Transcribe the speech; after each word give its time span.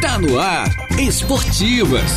Tá 0.00 0.16
no 0.16 0.38
ar, 0.38 0.68
Esportivas. 0.96 2.12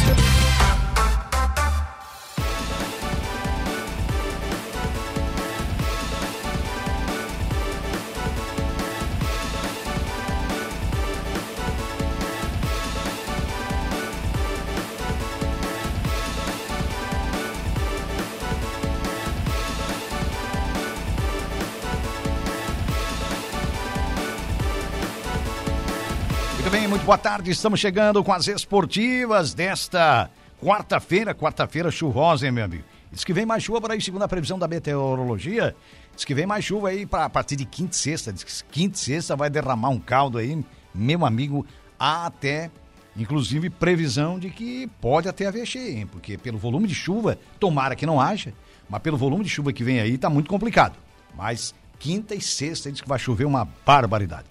Muito 27.02 27.08
boa 27.08 27.18
tarde. 27.18 27.50
Estamos 27.50 27.80
chegando 27.80 28.24
com 28.24 28.32
as 28.32 28.48
esportivas 28.48 29.56
desta 29.56 30.30
quarta-feira, 30.62 31.34
quarta-feira 31.34 31.90
chuvosa, 31.90 32.46
hein, 32.46 32.52
meu 32.52 32.64
amigo? 32.64 32.84
Diz 33.12 33.24
que 33.24 33.34
vem 33.34 33.44
mais 33.44 33.64
chuva 33.64 33.82
por 33.82 33.90
aí, 33.92 34.00
segundo 34.00 34.22
a 34.22 34.28
previsão 34.28 34.60
da 34.60 34.68
meteorologia. 34.68 35.76
Diz 36.16 36.24
que 36.24 36.36
vem 36.36 36.46
mais 36.46 36.64
chuva 36.64 36.90
aí 36.90 37.08
pra, 37.08 37.26
a 37.26 37.30
partir 37.30 37.56
de 37.56 37.66
quinta 37.66 37.96
e 37.96 37.98
sexta. 37.98 38.32
Diz 38.32 38.44
que 38.44 38.64
quinta 38.66 38.98
e 38.98 39.00
sexta 39.00 39.36
vai 39.36 39.50
derramar 39.50 39.90
um 39.90 40.00
caldo 40.00 40.38
aí, 40.38 40.64
meu 40.94 41.26
amigo, 41.26 41.66
até, 41.98 42.70
inclusive, 43.18 43.72
previsão 43.72 44.38
de 44.38 44.52
que 44.52 44.86
pode 45.02 45.28
até 45.28 45.48
haver 45.48 45.66
cheia, 45.66 46.02
hein? 46.02 46.06
Porque 46.06 46.38
pelo 46.38 46.60
volume 46.60 46.88
de 46.88 46.94
chuva, 46.94 47.36
tomara 47.60 47.96
que 47.96 48.06
não 48.06 48.22
haja, 48.22 48.54
mas 48.88 49.02
pelo 49.02 49.18
volume 49.18 49.44
de 49.44 49.50
chuva 49.50 49.74
que 49.74 49.84
vem 49.84 50.00
aí, 50.00 50.20
tá 50.20 50.30
muito 50.30 50.52
complicado. 50.52 51.00
Mas 51.36 51.74
quinta 51.98 52.36
e 52.36 52.42
sexta 52.42 52.92
diz 52.92 53.02
que 53.02 53.10
vai 53.10 53.18
chover 53.18 53.46
uma 53.46 53.68
barbaridade. 53.84 54.46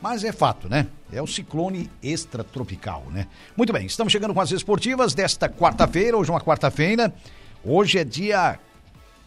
Mas 0.00 0.22
é 0.22 0.30
fato, 0.30 0.68
né? 0.68 0.86
É 1.12 1.22
o 1.22 1.26
ciclone 1.26 1.88
extratropical, 2.02 3.04
né? 3.12 3.28
Muito 3.56 3.72
bem, 3.72 3.86
estamos 3.86 4.12
chegando 4.12 4.34
com 4.34 4.40
as 4.40 4.50
esportivas 4.50 5.14
desta 5.14 5.48
quarta-feira, 5.48 6.16
hoje 6.16 6.30
é 6.30 6.32
uma 6.32 6.40
quarta-feira. 6.40 7.14
Hoje 7.64 7.98
é 7.98 8.04
dia 8.04 8.58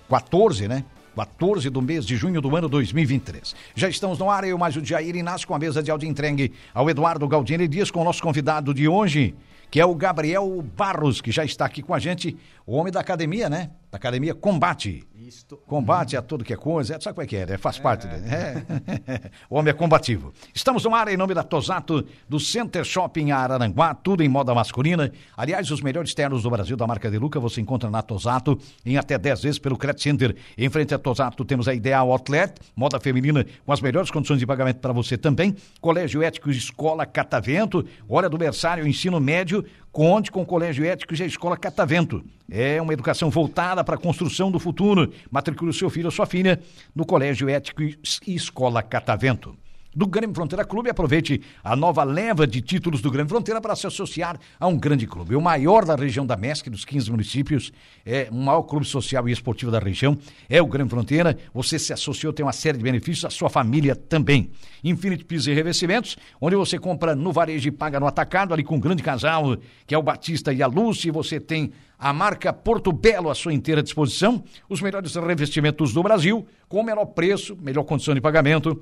14, 0.09 0.67
né? 0.67 0.83
14 1.15 1.69
do 1.69 1.81
mês 1.81 2.05
de 2.05 2.15
junho 2.15 2.41
do 2.41 2.55
ano 2.55 2.69
2023. 2.69 3.55
Já 3.75 3.89
estamos 3.89 4.19
no 4.19 4.29
ar, 4.29 4.43
eu 4.43 4.57
mais 4.57 4.75
o 4.75 4.83
Jair 4.83 5.15
Inácio 5.15 5.47
com 5.47 5.55
a 5.55 5.59
mesa 5.59 5.83
de 5.83 5.89
áudio 5.91 6.07
entregue 6.07 6.53
ao 6.73 6.89
Eduardo 6.89 7.27
Galdini 7.27 7.67
Dias 7.67 7.91
com 7.91 8.01
o 8.01 8.03
nosso 8.03 8.21
convidado 8.21 8.73
de 8.73 8.87
hoje, 8.87 9.35
que 9.71 9.79
é 9.79 9.85
o 9.85 9.95
Gabriel 9.95 10.63
Barros, 10.77 11.19
que 11.21 11.31
já 11.31 11.43
está 11.43 11.65
aqui 11.65 11.81
com 11.81 11.93
a 11.93 11.99
gente, 11.99 12.37
o 12.65 12.73
homem 12.75 12.91
da 12.91 12.99
academia, 12.99 13.49
né? 13.49 13.71
Da 13.91 13.97
academia 13.97 14.35
Combate. 14.35 15.03
Isto. 15.15 15.57
Combate 15.57 16.17
a 16.17 16.21
tudo 16.21 16.43
que 16.43 16.53
é 16.53 16.55
coisa, 16.55 16.95
é, 16.95 16.99
sabe 16.99 17.15
como 17.15 17.23
é 17.23 17.27
que 17.27 17.35
é, 17.35 17.45
né? 17.45 17.57
Faz 17.57 17.77
parte 17.77 18.07
dele. 18.07 18.25
É. 18.27 19.31
o 19.49 19.57
homem 19.57 19.69
é 19.69 19.73
combativo. 19.73 20.33
Estamos 20.55 20.83
no 20.83 20.95
ar 20.95 21.07
em 21.07 21.17
nome 21.17 21.33
da 21.33 21.43
Tosato, 21.43 22.03
do 22.27 22.39
Center 22.39 22.83
Shopping 22.83 23.31
Araranguá, 23.31 23.93
tudo 23.93 24.23
em 24.23 24.29
moda 24.29 24.55
masculina. 24.55 25.11
Aliás, 25.37 25.69
os 25.69 25.81
melhores 25.81 26.15
ternos 26.15 26.43
do 26.43 26.49
Brasil 26.49 26.75
da 26.75 26.87
marca 26.87 27.11
De 27.11 27.19
Luca 27.19 27.39
você 27.39 27.61
encontra 27.61 27.91
na 27.91 28.01
Tosato 28.01 28.57
em 28.83 28.97
até 28.97 29.19
10 29.19 29.41
vezes 29.43 29.59
pelo 29.59 29.77
Credit 29.77 30.01
Center. 30.01 30.35
Em 30.57 30.69
frente 30.69 30.95
à 30.95 30.97
Tosato 30.97 31.45
temos 31.45 31.67
a 31.67 31.75
Ideal 31.75 32.11
Outlet, 32.11 32.53
moda 32.75 32.99
feminina 32.99 33.45
com 33.65 33.71
as 33.71 33.81
melhores 33.81 34.09
condições 34.09 34.39
de 34.39 34.47
pagamento 34.47 34.79
para 34.79 34.93
você 34.93 35.17
também. 35.17 35.55
Colégio 35.79 36.23
Ético 36.23 36.49
Escola 36.49 37.05
Catavento, 37.05 37.85
hora 38.07 38.29
do 38.29 38.37
berçário, 38.37 38.87
ensino 38.87 39.19
médio, 39.19 39.63
Conte 39.91 40.31
com 40.31 40.41
o 40.41 40.45
Colégio 40.45 40.85
Ético 40.85 41.15
e 41.15 41.23
a 41.23 41.25
Escola 41.25 41.57
Catavento. 41.57 42.23
É 42.49 42.81
uma 42.81 42.93
educação 42.93 43.29
voltada 43.29 43.83
para 43.83 43.95
a 43.95 43.97
construção 43.97 44.51
do 44.51 44.59
futuro. 44.59 45.11
Matricule 45.31 45.71
o 45.71 45.73
seu 45.73 45.89
filho 45.89 46.05
ou 46.05 46.11
sua 46.11 46.25
filha 46.25 46.59
no 46.95 47.05
Colégio 47.05 47.49
Ético 47.49 47.81
e 47.81 47.97
Escola 48.27 48.83
Catavento. 48.83 49.55
Do 49.99 50.07
Grêmio 50.07 50.33
Fronteira 50.33 50.63
Clube, 50.63 50.89
aproveite 50.89 51.41
a 51.61 51.75
nova 51.75 52.05
leva 52.05 52.47
de 52.47 52.61
títulos 52.61 53.01
do 53.01 53.11
Grêmio 53.11 53.27
Fronteira 53.27 53.59
para 53.59 53.75
se 53.75 53.85
associar 53.85 54.39
a 54.57 54.65
um 54.65 54.77
grande 54.77 55.05
clube. 55.05 55.35
O 55.35 55.41
maior 55.41 55.83
da 55.83 55.93
região 55.93 56.25
da 56.25 56.37
MESC, 56.37 56.69
dos 56.69 56.85
15 56.85 57.11
municípios, 57.11 57.73
é 58.05 58.29
o 58.31 58.35
maior 58.35 58.61
clube 58.61 58.85
social 58.85 59.27
e 59.27 59.33
esportivo 59.33 59.69
da 59.69 59.77
região, 59.77 60.17
é 60.49 60.61
o 60.61 60.67
Grêmio 60.67 60.89
Fronteira. 60.89 61.37
Você 61.53 61.77
se 61.77 61.91
associou, 61.91 62.31
tem 62.31 62.45
uma 62.45 62.53
série 62.53 62.77
de 62.77 62.83
benefícios, 62.85 63.25
a 63.25 63.29
sua 63.29 63.49
família 63.49 63.93
também. 63.93 64.51
Infinity 64.81 65.25
Pisos 65.25 65.47
e 65.47 65.53
Revestimentos, 65.53 66.15
onde 66.39 66.55
você 66.55 66.79
compra 66.79 67.13
no 67.13 67.33
varejo 67.33 67.67
e 67.67 67.71
paga 67.71 67.99
no 67.99 68.07
atacado, 68.07 68.53
ali 68.53 68.63
com 68.63 68.77
um 68.77 68.79
grande 68.79 69.03
casal, 69.03 69.57
que 69.85 69.93
é 69.93 69.97
o 69.97 70.01
Batista 70.01 70.53
e 70.53 70.63
a 70.63 70.67
Lúcia, 70.67 71.11
você 71.11 71.41
tem 71.41 71.73
a 71.99 72.13
marca 72.13 72.53
Porto 72.53 72.93
Belo 72.93 73.29
à 73.29 73.35
sua 73.35 73.53
inteira 73.53 73.83
disposição, 73.83 74.41
os 74.69 74.81
melhores 74.81 75.13
revestimentos 75.15 75.91
do 75.91 76.01
Brasil, 76.01 76.47
com 76.69 76.79
o 76.79 76.83
menor 76.83 77.07
preço, 77.07 77.57
melhor 77.61 77.83
condição 77.83 78.13
de 78.13 78.21
pagamento, 78.21 78.81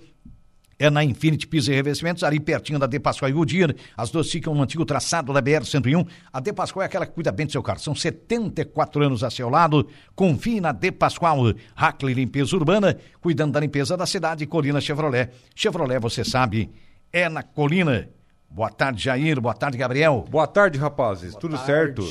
é 0.80 0.90
na 0.90 1.04
Infinity 1.04 1.48
Pisos 1.48 1.70
e 1.70 1.74
Revestimentos, 1.74 2.24
ali 2.24 2.40
pertinho 2.40 2.78
da 2.78 2.86
De 2.86 3.00
Pascoal 3.00 3.30
e 3.30 3.34
Goodyear. 3.34 3.74
As 3.96 4.12
duas 4.12 4.30
ficam 4.30 4.54
no 4.54 4.62
antigo 4.62 4.86
traçado 4.86 5.34
da 5.34 5.42
BR-101. 5.42 6.08
A 6.32 6.40
De 6.40 6.54
Pascoal 6.54 6.84
é 6.84 6.86
aquela 6.86 7.06
que 7.06 7.14
cuida 7.14 7.32
bem 7.32 7.46
do 7.46 7.52
seu 7.52 7.64
carro. 7.64 7.80
São 7.80 7.96
74 7.96 9.04
anos 9.04 9.24
a 9.24 9.30
seu 9.30 9.50
lado. 9.50 9.88
Confie 10.16 10.62
na 10.62 10.72
De 10.72 10.92
Pascoal. 10.92 11.54
Hackley 11.76 12.14
Limpeza 12.14 12.56
Urbana, 12.56 12.98
cuidando 13.20 13.54
da 13.54 13.60
limpeza 13.60 13.98
da 13.98 14.06
cidade. 14.06 14.46
Colina 14.46 14.80
Chevrolet. 14.80 15.30
Chevrolet, 15.56 16.00
você 16.00 16.24
sabe, 16.24 16.70
é 17.12 17.28
na 17.28 17.42
Colina. 17.42 18.10
Boa 18.50 18.70
tarde, 18.72 19.04
Jair. 19.04 19.40
Boa 19.40 19.54
tarde, 19.54 19.78
Gabriel. 19.78 20.26
Boa 20.30 20.48
tarde, 20.48 20.80
rapazes. 20.80 21.36
Tudo 21.36 21.56
tarde. 21.58 21.66
certo? 21.66 22.10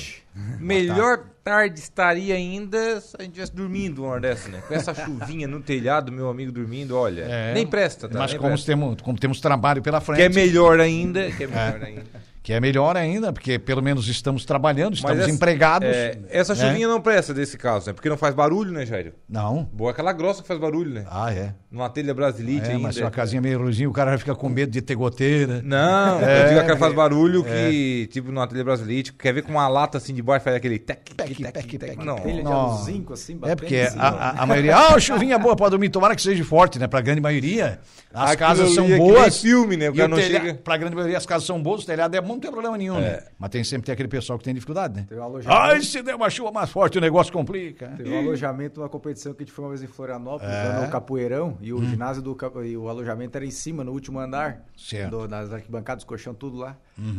Melhor 0.61 1.25
tarde 1.43 1.81
estaria 1.81 2.35
ainda 2.35 3.01
se 3.01 3.17
a 3.19 3.23
gente 3.23 3.31
estivesse 3.33 3.55
dormindo 3.55 4.03
uma 4.03 4.13
hora 4.13 4.21
dessa, 4.21 4.49
né? 4.49 4.63
Com 4.69 4.75
essa 4.75 4.95
chuvinha 4.95 5.49
no 5.49 5.61
telhado, 5.61 6.13
meu 6.13 6.29
amigo 6.29 6.53
dormindo, 6.53 6.97
olha. 6.97 7.23
É. 7.23 7.55
Nem 7.55 7.67
presta, 7.67 8.09
tá? 8.09 8.19
Mas 8.19 8.33
Nem 8.33 8.39
como 8.41 8.51
presta. 8.53 8.67
temos, 8.67 9.01
como 9.01 9.19
temos 9.19 9.41
trabalho 9.41 9.81
pela 9.83 10.01
frente. 10.01 10.19
Que 10.19 10.23
é 10.25 10.29
melhor 10.29 10.79
ainda. 10.79 11.31
Que 11.33 11.45
é 11.45 11.47
melhor 11.47 11.83
ainda. 11.83 12.03
que 12.43 12.53
é 12.53 12.61
melhor 12.61 12.97
ainda, 12.97 13.33
porque 13.33 13.59
pelo 13.59 13.83
menos 13.83 14.07
estamos 14.07 14.45
trabalhando, 14.45 14.95
estamos 14.95 15.19
essa- 15.21 15.31
empregados. 15.31 15.89
é, 15.89 16.19
essa 16.29 16.55
né? 16.55 16.61
chuvinha 16.69 16.87
não 16.87 17.01
presta 17.01 17.33
desse 17.35 17.57
caso, 17.57 17.87
né? 17.89 17.93
Porque 17.93 18.09
não 18.09 18.17
faz 18.19 18.35
barulho, 18.35 18.71
né, 18.71 18.85
Jair? 18.87 19.15
Não. 19.29 19.65
Boa 19.73 19.91
aquela 19.93 20.13
grossa 20.13 20.43
que 20.43 20.49
faz 20.49 20.61
barulho, 20.61 20.91
né? 20.93 21.07
Ah, 21.11 21.33
é. 21.33 21.55
Numa 21.77 21.91
telha 21.91 22.15
brasilite 22.15 22.67
É, 22.69 22.71
ainda. 22.71 22.83
mas 22.85 22.97
uma 22.97 23.11
casinha 23.11 23.43
meio 23.43 23.59
ruizinha, 23.61 23.87
o 23.87 23.93
cara 23.93 24.13
vai 24.13 24.19
ficar 24.19 24.35
com 24.35 24.49
medo 24.49 24.73
de 24.73 24.81
ter 24.81 24.95
goteira. 24.95 25.61
Não, 25.63 26.19
É, 26.21 26.45
eu 26.45 26.49
digo 26.49 26.61
aquela 26.61 26.73
que 26.75 26.81
faz 26.81 26.93
é. 26.93 26.97
barulho 26.97 27.45
que, 27.45 28.09
tipo, 28.11 28.33
numa 28.33 28.47
telha 28.47 28.65
brasilite, 28.65 29.13
quer 29.13 29.35
ver 29.35 29.43
com 29.43 29.53
uma 29.53 29.69
lata 29.69 29.99
assim 29.99 30.15
de 30.15 30.23
baixo, 30.23 30.43
faz 30.45 30.57
aquele 30.57 30.79
tec, 30.79 31.01
tec, 31.15 31.37
tec, 31.37 31.53
tec. 31.53 31.79
pec, 31.79 31.97
Não, 32.05 32.17
Telha 32.17 32.43
de 32.43 32.49
aluzinco, 32.51 33.13
assim, 33.13 33.35
É 33.35 33.37
batendo 33.37 33.57
porque 33.59 33.77
assim, 33.77 33.99
a, 33.99 34.09
a, 34.09 34.43
a 34.43 34.47
maioria, 34.47 34.75
ah, 34.75 34.99
chuvinha 34.99 35.39
boa 35.39 35.55
pra 35.55 35.69
dormir, 35.69 35.91
tomara 35.91 36.17
que 36.17 36.23
seja 36.23 36.43
forte, 36.45 36.79
né? 36.79 36.87
Pra 36.89 37.03
grande 37.03 37.21
maioria, 37.21 37.79
as 38.15 38.31
Aquilo 38.31 38.39
casas 38.49 38.71
são 38.75 38.85
ali 38.87 38.95
é 38.95 38.97
boas. 38.97 39.41
filme, 39.43 39.77
né? 39.77 39.91
O 39.91 39.95
cara 39.95 40.07
o 40.07 40.09
não 40.09 40.17
telha- 40.17 40.41
chega- 40.41 40.55
Pra 40.55 40.79
grande 40.79 40.95
maioria, 40.95 41.19
as 41.19 41.27
casas 41.27 41.47
são 41.47 41.63
boas, 41.63 41.83
o 41.83 41.87
telhado 41.87 42.15
é 42.17 42.21
bom, 42.23 42.29
não 42.35 42.41
tem 42.41 42.51
problema 42.51 42.79
nenhum, 42.79 42.99
né? 42.99 43.23
Mas 43.39 43.51
tem 43.51 43.63
sempre 43.63 43.85
tem 43.85 43.93
aquele 43.93 44.09
pessoal 44.09 44.39
que 44.39 44.45
tem 44.47 44.55
dificuldade, 44.55 44.95
né? 44.97 45.05
Teve 45.07 45.21
um 45.21 45.25
alojamento. 45.25 45.61
Ai, 45.63 45.83
se 45.83 46.03
der 46.03 46.15
uma 46.15 46.31
chuva 46.31 46.51
mais 46.51 46.71
forte, 46.71 46.97
o 46.97 47.01
negócio 47.03 47.31
complica. 47.33 47.89
Teve 47.99 48.09
um 48.11 48.19
alojamento 48.21 48.81
numa 48.81 48.89
competição 48.89 49.35
que 49.35 49.43
a 49.43 49.45
gente 49.45 49.53
foi 49.53 49.65
uma 49.65 49.71
vez 49.71 49.83
em 49.83 49.87
Florianópolis, 49.87 50.55
É. 50.55 50.81
no 50.81 50.89
Capoeirão, 50.91 51.59
e 51.67 51.73
o 51.73 51.79
Hum. 51.79 51.85
ginásio 51.89 52.23
do 52.23 52.37
e 52.65 52.77
o 52.77 52.89
alojamento 52.89 53.37
era 53.37 53.45
em 53.45 53.51
cima, 53.51 53.83
no 53.83 53.91
último 53.93 54.21
andar, 54.21 54.65
Certo. 54.77 55.15
Uhum. 55.17 55.23
do, 55.23 55.29
nas 55.29 55.53
arquibancadas, 55.53 56.05
colchão, 56.05 56.33
tudo 56.35 56.59
lá. 56.59 56.77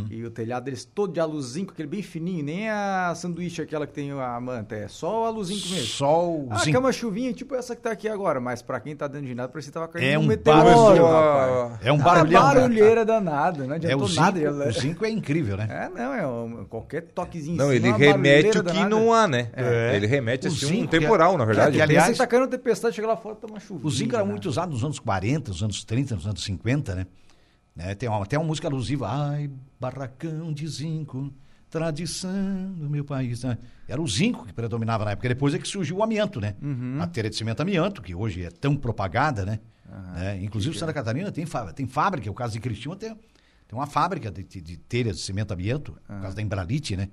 E 0.10 0.24
o 0.24 0.32
telhado 0.32 0.64
deles 0.64 0.84
todo 0.86 1.14
de 1.14 1.20
aluzinco, 1.20 1.72
aquele 1.72 1.88
bem 1.88 2.02
fininho, 2.02 2.44
nem 2.44 2.68
a 2.68 3.14
sanduíche 3.16 3.62
aquela 3.62 3.86
que 3.86 3.94
tem 3.94 4.12
a 4.12 4.40
manta, 4.40 4.74
é 4.76 4.88
só 4.88 5.22
o 5.22 5.26
aluzinco 5.26 5.68
mesmo. 5.70 5.86
Sol, 5.86 6.48
Ah, 6.50 6.60
que 6.62 6.76
é 6.76 6.80
uma 6.80 6.92
chuvinha 6.92 7.32
tipo 7.32 7.54
essa 7.54 7.76
que 7.76 7.82
tá 7.84 7.92
aqui 7.92 8.08
agora, 8.10 8.40
mas 8.40 8.62
pra 8.64 8.80
quem 8.80 8.96
tá 8.96 9.06
dentro 9.08 9.24
do 9.24 9.28
ginásio, 9.28 9.52
parecia 9.52 9.70
que 9.72 9.74
tava 9.76 9.88
caindo 9.88 10.08
É 10.08 10.18
um 10.18 10.24
meteoro, 10.26 10.64
barulho. 10.64 11.06
rapaz. 11.06 11.80
É 11.86 11.92
um 11.92 12.00
Ah, 12.00 12.04
barulhão. 12.04 12.42
barulheira 12.42 13.06
danada, 13.06 13.66
não 13.66 13.74
É, 13.74 13.76
adiantou 13.76 14.08
o 14.08 14.14
nada. 14.14 14.40
zinco, 14.40 14.68
o 14.68 14.72
zinco 14.72 15.06
é 15.06 15.10
incrível, 15.12 15.58
né? 15.58 15.68
É, 15.70 15.90
não, 16.00 16.14
é 16.14 16.26
um- 16.28 16.66
qualquer 16.66 17.02
toquezinho 17.04 17.58
Não, 17.58 17.72
ele 17.72 17.88
uma 17.90 17.98
remete 17.98 18.58
o 18.58 18.64
que 18.64 18.74
danada. 18.74 18.90
não 18.90 19.14
há, 19.14 19.28
né? 19.28 19.50
É. 19.54 19.96
Ele 19.96 20.08
remete 20.08 20.48
O 20.48 20.52
assim 20.52 20.66
um 20.66 20.70
zinco, 20.70 20.96
é- 20.96 21.00
temporal, 21.00 21.38
na 21.38 21.46
verdade. 21.46 21.72
que, 21.74 21.78
Pensa 21.78 21.84
aliás- 21.92 22.12
que 22.14 22.18
tá 22.18 22.26
caindo 22.26 22.48
tempestade, 22.48 22.96
chega 22.96 23.08
lá 23.08 23.16
fora, 23.18 23.38
uma 23.48 23.60
chuva. 23.60 23.86
O 23.86 23.92
zinco 23.92 24.16
era 24.16 24.24
muito 24.28 24.48
usado 24.50 24.72
nos 24.72 24.84
anos 24.84 25.00
40, 25.00 25.52
nos 25.52 25.64
anos 25.64 25.84
30, 25.84 26.16
nos 26.16 26.28
anos 26.28 26.44
50, 26.44 26.96
né? 26.96 27.08
Né, 27.76 27.94
Tem 27.96 28.10
uma, 28.10 28.24
até 28.24 28.38
uma 28.38 28.46
música 28.48 28.68
alusiva. 28.68 29.08
Ai, 29.10 29.50
barracão 29.80 30.52
de 30.52 30.68
zinco, 30.68 31.32
tradição 31.70 32.74
do 32.74 32.90
meu 32.90 33.06
país. 33.06 33.44
né? 33.44 33.58
Era 33.88 34.02
o 34.02 34.08
zinco 34.08 34.46
que 34.46 34.54
predominava 34.54 35.06
na 35.06 35.12
época. 35.12 35.30
Depois 35.30 35.54
é 35.54 35.60
que 35.60 35.68
surgiu 35.68 35.98
o 35.98 36.04
amianto, 36.04 36.42
né? 36.42 36.56
Uhum. 36.62 36.98
A 37.02 37.08
telha 37.08 37.30
de 37.30 37.36
cimento 37.36 37.62
amianto, 37.62 38.02
que 38.02 38.14
hoje 38.16 38.44
é 38.44 38.50
tão 38.50 38.76
propagada, 38.76 39.46
né? 39.46 39.60
Né? 40.16 40.44
Inclusive, 40.44 40.78
Santa 40.78 40.92
Catarina 40.94 41.32
tem, 41.32 41.46
fá- 41.46 41.72
tem 41.72 41.88
fábrica. 41.88 42.30
O 42.30 42.34
caso 42.34 42.54
de 42.54 42.60
Cristina 42.60 42.96
tem, 42.96 43.10
tem 43.16 43.78
uma 43.80 43.88
fábrica 43.88 44.30
de, 44.32 44.44
de, 44.44 44.60
de 44.62 44.78
telhas 44.78 45.18
de 45.18 45.24
cimento 45.24 45.54
amianto, 45.54 45.94
por 46.06 46.20
causa 46.22 46.36
da 46.36 46.42
Embralite, 46.42 46.96
né? 46.98 47.10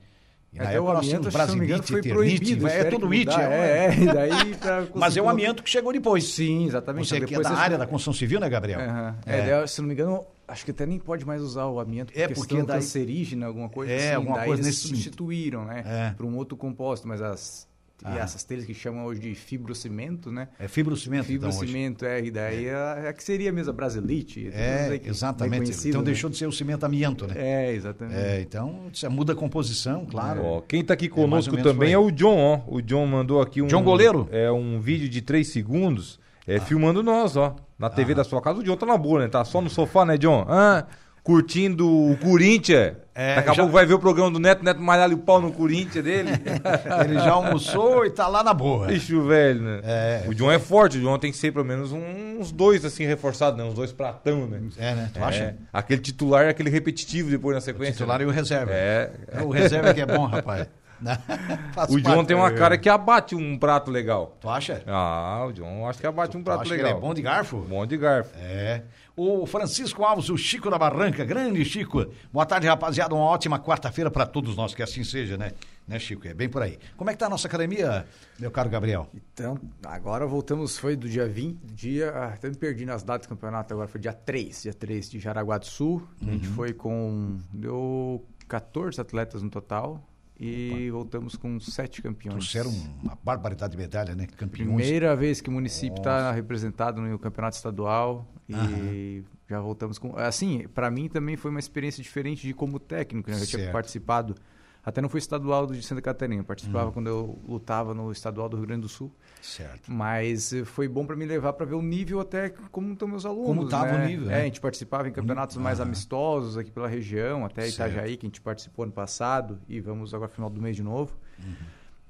E 0.55 0.59
na 0.59 0.65
Até 0.65 0.73
o 0.81 0.85
época 0.85 0.93
nós 0.95 1.05
amianto, 1.07 1.29
tínhamos 1.31 1.49
não 1.51 1.57
me 1.57 1.65
engano, 1.65 1.83
foi 1.83 2.03
proibido. 2.03 2.69
é 2.69 2.85
tudo 2.85 3.11
it. 3.11 3.29
é, 3.31 3.87
É, 3.87 3.89
daí 4.15 4.55
pra 4.55 4.87
Mas 4.95 5.17
é 5.17 5.21
o 5.23 5.29
amianto 5.29 5.63
que 5.65 5.69
chegou 5.71 5.93
depois. 5.93 6.25
Sim, 6.33 6.67
exatamente. 6.67 7.09
Você 7.09 7.17
Então, 7.17 7.29
que 7.29 7.35
é 7.35 7.41
da 7.41 7.51
área 7.51 7.77
da 7.77 7.87
construção 7.87 8.13
civil, 8.13 8.39
né, 8.39 8.49
Gabriel? 8.49 8.79
Aham. 8.81 9.17
É. 9.27 9.51
Daí, 9.59 9.69
se 9.69 9.81
não 9.81 9.89
me 9.89 9.95
engano, 9.95 10.25
acho 10.47 10.65
que 10.65 10.71
até 10.71 10.87
nem 10.87 10.99
pode 11.01 11.27
mais 11.27 11.43
usar 11.43 11.67
o 11.67 11.81
amianto 11.81 12.13
por 12.13 12.21
É, 12.21 12.29
questão 12.29 12.45
porque 12.47 12.63
daí- 12.63 12.77
cancerígena, 12.81 13.47
alguma 13.47 13.69
coisa 13.69 13.93
É, 13.93 13.97
assim. 14.09 14.15
alguma 14.15 14.37
daí 14.37 14.47
coisa 14.47 14.63
eles 14.63 14.67
nesse 14.67 14.83
sentido. 14.83 14.97
substituíram, 14.99 15.65
né? 15.65 15.83
É. 15.85 16.11
Para 16.17 16.25
um 16.27 16.37
outro 16.37 16.57
composto, 16.57 17.09
mas 17.09 17.21
as 17.21 17.67
e 18.03 18.19
essas 18.19 18.45
telhas 18.45 18.65
que 18.65 18.75
chamam 18.75 19.05
hoje 19.07 19.21
de 19.21 19.35
fibrocimento, 19.35 20.31
né? 20.31 20.49
É 20.59 20.69
fibrocimento, 20.69 21.33
então, 21.33 21.49
hoje. 21.49 21.59
Fibrocimento, 21.59 22.05
é, 22.05 22.23
e 22.25 22.31
daí 22.31 22.67
é, 22.67 23.07
é 23.07 23.13
que 23.13 23.23
seria 23.25 23.51
mesmo 23.53 23.71
a 23.71 23.73
Brasilite. 23.75 24.51
É, 24.53 24.99
que- 24.99 25.09
exatamente. 25.09 25.71
Então 25.89 26.01
né? 26.01 26.07
deixou 26.07 26.29
de 26.29 26.37
ser 26.37 26.47
o 26.47 26.53
cimento 26.53 26.85
amianto, 26.85 27.27
né? 27.27 27.35
É, 27.37 27.73
exatamente. 27.73 28.19
É, 28.19 28.41
então 28.41 28.91
você 28.93 29.09
muda 29.09 29.33
a 29.33 29.37
composição, 29.37 30.05
claro. 30.05 30.45
Ó, 30.45 30.61
quem 30.61 30.85
tá 30.85 30.93
aqui 30.95 31.09
conosco 31.09 31.57
também 31.63 31.93
é 31.93 31.99
o 31.99 32.11
John, 32.11 32.37
ó. 32.37 32.61
O 32.67 32.83
John 32.83 33.07
mandou 33.07 33.41
aqui 33.41 33.63
um. 33.63 33.67
John 33.67 33.83
Goleiro? 33.83 34.29
É 34.31 34.51
um 34.51 34.81
vídeo 34.81 35.09
de 35.09 35.23
3 35.23 35.47
segundos, 35.49 36.21
é, 36.47 36.61
filmando 36.61 37.03
nós, 37.03 37.37
ó. 37.37 37.57
Na 37.79 37.91
TV 37.91 38.13
Ah. 38.13 38.17
da 38.17 38.25
sua 38.25 38.41
casa. 38.41 38.61
O 38.61 38.63
John 38.63 38.77
tá 38.77 38.87
na 38.87 38.97
boa, 38.97 39.21
né? 39.21 39.29
Tá 39.29 39.45
só 39.45 39.61
no 39.61 39.69
sofá, 39.71 40.05
né, 40.05 40.17
John? 40.17 40.45
Ah, 40.49 40.87
curtindo 41.25 41.89
o 41.89 42.17
Corinthians. 42.19 42.93
É, 43.17 43.37
Daqui 43.37 43.51
a 43.51 43.53
já- 43.55 43.63
pouco 43.63 43.73
vai 43.73 43.87
ver 43.87 43.95
o 43.95 43.99
programa 43.99 44.31
do 44.31 44.39
Neto, 44.41 44.65
Neto 44.65 44.81
malhar 44.83 45.11
o 45.11 45.17
pau 45.17 45.41
no 45.41 45.51
Corinthians 45.53 46.05
dele. 46.05 46.31
Ele 47.09 47.15
já 47.15 47.31
almoçou 47.31 48.05
e 48.05 48.11
tá 48.11 48.27
lá 48.29 48.43
na 48.43 48.53
boa. 48.53 48.89
Bicho 48.89 49.23
velho, 49.23 49.61
né? 49.63 49.81
É. 49.85 50.25
O 50.29 50.35
John 50.35 50.51
é 50.51 50.59
forte, 50.59 50.99
o 50.99 51.01
John 51.01 51.17
tem 51.19 51.31
que 51.31 51.39
ser 51.39 51.53
pelo 51.53 51.65
menos 51.65 51.93
uns 51.93 52.51
dois 52.53 52.85
assim 52.85 53.05
reforçados, 53.07 53.57
né? 53.59 53.65
Uns 53.65 53.75
dois 53.75 53.91
pratão, 53.93 54.47
né? 54.47 54.61
É, 54.77 54.95
né? 54.95 55.11
Tu 55.15 55.19
É, 55.21 55.23
acha? 55.23 55.57
Aquele 55.73 56.01
titular 56.03 56.45
e 56.47 56.49
aquele 56.49 56.71
repetitivo 56.71 57.31
depois 57.31 57.55
na 57.55 57.59
O 57.61 57.63
sequência. 57.63 57.95
titular 57.95 58.21
e 58.21 58.27
o 58.27 58.31
reserva. 58.31 58.73
É. 58.75 59.11
É, 59.33 59.43
O 59.43 59.49
reserva 59.51 59.95
que 59.95 60.01
é 60.01 60.07
bom, 60.07 60.27
rapaz. 60.27 60.67
O 61.91 62.01
John 62.01 62.25
tem 62.25 62.37
uma 62.37 62.51
cara 62.53 62.79
que 62.79 62.89
abate 62.89 63.35
um 63.35 63.59
prato 63.59 63.91
legal. 63.91 64.37
Tu 64.41 64.49
acha? 64.49 64.83
Ah, 64.87 65.45
o 65.47 65.53
John 65.53 65.87
acho 65.89 65.99
que 66.01 66.07
abate 66.07 66.37
um 66.37 66.41
Tu 66.41 66.45
prato 66.45 66.61
acha 66.63 66.71
que 66.71 66.77
legal. 66.77 66.91
ele 66.91 66.99
é 66.99 67.01
bom 67.01 67.13
de 67.13 67.21
garfo? 67.23 67.59
Bom 67.59 67.85
de 67.87 67.97
garfo. 67.97 68.31
É. 68.41 68.83
O 69.17 69.47
Francisco 69.47 70.03
Alves, 70.03 70.29
o 70.29 70.37
Chico 70.37 70.69
da 70.69 70.77
Barranca, 70.77 71.25
grande 71.25 71.65
Chico. 71.65 72.05
Boa 72.33 72.45
tarde, 72.45 72.67
rapaziada. 72.67 73.15
Uma 73.15 73.25
ótima 73.27 73.61
quarta-feira 73.61 74.11
para 74.11 74.27
todos 74.27 74.57
nós, 74.57 74.75
que 74.75 74.83
assim 74.83 75.05
seja, 75.05 75.37
né? 75.37 75.53
Né, 75.87 76.01
Chico? 76.01 76.27
É 76.27 76.35
bem 76.35 76.49
por 76.49 76.63
aí. 76.63 76.79
Como 76.97 77.09
é 77.09 77.13
que 77.13 77.19
tá 77.21 77.27
a 77.27 77.29
nossa 77.29 77.47
academia, 77.47 78.07
meu 78.41 78.51
caro 78.51 78.69
Gabriel? 78.69 79.09
Então, 79.15 79.57
agora 79.85 80.27
voltamos, 80.27 80.77
foi 80.77 80.97
do 80.97 81.09
dia 81.09 81.29
20, 81.29 81.57
dia, 81.75 82.11
ah, 82.11 82.27
até 82.35 82.49
me 82.49 82.57
perdi 82.57 82.85
nas 82.85 83.05
datas 83.05 83.29
do 83.29 83.31
campeonato, 83.31 83.73
agora 83.73 83.87
foi 83.87 84.01
dia 84.01 84.13
3, 84.13 84.63
dia 84.63 84.75
3 84.75 85.09
de 85.11 85.21
Jaraguá 85.21 85.59
do 85.59 85.67
Sul, 85.67 86.03
a 86.21 86.25
gente 86.25 86.49
Uhum. 86.49 86.55
foi 86.55 86.73
com, 86.73 87.39
deu 87.53 88.25
14 88.49 89.01
atletas 89.01 89.43
no 89.43 89.49
total 89.51 90.03
e 90.47 90.91
voltamos 90.91 91.37
com 91.37 91.59
7 91.59 92.03
campeões. 92.03 92.35
Trouxeram 92.35 92.71
uma 93.03 93.17
barbaridade 93.23 93.73
de 93.73 93.79
medalha, 93.79 94.15
né? 94.15 94.27
Campeões. 94.37 94.75
Primeira 94.75 95.17
vez 95.17 95.41
que 95.41 95.49
o 95.49 95.53
município 95.53 95.97
está 95.99 96.31
representado 96.33 97.01
no 97.01 97.19
campeonato 97.19 97.57
estadual 97.57 98.27
e 98.49 99.23
já 99.49 99.61
voltamos 99.61 99.99
com. 99.99 100.17
Assim, 100.19 100.67
para 100.75 100.91
mim 100.91 101.09
também 101.09 101.37
foi 101.37 101.51
uma 101.51 101.61
experiência 101.61 102.03
diferente 102.03 102.47
de 102.47 102.53
como 102.53 102.79
técnico, 102.79 103.31
né? 103.31 103.37
Eu 103.37 103.41
já 103.41 103.47
tinha 103.47 103.61
Certo. 103.61 103.73
participado. 103.73 104.35
Até 104.85 105.01
não 105.01 105.09
fui 105.09 105.19
estadual 105.19 105.67
de 105.67 105.83
Santa 105.83 106.03
Catarina, 106.03 106.35
eu 106.35 106.39
Uhum. 106.41 106.45
participava 106.45 106.93
quando 106.93 107.07
eu 107.07 107.39
lutava 107.49 107.95
no 107.95 108.13
estadual 108.13 108.49
do 108.49 108.57
Rio 108.59 108.67
Grande 108.67 108.83
do 108.83 108.89
Sul. 108.89 109.11
Certo. 109.41 109.91
Mas 109.91 110.53
eh, 110.53 110.65
foi 110.65 110.87
bom 110.89 111.07
para 111.07 111.17
me 111.17 111.25
levar 111.25 111.55
para 111.55 111.65
ver 111.65 111.75
o 111.75 111.81
nível 111.83 112.21
até 112.21 112.51
como 112.51 112.93
estão 112.93 113.09
meus 113.09 113.25
alunos. 113.25 113.47
Como 113.47 113.69
tava 113.69 113.97
né? 113.99 114.05
o 114.05 114.09
nível, 114.09 114.27
É, 114.31 114.35
né? 114.35 114.41
a 114.43 114.45
gente 114.45 114.61
participava 114.61 115.09
em 115.09 115.13
campeonatos 115.13 115.57
mais 115.57 115.81
amistosos 115.81 116.59
aqui 116.59 116.71
pela 116.71 116.87
região, 116.89 117.45
até 117.45 117.63
Certo. 117.63 117.75
Itajaí, 117.93 118.17
que 118.19 118.27
a 118.27 118.29
gente 118.29 118.41
participou 118.41 118.83
ano 118.85 118.93
passado, 118.93 119.59
e 119.69 119.81
vamos 119.81 120.13
agora 120.13 120.29
no 120.29 120.35
final 120.35 120.51
do 120.51 120.61
mês 120.61 120.77
de 120.77 120.83
novo. 120.83 121.17
Uhum. 121.39 121.55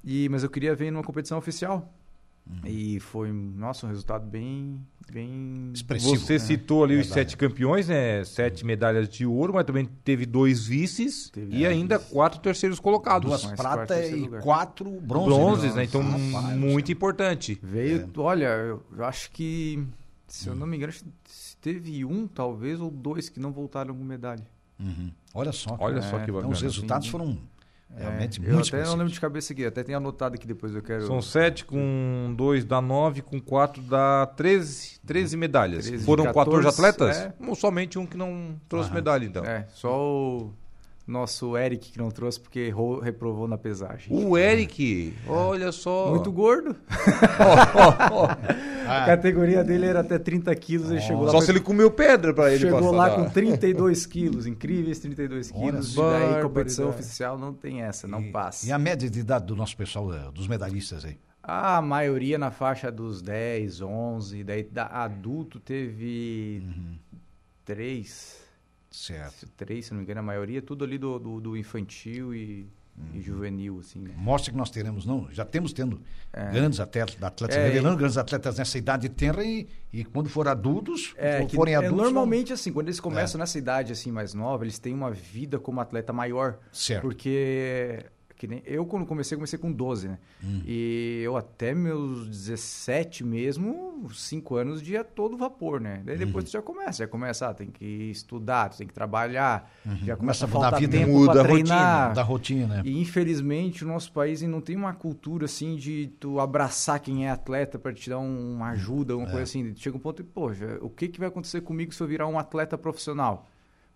E, 0.03 0.27
mas 0.29 0.43
eu 0.43 0.49
queria 0.49 0.75
ver 0.75 0.91
numa 0.91 1.03
competição 1.03 1.37
oficial. 1.37 1.91
E 2.63 2.99
foi, 2.99 3.31
nossa, 3.31 3.85
um 3.87 3.89
resultado 3.89 4.25
bem, 4.27 4.79
bem 5.11 5.71
Expressivo. 5.73 6.15
Você 6.17 6.37
citou 6.39 6.83
ali 6.83 6.99
os 6.99 7.07
sete 7.07 7.35
campeões, 7.35 7.87
né? 7.87 8.23
Sete 8.23 8.63
medalhas 8.63 9.09
de 9.09 9.25
ouro, 9.25 9.53
mas 9.53 9.65
também 9.65 9.85
teve 10.03 10.25
dois 10.27 10.65
vices 10.67 11.29
Teve 11.31 11.57
e 11.57 11.65
ainda 11.65 11.97
vices. 11.97 12.13
quatro 12.13 12.39
terceiros 12.39 12.79
colocados. 12.79 13.27
Duas 13.29 13.45
prata 13.55 13.99
e 14.05 14.13
lugar. 14.15 14.41
quatro 14.43 14.89
bronze. 15.01 15.25
bronzes, 15.27 15.69
né? 15.71 15.77
né? 15.77 15.83
Então, 15.85 16.01
Rapaz, 16.03 16.55
muito 16.57 16.91
importante. 16.91 17.59
Veio, 17.63 18.01
É. 18.15 18.19
olha, 18.19 18.45
eu, 18.45 18.83
acho 18.99 19.31
que, 19.31 19.83
se 20.27 20.47
Hum. 20.47 20.53
eu 20.53 20.55
não 20.59 20.67
me 20.67 20.77
engano, 20.77 20.93
teve 21.61 22.05
um, 22.05 22.27
talvez, 22.27 22.79
ou 22.79 22.91
dois 22.91 23.27
que 23.27 23.39
não 23.39 23.51
voltaram 23.51 23.95
com 23.95 24.03
medalha. 24.03 24.45
Uhum. 24.79 25.09
Olha 25.33 25.51
só. 25.51 25.75
Olha 25.79 26.01
só 26.01 26.17
que 26.17 26.23
Então 26.25 26.35
bacana. 26.35 26.53
os 26.53 26.61
resultados 26.61 27.07
Sim. 27.07 27.11
foram 27.11 27.37
realmente 27.95 28.39
É, 28.39 28.43
muito 28.53 28.75
eu 28.75 28.79
até 28.79 28.89
não 28.89 28.95
lembro 28.97 29.13
de 29.13 29.19
cabeça 29.19 29.53
aqui, 29.53 29.65
até 29.65 29.83
tenho 29.83 29.97
anotado 29.97 30.35
aqui 30.35 30.47
depois, 30.47 30.73
eu 30.73 30.81
quero... 30.81 31.05
São 31.07 31.21
sete 31.21 31.65
com 31.65 32.33
dois 32.35 32.63
dá 32.65 32.81
nove, 32.81 33.21
com 33.21 33.39
quatro 33.39 33.81
dá 33.81 34.25
13, 34.35 34.99
13 35.05 35.37
medalhas. 35.37 35.85
13, 35.87 36.05
Foram 36.05 36.25
14 36.25 36.63
14, 36.63 36.67
atletas? 36.67 37.17
é. 37.17 37.55
Somente 37.55 37.97
um 37.99 38.05
que 38.05 38.17
não 38.17 38.59
trouxe 38.67 38.87
Aham. 38.89 38.95
medalha, 38.95 39.25
então. 39.25 39.45
É, 39.45 39.65
só 39.69 39.97
o 40.01 40.53
nosso 41.07 41.55
Eric 41.57 41.91
que 41.91 41.97
não 41.99 42.09
trouxe 42.09 42.39
porque 42.39 42.59
errou, 42.59 42.99
reprovou 42.99 43.47
na 43.47 43.57
pesagem. 43.57 44.07
O 44.15 44.37
Eric, 44.37 45.13
olha 45.27 45.71
só. 45.71 46.09
Muito 46.09 46.31
gordo. 46.31 46.75
Ah, 46.87 48.35
A 49.03 49.05
categoria 49.05 49.63
dele 49.63 49.87
era 49.87 50.01
até 50.01 50.19
30 50.19 50.55
quilos, 50.55 50.91
ele 50.91 51.01
chegou 51.01 51.23
lá, 51.23 51.31
Só 51.31 51.37
pra- 51.37 51.45
se 51.45 51.51
ele 51.51 51.59
comeu 51.59 51.89
pedra 51.89 52.31
pra 52.35 52.51
ele 52.51 52.59
chegou 52.65 52.79
passar 52.79 52.91
lá 52.95 53.09
da- 53.09 53.15
com 53.15 53.29
32 53.31 54.05
quilos, 54.05 54.45
incríveis 54.45 54.99
32 54.99 55.51
Olha 55.51 55.71
quilos. 55.71 55.93
E 55.93 55.95
daí 55.97 56.41
competição 56.43 56.89
oficial 56.89 57.35
não 57.37 57.51
tem 57.51 57.81
essa, 57.81 58.07
não 58.07 58.21
e, 58.21 58.31
passa. 58.31 58.67
E 58.67 58.71
a 58.71 58.77
média 58.77 59.09
de 59.09 59.19
idade 59.19 59.45
do 59.45 59.55
nosso 59.55 59.75
pessoal, 59.75 60.13
eh, 60.13 60.29
dos 60.31 60.47
medalhistas 60.47 61.03
aí? 61.03 61.17
A 61.41 61.81
maioria 61.81 62.37
na 62.37 62.51
faixa 62.51 62.91
dos 62.91 63.21
10, 63.23 63.81
11, 63.81 64.43
daí 64.43 64.63
da 64.63 64.85
adulto 64.85 65.59
teve 65.59 66.61
Uhum. 66.63 66.95
três, 67.63 68.37
Certo. 68.95 69.47
três, 69.57 69.85
se 69.85 69.91
não 69.91 69.97
me 69.99 70.03
engano, 70.03 70.19
a 70.21 70.23
maioria 70.23 70.61
tudo 70.61 70.83
ali 70.85 70.97
do, 70.97 71.19
do, 71.19 71.41
do 71.41 71.57
infantil 71.57 72.33
e, 72.33 72.67
Uhum. 72.97 73.09
e 73.13 73.21
juvenil, 73.21 73.79
assim, 73.81 73.99
né? 73.99 74.13
Mostra 74.15 74.53
que 74.53 74.57
nós 74.57 74.69
teremos, 74.69 75.05
não, 75.05 75.27
já 75.29 75.43
temos 75.43 75.73
tendo 75.73 75.99
grandes 76.53 76.79
atletas, 76.79 77.21
atletas 77.21 77.57
É, 77.57 77.67
revelando 77.67 77.97
grandes 77.97 78.17
atletas 78.17 78.57
nessa 78.57 78.77
idade 78.77 79.09
tenra 79.09 79.43
e, 79.43 79.67
e 79.91 80.05
quando 80.05 80.29
for 80.29 80.47
adultos, 80.47 81.13
É, 81.17 81.39
quando 81.39 81.51
forem 81.51 81.73
é, 81.73 81.77
adultos... 81.77 81.97
normalmente 82.05 82.53
assim, 82.53 82.71
quando 82.71 82.87
eles 82.87 83.01
começam 83.01 83.37
nessa 83.37 83.57
idade 83.57 83.91
assim 83.91 84.11
mais 84.11 84.33
nova, 84.33 84.63
eles 84.63 84.79
têm 84.79 84.93
uma 84.93 85.11
vida 85.11 85.59
como 85.59 85.81
atleta 85.81 86.13
maior, 86.13 86.57
Certo. 86.71 87.01
porque 87.01 88.05
que 88.37 88.47
nem 88.47 88.61
eu 88.65 88.85
quando 88.85 89.05
comecei, 89.05 89.37
comecei 89.37 89.57
com 89.57 89.71
12, 89.71 90.09
né? 90.09 90.19
Hum. 90.43 90.61
E 90.65 91.21
eu 91.23 91.37
até 91.37 91.73
meus 91.73 92.27
17 92.27 93.23
mesmo, 93.23 94.09
5 94.13 94.55
anos 94.55 94.81
de 94.81 94.97
a 94.97 95.03
todo 95.03 95.37
vapor, 95.37 95.79
né? 95.79 96.01
Daí 96.05 96.17
depois 96.17 96.43
Uhum. 96.43 96.49
tu 96.49 96.53
já 96.53 96.61
começa, 96.61 97.03
já 97.03 97.07
começa, 97.07 97.47
ah, 97.49 97.53
tem 97.53 97.67
que 97.69 97.85
estudar, 97.85 98.69
tu 98.69 98.77
tem 98.77 98.87
que 98.87 98.93
trabalhar, 98.93 99.71
já 100.03 100.17
começa 100.17 100.45
a 100.45 100.47
Uhum. 100.47 100.53
mudar 100.53 100.67
a 100.67 100.71
faltar 100.71 100.79
vida, 100.81 100.97
tempo 100.97 101.11
muda 101.13 101.31
pra 101.31 101.41
a 101.41 101.43
rotina, 101.45 101.63
treinar. 101.75 102.13
da 102.13 102.23
rotina. 102.23 102.81
E 102.83 102.99
infelizmente 103.01 103.83
o 103.85 103.87
nosso 103.87 104.11
país 104.11 104.41
não 104.41 104.59
tem 104.61 104.75
uma 104.75 104.93
cultura 104.93 105.45
assim 105.45 105.75
de 105.75 106.07
tu 106.19 106.39
abraçar 106.39 106.99
quem 106.99 107.25
é 107.25 107.31
atleta 107.31 107.79
para 107.79 107.93
te 107.93 108.09
dar 108.09 108.19
um- 108.19 108.55
uma 108.55 108.69
ajuda, 108.71 109.15
uma 109.15 109.27
É. 109.27 109.31
coisa 109.31 109.43
assim. 109.43 109.73
Chega 109.75 109.95
um 109.95 109.99
ponto 109.99 110.21
e, 110.21 110.25
poxa, 110.25 110.77
o 110.81 110.89
que, 110.89 111.07
que 111.07 111.19
vai 111.19 111.29
acontecer 111.29 111.61
comigo 111.61 111.93
se 111.93 112.01
eu 112.03 112.07
virar 112.07 112.27
um 112.27 112.37
atleta 112.37 112.77
profissional? 112.77 113.47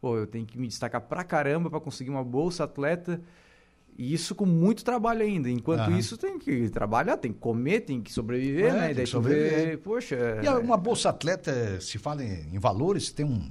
Pô, 0.01 0.15
eu 0.17 0.25
tenho 0.25 0.45
que 0.45 0.57
me 0.57 0.65
destacar 0.67 1.01
pra 1.01 1.25
caramba 1.25 1.69
para 1.69 1.79
conseguir 1.81 2.09
uma 2.09 2.23
bolsa 2.23 2.63
atleta. 2.63 3.19
E 3.97 4.13
isso 4.13 4.33
com 4.33 4.45
muito 4.45 4.83
trabalho 4.83 5.21
ainda. 5.23 5.49
Enquanto 5.49 5.81
Aham. 5.81 5.97
isso, 5.97 6.17
tem 6.17 6.39
que 6.39 6.69
trabalhar, 6.69 7.17
tem 7.17 7.33
que 7.33 7.39
comer, 7.39 7.81
tem 7.81 8.01
que 8.01 8.11
sobreviver, 8.13 8.65
É, 8.65 8.71
né? 8.73 8.81
tem 8.83 8.91
E 8.91 8.93
daí 8.95 9.03
que 9.05 9.11
sobreviver. 9.11 9.77
poxa. 9.79 10.39
E 10.41 10.47
a- 10.47 10.57
uma 10.59 10.77
bolsa 10.77 11.09
atleta, 11.09 11.79
se 11.81 11.97
fala 11.97 12.23
em, 12.23 12.55
em 12.55 12.59
valores, 12.59 13.11
tem 13.11 13.25
um, 13.25 13.49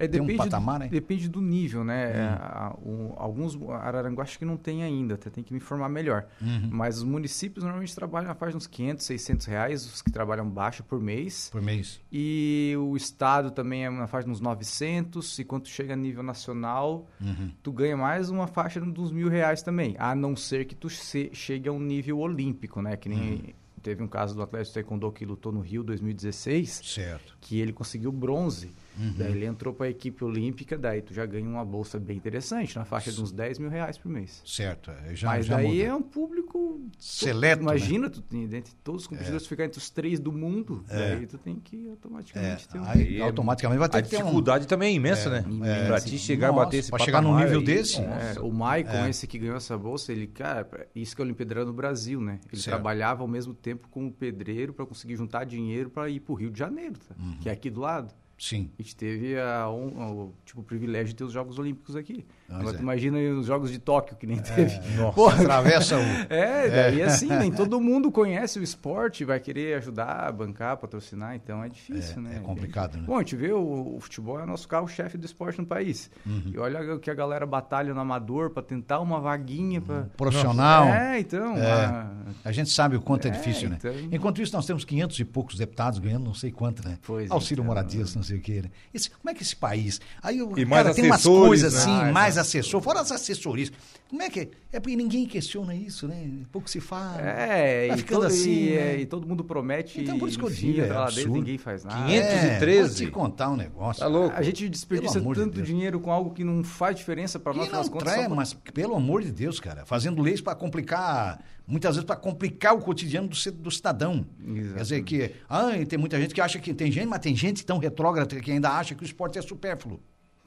É, 0.00 0.08
tem 0.08 0.20
um 0.20 0.24
depende, 0.26 0.38
patamar, 0.50 0.78
do, 0.78 0.84
né? 0.84 0.88
depende 0.88 1.28
do 1.28 1.40
nível, 1.40 1.84
né? 1.84 2.12
Hum. 2.12 2.36
A- 2.40 2.76
o- 2.82 3.14
alguns 3.16 3.56
Araranguá 3.70 4.24
acho 4.24 4.38
que 4.38 4.44
não 4.44 4.56
tem 4.56 4.82
ainda, 4.82 5.14
até 5.14 5.28
tem 5.30 5.44
que 5.44 5.52
me 5.52 5.58
informar 5.58 5.88
melhor. 5.88 6.26
Uhum. 6.40 6.68
Mas 6.72 6.96
os 6.98 7.04
municípios 7.04 7.62
normalmente 7.62 7.94
trabalham 7.94 8.28
na 8.28 8.34
faixa 8.34 8.52
de 8.52 8.56
uns 8.56 8.66
500, 8.66 9.04
600 9.04 9.46
reais, 9.46 9.84
os 9.84 10.00
que 10.02 10.10
trabalham 10.10 10.48
baixo 10.48 10.82
por 10.82 11.00
mês. 11.00 11.50
Por 11.52 11.60
mês. 11.60 12.00
E 12.10 12.74
o 12.78 12.96
estado 12.96 13.50
também 13.50 13.84
é 13.84 13.90
na 13.90 14.06
faixa 14.06 14.24
de 14.26 14.32
uns 14.32 14.40
900. 14.40 15.38
E 15.38 15.44
quando 15.44 15.64
tu 15.64 15.68
chega 15.68 15.92
a 15.92 15.96
nível 15.96 16.22
nacional, 16.22 17.06
Uhum. 17.20 17.50
tu 17.62 17.70
ganha 17.70 17.96
mais 17.96 18.30
uma 18.30 18.46
faixa 18.46 18.80
dos 18.80 19.12
mil 19.12 19.28
reais 19.28 19.62
também. 19.62 19.94
A 19.98 20.14
não 20.14 20.34
ser 20.34 20.64
que 20.64 20.74
tu 20.74 20.88
se- 20.88 21.30
chegue 21.34 21.68
a 21.68 21.72
um 21.72 21.78
nível 21.80 22.18
olímpico, 22.20 22.80
né? 22.80 22.96
Que 22.96 23.08
nem 23.08 23.18
Uhum. 23.32 23.42
teve 23.82 24.02
um 24.02 24.08
caso 24.08 24.34
do 24.34 24.42
atleta 24.42 24.64
de 24.64 24.72
taekwondo 24.74 25.10
que 25.12 25.24
lutou 25.24 25.52
no 25.52 25.60
Rio 25.60 25.82
2016 25.82 26.80
Certo. 26.84 27.36
que 27.40 27.58
ele 27.60 27.72
conseguiu 27.72 28.10
bronze. 28.12 28.70
Uhum. 29.00 29.14
Daí 29.16 29.32
ele 29.32 29.46
entrou 29.46 29.72
para 29.72 29.86
a 29.86 29.88
equipe 29.88 30.22
olímpica, 30.22 30.76
daí 30.76 31.00
tu 31.00 31.14
já 31.14 31.24
ganha 31.24 31.48
uma 31.48 31.64
bolsa 31.64 31.98
bem 31.98 32.16
interessante, 32.18 32.76
na 32.76 32.84
faixa 32.84 33.10
de 33.10 33.20
uns 33.20 33.32
10 33.32 33.58
mil 33.58 33.70
reais 33.70 33.96
por 33.96 34.10
mês. 34.10 34.42
Certo. 34.44 34.90
é, 34.90 35.14
Já, 35.14 35.28
Mas 35.28 35.46
já 35.46 35.56
daí 35.56 35.68
muda. 35.68 35.82
é 35.84 35.94
um 35.94 36.02
público 36.02 36.80
Seleto, 36.98 37.62
né? 37.64 37.70
Imagina, 37.70 38.10
tu 38.10 38.20
tem, 38.20 38.46
dentre 38.46 38.74
todos 38.84 39.02
os 39.02 39.06
competidores, 39.06 39.42
tu 39.44 39.48
ficar 39.48 39.64
entre 39.64 39.78
os 39.78 39.88
três 39.88 40.20
do 40.20 40.30
mundo, 40.30 40.84
É. 40.88 41.16
daí 41.16 41.26
tu 41.26 41.38
tem 41.38 41.56
que 41.56 41.86
É, 41.86 41.90
automaticamente 41.90 42.68
ter 42.68 42.78
um... 42.78 42.84
aí 42.84 43.22
automaticamente 43.22 43.78
vai 43.78 43.88
ter 43.88 43.98
A 43.98 44.02
ter 44.02 44.16
um... 44.16 44.18
dificuldade 44.20 44.66
também 44.66 44.92
é 44.92 44.96
imensa, 44.96 45.30
né? 45.30 45.44
imensa. 45.48 45.86
Pra 45.86 46.00
ti 46.00 46.18
chegar 46.18 46.48
a 46.48 46.52
Nossa, 46.52 46.64
bater 46.66 46.76
esse 46.78 46.90
pra 46.90 46.98
chegar 46.98 47.22
num 47.22 47.36
nível 47.38 47.60
aí, 47.60 47.64
desse? 47.64 48.00
É, 48.00 48.34
o 48.40 48.52
Maicon, 48.52 48.90
É. 48.90 49.08
esse 49.10 49.26
que 49.26 49.38
ganhou 49.38 49.56
essa 49.56 49.78
bolsa, 49.78 50.12
ele, 50.12 50.26
cara, 50.26 50.68
isso 50.94 51.16
que 51.16 51.22
é 51.22 51.24
Olimpíada 51.24 51.64
no 51.64 51.72
Brasil, 51.72 52.20
né? 52.20 52.38
Ele 52.52 52.60
Certo. 52.60 52.74
trabalhava 52.76 53.22
ao 53.22 53.28
mesmo 53.28 53.54
tempo 53.54 53.88
com 53.88 54.06
o 54.06 54.12
pedreiro 54.12 54.74
para 54.74 54.84
conseguir 54.84 55.16
juntar 55.16 55.44
dinheiro 55.44 55.88
para 55.90 56.08
ir 56.10 56.20
pro 56.20 56.34
Rio 56.34 56.50
de 56.50 56.58
Janeiro, 56.58 56.94
tá? 57.08 57.14
Uhum. 57.18 57.36
que 57.40 57.48
é 57.48 57.52
aqui 57.52 57.70
do 57.70 57.80
lado. 57.80 58.12
Sim. 58.42 58.70
A 58.78 58.82
gente 58.82 58.96
teve 58.96 59.38
a, 59.38 59.68
hon- 59.68 59.92
o, 60.28 60.34
tipo, 60.46 60.62
o 60.62 60.64
privilégio 60.64 61.08
de 61.08 61.14
ter 61.16 61.24
os 61.24 61.32
Jogos 61.32 61.58
Olímpicos 61.58 61.94
aqui. 61.94 62.24
Pois 62.48 62.60
Agora 62.60 62.78
é. 62.78 62.80
imagina 62.80 63.18
os 63.38 63.44
Jogos 63.46 63.70
de 63.70 63.78
Tóquio, 63.78 64.16
que 64.16 64.26
nem 64.26 64.38
teve. 64.38 64.78
Nossa, 64.96 65.12
Pô, 65.14 65.28
atravessa 65.28 65.96
o. 65.98 66.00
É, 66.32 66.68
daí 66.70 67.02
assim, 67.02 67.28
nem 67.28 67.52
todo 67.52 67.78
mundo 67.82 68.10
conhece 68.10 68.58
o 68.58 68.62
esporte, 68.62 69.26
vai 69.26 69.38
querer 69.38 69.76
ajudar, 69.76 70.32
bancar, 70.32 70.78
patrocinar, 70.78 71.34
então 71.36 71.62
é 71.62 71.68
difícil, 71.68 72.16
É, 72.18 72.20
né? 72.22 72.36
é 72.38 72.40
complicado, 72.40 72.96
né? 72.96 73.04
Bom, 73.06 73.16
a 73.16 73.18
gente 73.18 73.36
vê 73.36 73.52
o, 73.52 73.96
o 73.96 74.00
futebol 74.00 74.40
é 74.40 74.44
o 74.44 74.46
nosso 74.46 74.66
carro-chefe 74.66 75.18
do 75.18 75.26
esporte 75.26 75.60
no 75.60 75.66
país. 75.66 76.10
Uhum. 76.24 76.44
E 76.54 76.58
olha 76.58 76.94
o 76.94 76.98
que 76.98 77.10
a 77.10 77.14
galera 77.14 77.44
batalha 77.44 77.92
no 77.92 78.00
amador 78.00 78.48
para 78.50 78.62
tentar 78.62 79.00
uma 79.00 79.20
vaguinha 79.20 79.82
para 79.82 80.04
Profissional. 80.16 80.86
É, 80.86 81.20
então, 81.20 81.56
É. 81.58 81.70
a- 81.72 82.10
A 82.44 82.52
gente 82.52 82.70
sabe 82.70 82.96
o 82.96 83.02
quanto 83.02 83.26
é, 83.26 83.28
É, 83.28 83.32
difícil, 83.32 83.68
né? 83.68 83.76
então- 83.78 83.92
Enquanto 84.10 84.40
isso, 84.40 84.54
nós 84.56 84.64
temos 84.64 84.82
500 84.84 85.18
e 85.20 85.24
poucos 85.26 85.56
deputados 85.58 85.98
ganhando 85.98 86.24
não 86.24 86.34
sei 86.34 86.50
quanto, 86.50 86.82
né? 86.88 86.98
Pois 87.06 87.30
Auxílio 87.30 87.60
então. 87.62 87.66
moradias, 87.74 88.14
não 88.16 88.22
sei 88.22 88.29
o 88.36 88.40
quê. 88.40 88.62
Né? 88.62 88.70
Esse- 88.92 89.10
como 89.10 89.30
é 89.30 89.34
que 89.34 89.42
esse 89.42 89.54
país... 89.56 90.00
Aí 90.22 90.40
o 90.42 90.52
E 90.58 90.64
cara 90.66 90.84
mais 90.84 90.96
tem 90.96 91.06
umas 91.06 91.22
coisas 91.22 91.72
né? 91.74 91.78
assim, 91.80 91.90
Ah, 92.08 92.12
mais 92.12 92.38
assessor, 92.38 92.80
fora 92.80 93.00
as 93.00 93.10
assessorias. 93.12 93.72
Como 94.08 94.22
é 94.22 94.28
que... 94.30 94.48
É 94.72 94.78
porque 94.78 94.94
ninguém 94.96 95.26
questiona 95.26 95.74
isso, 95.74 96.06
né? 96.06 96.28
Pouco 96.52 96.70
se 96.70 96.80
fala. 96.80 97.20
É, 97.20 97.88
Vai 97.88 97.96
e, 97.96 97.98
ficando 98.00 98.20
todo, 98.20 98.26
assim, 98.28 98.50
e, 98.50 98.70
né? 98.70 98.76
é, 98.94 99.00
e 99.00 99.06
todo 99.06 99.26
mundo 99.26 99.42
promete 99.42 100.00
Então, 100.00 100.16
por 100.18 100.28
isso 100.28 100.38
que 100.38 100.44
eu 100.44 100.50
digo, 100.50 100.80
é 100.80 100.90
absurdo. 100.90 101.32
ninguém 101.32 101.58
faz 101.58 101.84
nada. 101.84 102.06
513. 102.06 102.78
É, 102.78 102.82
vou 102.82 102.90
te 102.94 103.06
contar 103.10 103.50
um 103.50 103.56
negócio. 103.56 104.00
Tá 104.00 104.06
louco? 104.08 104.34
A 104.36 104.42
gente 104.42 104.68
desperdiça 104.68 105.20
de 105.20 105.34
tanto 105.34 105.54
Deus. 105.56 105.66
dinheiro 105.66 105.98
com 105.98 106.12
algo 106.12 106.30
que 106.32 106.44
não 106.44 106.62
faz 106.62 106.94
diferença 106.96 107.38
para 107.40 107.52
nós, 107.52 107.70
não 107.70 107.82
contas. 107.84 108.02
trai, 108.12 108.26
pra- 108.26 108.34
mas 108.36 108.54
pelo 108.54 108.94
amor 108.94 109.22
de 109.22 109.32
Deus, 109.32 109.58
cara, 109.58 109.84
fazendo 109.84 110.22
leis 110.22 110.40
para 110.40 110.54
complicar, 110.54 111.40
muitas 111.70 111.94
vezes 111.96 112.04
para 112.04 112.16
complicar 112.16 112.74
o 112.74 112.78
cotidiano 112.80 113.28
do, 113.28 113.52
do 113.52 113.70
cidadão. 113.70 114.26
Exatamente. 114.40 114.74
Quer 114.74 114.82
dizer 114.82 115.02
que, 115.04 115.34
ah, 115.48 115.76
e 115.78 115.86
tem 115.86 115.98
muita 115.98 116.20
gente 116.20 116.34
que 116.34 116.40
acha 116.40 116.58
que 116.58 116.74
tem 116.74 116.90
gente, 116.90 117.06
mas 117.06 117.20
tem 117.20 117.34
gente 117.34 117.64
tão 117.64 117.78
retrógrada 117.78 118.38
que 118.40 118.50
ainda 118.50 118.70
acha 118.70 118.94
que 118.94 119.02
o 119.02 119.06
esporte 119.06 119.38
é 119.38 119.42
supérfluo. 119.42 120.00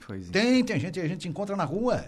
Pois 0.05 0.29
é. 0.29 0.31
Tem, 0.31 0.63
tem 0.63 0.79
gente, 0.79 0.99
a 0.99 1.07
gente 1.07 1.27
encontra 1.27 1.55
na 1.55 1.63
rua. 1.63 2.05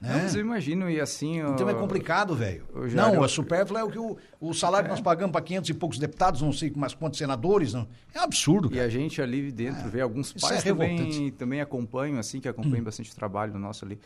Não, 0.00 0.10
Né? 0.10 0.20
mas 0.24 0.34
eu 0.34 0.40
imagino, 0.40 0.90
e 0.90 1.00
assim... 1.00 1.38
Então 1.40 1.68
é 1.68 1.74
complicado, 1.74 2.34
velho. 2.34 2.64
Não, 2.94 3.14
eu- 3.14 3.20
o 3.22 3.28
supérfluo 3.28 3.78
é 3.78 3.84
o 3.84 3.88
que 3.90 3.98
o, 3.98 4.16
o 4.40 4.52
salário 4.52 4.86
que 4.86 4.90
nós 4.90 5.00
pagamos 5.00 5.32
para 5.32 5.40
500 5.40 5.70
e 5.70 5.74
poucos 5.74 5.98
deputados, 5.98 6.42
não 6.42 6.52
sei 6.52 6.70
mais 6.76 6.92
quantos 6.94 7.18
senadores, 7.18 7.72
não. 7.72 7.86
é 8.14 8.20
um 8.20 8.24
absurdo, 8.24 8.68
E 8.68 8.74
cara. 8.74 8.86
a 8.86 8.88
gente 8.88 9.22
ali 9.22 9.50
dentro 9.50 9.88
vê 9.88 10.00
alguns 10.00 10.32
pais 10.32 10.64
é. 10.66 10.72
Hum. 10.72 10.76
também, 10.76 11.30
também 11.32 11.60
acompanham, 11.60 12.18
assim, 12.18 12.38
que 12.40 12.48
acompanham 12.48 12.84
bastante 12.84 13.10
o 13.10 13.14
trabalho 13.14 13.58
nosso 13.58 13.84
ali. 13.84 13.98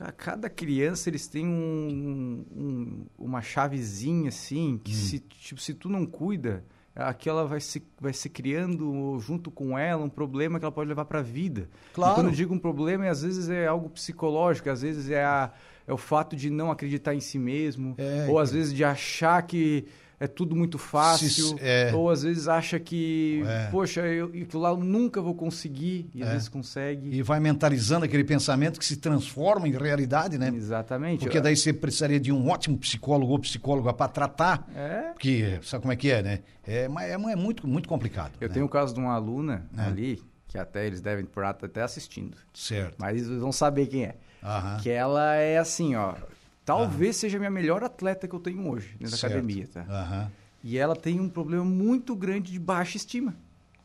Ca- 0.00 0.12
Cada 0.12 0.48
criança, 0.48 1.10
eles 1.10 1.26
têm 1.28 1.46
um, 1.46 2.44
um- 2.50 3.06
uma 3.18 3.42
chavezinha, 3.42 4.28
assim, 4.30 4.74
Hum. 4.74 4.80
que 4.82 4.94
se, 4.94 5.18
tipo, 5.20 5.60
se 5.60 5.74
tu 5.74 5.88
não 5.90 6.06
cuida, 6.06 6.64
aquela 6.94 7.44
vai 7.46 7.60
se, 7.60 7.82
vai 8.00 8.12
se 8.12 8.28
criando 8.30 9.18
junto 9.20 9.50
com 9.50 9.78
ela 9.78 10.02
um 10.04 10.08
problema 10.08 10.58
que 10.58 10.64
ela 10.64 10.72
pode 10.72 10.88
levar 10.88 11.04
para 11.04 11.18
a 11.20 11.22
vida. 11.22 11.68
Claro. 11.92 12.12
E 12.12 12.14
quando 12.14 12.26
eu 12.28 12.32
digo 12.32 12.54
um 12.54 12.58
problema, 12.58 13.08
às 13.08 13.22
vezes 13.22 13.48
é 13.48 13.66
algo 13.66 13.88
psicológico, 13.90 14.70
às 14.70 14.82
vezes 14.82 15.10
é, 15.10 15.22
a, 15.24 15.52
é 15.86 15.92
o 15.92 15.96
fato 15.98 16.34
de 16.34 16.48
não 16.50 16.70
acreditar 16.70 17.14
em 17.14 17.20
si 17.20 17.38
mesmo, 17.38 17.94
É, 17.98 18.26
ou 18.28 18.38
às 18.38 18.50
vezes 18.52 18.72
de 18.74 18.82
achar 18.84 19.42
que 19.42 19.84
é 20.20 20.26
tudo 20.26 20.54
muito 20.54 20.76
fácil, 20.76 21.56
é. 21.62 21.90
ou 21.94 22.10
às 22.10 22.22
vezes 22.22 22.46
acha 22.46 22.78
que, 22.78 23.42
É. 23.46 23.68
poxa, 23.70 24.02
eu, 24.02 24.26
aquilo 24.26 24.62
lá 24.62 24.68
eu 24.68 24.76
nunca 24.76 25.20
vou 25.22 25.34
conseguir, 25.34 26.10
e 26.14 26.22
às 26.22 26.28
É. 26.28 26.32
vezes 26.32 26.48
consegue. 26.48 27.08
E 27.10 27.22
vai 27.22 27.40
mentalizando 27.40 28.04
aquele 28.04 28.22
pensamento 28.22 28.78
que 28.78 28.84
se 28.84 28.98
transforma 28.98 29.66
em 29.66 29.72
realidade, 29.72 30.36
né? 30.36 30.52
Exatamente. 30.54 31.20
Porque 31.20 31.40
daí 31.40 31.56
você 31.56 31.72
precisaria 31.72 32.20
de 32.20 32.30
um 32.30 32.48
ótimo 32.50 32.76
psicólogo 32.76 33.32
ou 33.32 33.38
psicóloga 33.38 33.94
para 33.94 34.08
tratar. 34.08 34.68
É. 34.76 35.10
Porque, 35.12 35.58
sabe 35.62 35.80
como 35.82 35.92
é 35.92 35.96
que 35.96 36.10
é, 36.10 36.22
né? 36.22 36.40
É, 36.66 36.86
mas 36.86 37.08
é, 37.08 37.14
é 37.14 37.36
muito, 37.36 37.66
muito 37.66 37.88
complicado. 37.88 38.32
Eu 38.40 38.48
né? 38.48 38.54
tenho 38.54 38.66
o 38.66 38.68
caso 38.68 38.92
de 38.92 39.00
uma 39.00 39.14
aluna 39.14 39.66
É. 39.78 39.82
ali, 39.84 40.22
que 40.46 40.58
até 40.58 40.86
eles 40.86 41.00
devem 41.00 41.24
por 41.24 41.44
até 41.44 41.80
assistindo, 41.80 42.36
Certo. 42.52 42.96
mas 42.98 43.16
eles 43.26 43.40
vão 43.40 43.52
saber 43.52 43.86
quem 43.86 44.04
é. 44.04 44.16
Aham. 44.42 44.76
Que 44.82 44.90
ela 44.90 45.34
é 45.34 45.56
assim, 45.58 45.94
ó. 45.96 46.14
Talvez 46.64 47.16
seja 47.16 47.36
a 47.36 47.40
minha 47.40 47.50
melhor 47.50 47.82
atleta 47.82 48.28
que 48.28 48.34
eu 48.34 48.40
tenho 48.40 48.68
hoje 48.68 48.96
Certo. 49.06 49.26
academia, 49.26 49.66
tá? 49.66 49.84
Aham. 49.88 50.30
E 50.62 50.76
ela 50.76 50.94
tem 50.94 51.18
um 51.18 51.28
problema 51.28 51.64
muito 51.64 52.14
grande 52.14 52.52
de 52.52 52.58
baixa 52.58 52.96
estima. 52.96 53.34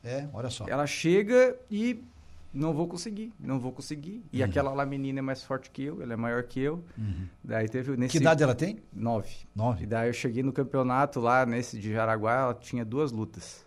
É, 0.03 0.27
olha 0.33 0.49
só. 0.49 0.65
Ela 0.67 0.85
chega 0.85 1.55
e 1.71 2.03
não 2.53 2.73
vou 2.73 2.87
conseguir, 2.87 3.33
não 3.39 3.59
vou 3.59 3.71
conseguir. 3.71 4.23
E 4.31 4.43
aquela 4.43 4.71
lá 4.73 4.85
menina 4.85 5.19
é 5.19 5.21
mais 5.21 5.41
forte 5.41 5.71
que 5.71 5.83
eu, 5.83 6.01
ela 6.01 6.13
é 6.13 6.15
maior 6.17 6.43
que 6.43 6.59
eu. 6.59 6.83
Daí 7.43 7.67
teve 7.69 7.95
nesse 7.97 8.11
Que 8.11 8.17
idade 8.17 8.43
ela 8.43 8.53
tem? 8.53 8.79
nove. 8.93 9.29
E 9.43 9.57
Nove. 9.57 9.85
daí 9.85 10.09
eu 10.09 10.13
cheguei 10.13 10.43
no 10.43 10.51
campeonato 10.53 11.19
lá, 11.19 11.45
nesse 11.45 11.79
de 11.79 11.91
Jaraguá, 11.93 12.33
ela 12.41 12.53
tinha 12.53 12.83
duas 12.85 13.11
lutas. 13.11 13.65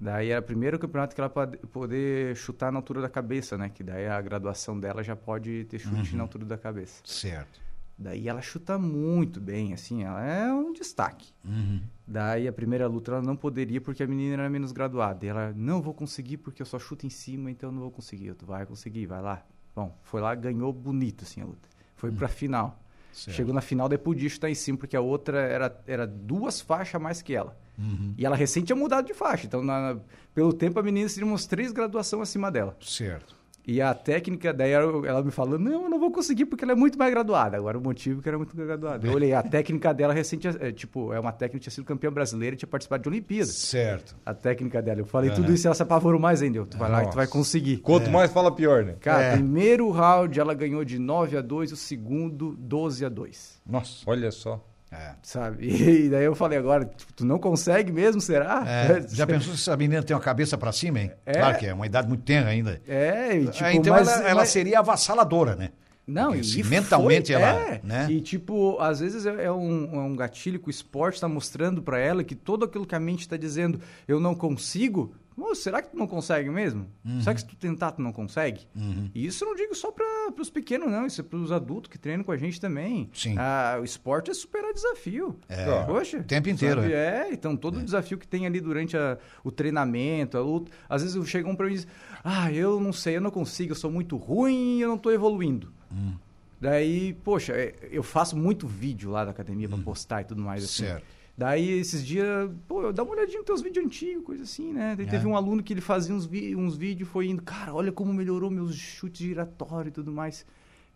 Daí 0.00 0.30
era 0.30 0.40
o 0.40 0.44
primeiro 0.44 0.78
campeonato 0.78 1.14
que 1.14 1.20
ela 1.20 1.30
pode 1.30 1.56
poder 1.58 2.36
chutar 2.36 2.70
na 2.70 2.78
altura 2.78 3.00
da 3.00 3.08
cabeça, 3.08 3.58
né? 3.58 3.68
Que 3.68 3.82
daí 3.82 4.06
a 4.06 4.20
graduação 4.20 4.78
dela 4.78 5.02
já 5.02 5.16
pode 5.16 5.64
ter 5.64 5.78
chute 5.80 6.14
na 6.14 6.22
altura 6.22 6.44
da 6.44 6.56
cabeça. 6.58 7.00
Certo. 7.04 7.58
Daí 7.98 8.28
ela 8.28 8.40
chuta 8.40 8.78
muito 8.78 9.40
bem, 9.40 9.72
assim, 9.74 10.04
ela 10.04 10.24
é 10.24 10.52
um 10.52 10.72
destaque. 10.72 11.32
Uhum. 11.44 11.80
Daí 12.06 12.46
a 12.46 12.52
primeira 12.52 12.86
luta 12.86 13.10
ela 13.10 13.20
não 13.22 13.34
poderia 13.36 13.80
porque 13.80 14.02
a 14.02 14.06
menina 14.06 14.34
era 14.34 14.48
menos 14.48 14.70
graduada. 14.70 15.26
E 15.26 15.28
ela, 15.28 15.52
não 15.56 15.82
vou 15.82 15.92
conseguir 15.92 16.36
porque 16.36 16.62
eu 16.62 16.66
só 16.66 16.78
chuto 16.78 17.06
em 17.06 17.10
cima, 17.10 17.50
então 17.50 17.70
eu 17.70 17.72
não 17.74 17.80
vou 17.80 17.90
conseguir. 17.90 18.32
Tu 18.34 18.46
vai 18.46 18.64
conseguir, 18.64 19.06
vai 19.06 19.20
lá. 19.20 19.42
Bom, 19.74 19.96
foi 20.04 20.20
lá, 20.20 20.32
ganhou 20.34 20.72
bonito, 20.72 21.24
assim, 21.24 21.40
a 21.40 21.44
luta. 21.44 21.68
Foi 21.96 22.12
pra 22.12 22.28
final. 22.28 22.80
Certo. 23.12 23.36
Chegou 23.36 23.52
na 23.52 23.60
final, 23.60 23.88
daí 23.88 23.98
podia 23.98 24.28
chutar 24.28 24.48
em 24.48 24.54
cima, 24.54 24.78
porque 24.78 24.96
a 24.96 25.00
outra 25.00 25.40
era, 25.40 25.82
era 25.86 26.06
duas 26.06 26.60
faixas 26.60 26.94
a 26.94 26.98
mais 27.00 27.20
que 27.20 27.34
ela. 27.34 27.58
Uhum. 27.76 28.14
E 28.16 28.24
ela 28.24 28.36
recém 28.36 28.62
tinha 28.62 28.76
mudado 28.76 29.06
de 29.06 29.14
faixa. 29.14 29.46
Então, 29.46 29.62
na- 29.62 29.98
pelo 30.32 30.52
tempo, 30.52 30.78
a 30.78 30.82
menina 30.84 31.08
seria 31.08 31.26
umas 31.26 31.46
três 31.46 31.72
graduações 31.72 32.22
acima 32.22 32.48
dela. 32.50 32.76
Certo. 32.80 33.36
E 33.70 33.82
a 33.82 33.92
técnica, 33.92 34.50
daí 34.50 34.70
ela 34.70 35.06
ela 35.06 35.22
me 35.22 35.30
falou, 35.30 35.58
não, 35.58 35.82
eu 35.84 35.90
não 35.90 36.00
vou 36.00 36.10
conseguir 36.10 36.46
porque 36.46 36.64
ela 36.64 36.72
é 36.72 36.74
muito 36.74 36.98
mais 36.98 37.10
graduada. 37.10 37.54
Agora 37.54 37.76
o 37.76 37.82
motivo 37.82 38.20
é 38.20 38.22
que 38.22 38.28
era 38.30 38.38
muito 38.38 38.56
graduada. 38.56 39.06
Eu 39.06 39.12
olhei, 39.12 39.34
a 39.34 39.42
técnica 39.42 39.92
dela 39.92 40.14
recente, 40.14 40.48
é, 40.48 40.72
tipo, 40.72 41.12
é 41.12 41.20
uma 41.20 41.32
técnica 41.32 41.58
que 41.58 41.64
tinha 41.64 41.72
sido 41.74 41.84
campeã 41.84 42.10
brasileira 42.10 42.54
e 42.54 42.58
tinha 42.58 42.66
participado 42.68 43.02
de 43.02 43.10
Olimpíadas. 43.10 43.54
Certo. 43.54 44.16
A 44.24 44.32
técnica 44.32 44.80
dela. 44.80 45.00
Eu 45.00 45.04
falei 45.04 45.28
Aham. 45.28 45.36
tudo 45.42 45.52
isso 45.52 45.66
e 45.66 45.68
ela 45.68 45.74
se 45.74 45.82
apavorou 45.82 46.18
mais 46.18 46.40
ainda. 46.40 46.56
Eu, 46.56 46.64
Tu 46.64 46.78
vai 46.78 46.90
lá 46.90 47.02
e 47.02 47.10
tu 47.10 47.14
vai 47.16 47.26
Nossa. 47.26 47.32
conseguir. 47.38 47.76
Quanto 47.76 48.08
mais 48.10 48.32
fala, 48.32 48.50
pior, 48.50 48.84
né? 48.84 48.94
Cara, 49.00 49.22
É. 49.22 49.32
primeiro 49.34 49.90
round 49.90 50.40
ela 50.40 50.54
ganhou 50.54 50.82
de 50.82 50.98
9 50.98 51.36
a 51.36 51.42
2, 51.42 51.70
o 51.70 51.76
segundo 51.76 52.56
12 52.58 53.04
a 53.04 53.10
2. 53.10 53.60
Nossa. 53.68 54.02
Olha 54.06 54.30
só. 54.30 54.64
É. 54.90 55.12
Sabe? 55.22 55.66
E 55.68 56.08
daí 56.08 56.24
eu 56.24 56.34
falei 56.34 56.58
agora, 56.58 56.84
tipo, 56.84 57.12
tu 57.12 57.24
não 57.24 57.38
consegue 57.38 57.92
mesmo, 57.92 58.20
será? 58.20 58.64
É, 58.66 59.06
já 59.14 59.26
pensou 59.26 59.54
se 59.54 59.60
essa 59.60 59.76
menina 59.76 60.02
tem 60.02 60.14
uma 60.16 60.22
cabeça 60.22 60.56
pra 60.56 60.72
cima, 60.72 61.00
hein? 61.00 61.12
É. 61.26 61.32
Claro 61.32 61.58
que 61.58 61.66
é 61.66 61.74
uma 61.74 61.86
idade 61.86 62.08
muito 62.08 62.22
tenra 62.22 62.48
ainda. 62.50 62.80
É, 62.88 63.36
e 63.36 63.48
tipo, 63.48 63.64
Ah, 63.64 63.74
então 63.74 63.94
mas- 63.94 64.08
ela, 64.08 64.28
ela 64.28 64.40
mas- 64.40 64.48
seria 64.48 64.78
avassaladora, 64.78 65.54
né? 65.54 65.70
Não, 66.06 66.28
Porque 66.28 66.40
e 66.40 66.44
se 66.44 66.62
foi- 66.62 66.70
mentalmente 66.78 67.34
ela, 67.34 67.48
é. 67.48 67.80
né? 67.84 68.06
E 68.10 68.22
tipo, 68.22 68.78
às 68.80 68.98
vezes 69.00 69.26
é 69.26 69.44
é 69.44 69.52
um, 69.52 69.90
é 69.94 69.98
um 69.98 70.16
gatilho 70.16 70.58
que 70.58 70.68
o 70.68 70.70
esporte 70.70 71.16
está 71.16 71.28
mostrando 71.28 71.82
para 71.82 71.98
ela 71.98 72.24
que 72.24 72.34
todo 72.34 72.64
aquilo 72.64 72.86
que 72.86 72.94
a 72.94 73.00
mente 73.00 73.20
está 73.20 73.36
dizendo, 73.36 73.78
eu 74.06 74.18
não 74.18 74.34
consigo. 74.34 75.12
Será 75.54 75.80
que 75.82 75.90
tu 75.90 75.96
não 75.96 76.06
consegue 76.06 76.50
mesmo? 76.50 76.86
Uhum. 77.04 77.20
Será 77.20 77.34
que 77.34 77.40
se 77.40 77.46
tu 77.46 77.56
tentar 77.56 77.92
tu 77.92 78.02
não 78.02 78.12
consegue? 78.12 78.66
E 79.14 79.26
isso 79.26 79.44
eu 79.44 79.48
não 79.48 79.54
digo 79.56 79.74
só 79.74 79.90
para 79.92 80.04
os 80.40 80.50
pequenos, 80.50 80.90
não. 80.90 81.06
Isso 81.06 81.20
é 81.20 81.24
para 81.24 81.38
os 81.38 81.50
adultos 81.52 81.90
que 81.90 81.98
treinam 81.98 82.24
com 82.24 82.32
a 82.32 82.36
gente 82.36 82.60
também. 82.60 83.08
Sim. 83.12 83.34
Ah, 83.38 83.78
o 83.80 83.84
esporte 83.84 84.30
é 84.30 84.34
superar 84.34 84.72
desafio. 84.72 85.38
É. 85.48 85.84
Poxa. 85.84 86.18
O 86.18 86.24
tempo 86.24 86.48
inteiro, 86.48 86.82
sabe? 86.82 86.92
é. 86.92 87.28
É, 87.28 87.32
então 87.32 87.56
todo 87.56 87.78
o 87.78 87.82
desafio 87.84 88.18
que 88.18 88.26
tem 88.26 88.46
ali 88.46 88.60
durante 88.60 88.96
a- 88.96 89.18
o 89.44 89.50
treinamento, 89.50 90.36
a 90.36 90.40
luta. 90.40 90.70
Às 90.88 91.02
vezes 91.02 91.28
chegam 91.28 91.54
para 91.56 91.66
mim 91.66 91.72
e 91.72 91.74
dizem, 91.76 91.90
ah, 92.24 92.52
eu 92.52 92.80
não 92.80 92.92
sei, 92.92 93.16
eu 93.16 93.20
não 93.20 93.30
consigo, 93.30 93.72
eu 93.72 93.76
sou 93.76 93.90
muito 93.90 94.16
ruim 94.16 94.78
e 94.78 94.80
eu 94.82 94.88
não 94.88 94.96
estou 94.96 95.12
evoluindo. 95.12 95.72
Hum. 95.92 96.14
Daí, 96.60 97.12
poxa, 97.22 97.52
é, 97.52 97.74
eu 97.90 98.02
faço 98.02 98.36
muito 98.36 98.66
vídeo 98.66 99.10
lá 99.10 99.24
da 99.24 99.30
academia 99.30 99.68
pra 99.68 99.78
postar 99.78 100.22
e 100.22 100.24
tudo 100.24 100.42
mais 100.42 100.64
assim. 100.64 100.82
Hum. 100.84 100.86
Certo. 100.88 101.17
Daí, 101.38 101.70
esses 101.78 102.04
dias, 102.04 102.50
pô, 102.66 102.92
dá 102.92 103.04
uma 103.04 103.12
olhadinha 103.12 103.38
nos 103.38 103.46
teus 103.46 103.62
vídeos 103.62 103.86
antigos, 103.86 104.24
coisa 104.24 104.42
assim, 104.42 104.72
né? 104.72 104.94
Daí 104.96 105.06
É. 105.06 105.08
teve 105.08 105.24
um 105.24 105.36
aluno 105.36 105.62
que 105.62 105.72
ele 105.72 105.80
fazia 105.80 106.12
uns, 106.12 106.26
vi 106.26 106.56
uns 106.56 106.76
vídeos, 106.76 107.08
foi 107.08 107.28
indo, 107.28 107.40
cara, 107.42 107.72
olha 107.72 107.92
como 107.92 108.12
melhorou 108.12 108.50
meus 108.50 108.74
chutes 108.74 109.20
giratórios 109.24 109.92
e 109.92 109.94
tudo 109.94 110.10
mais. 110.10 110.44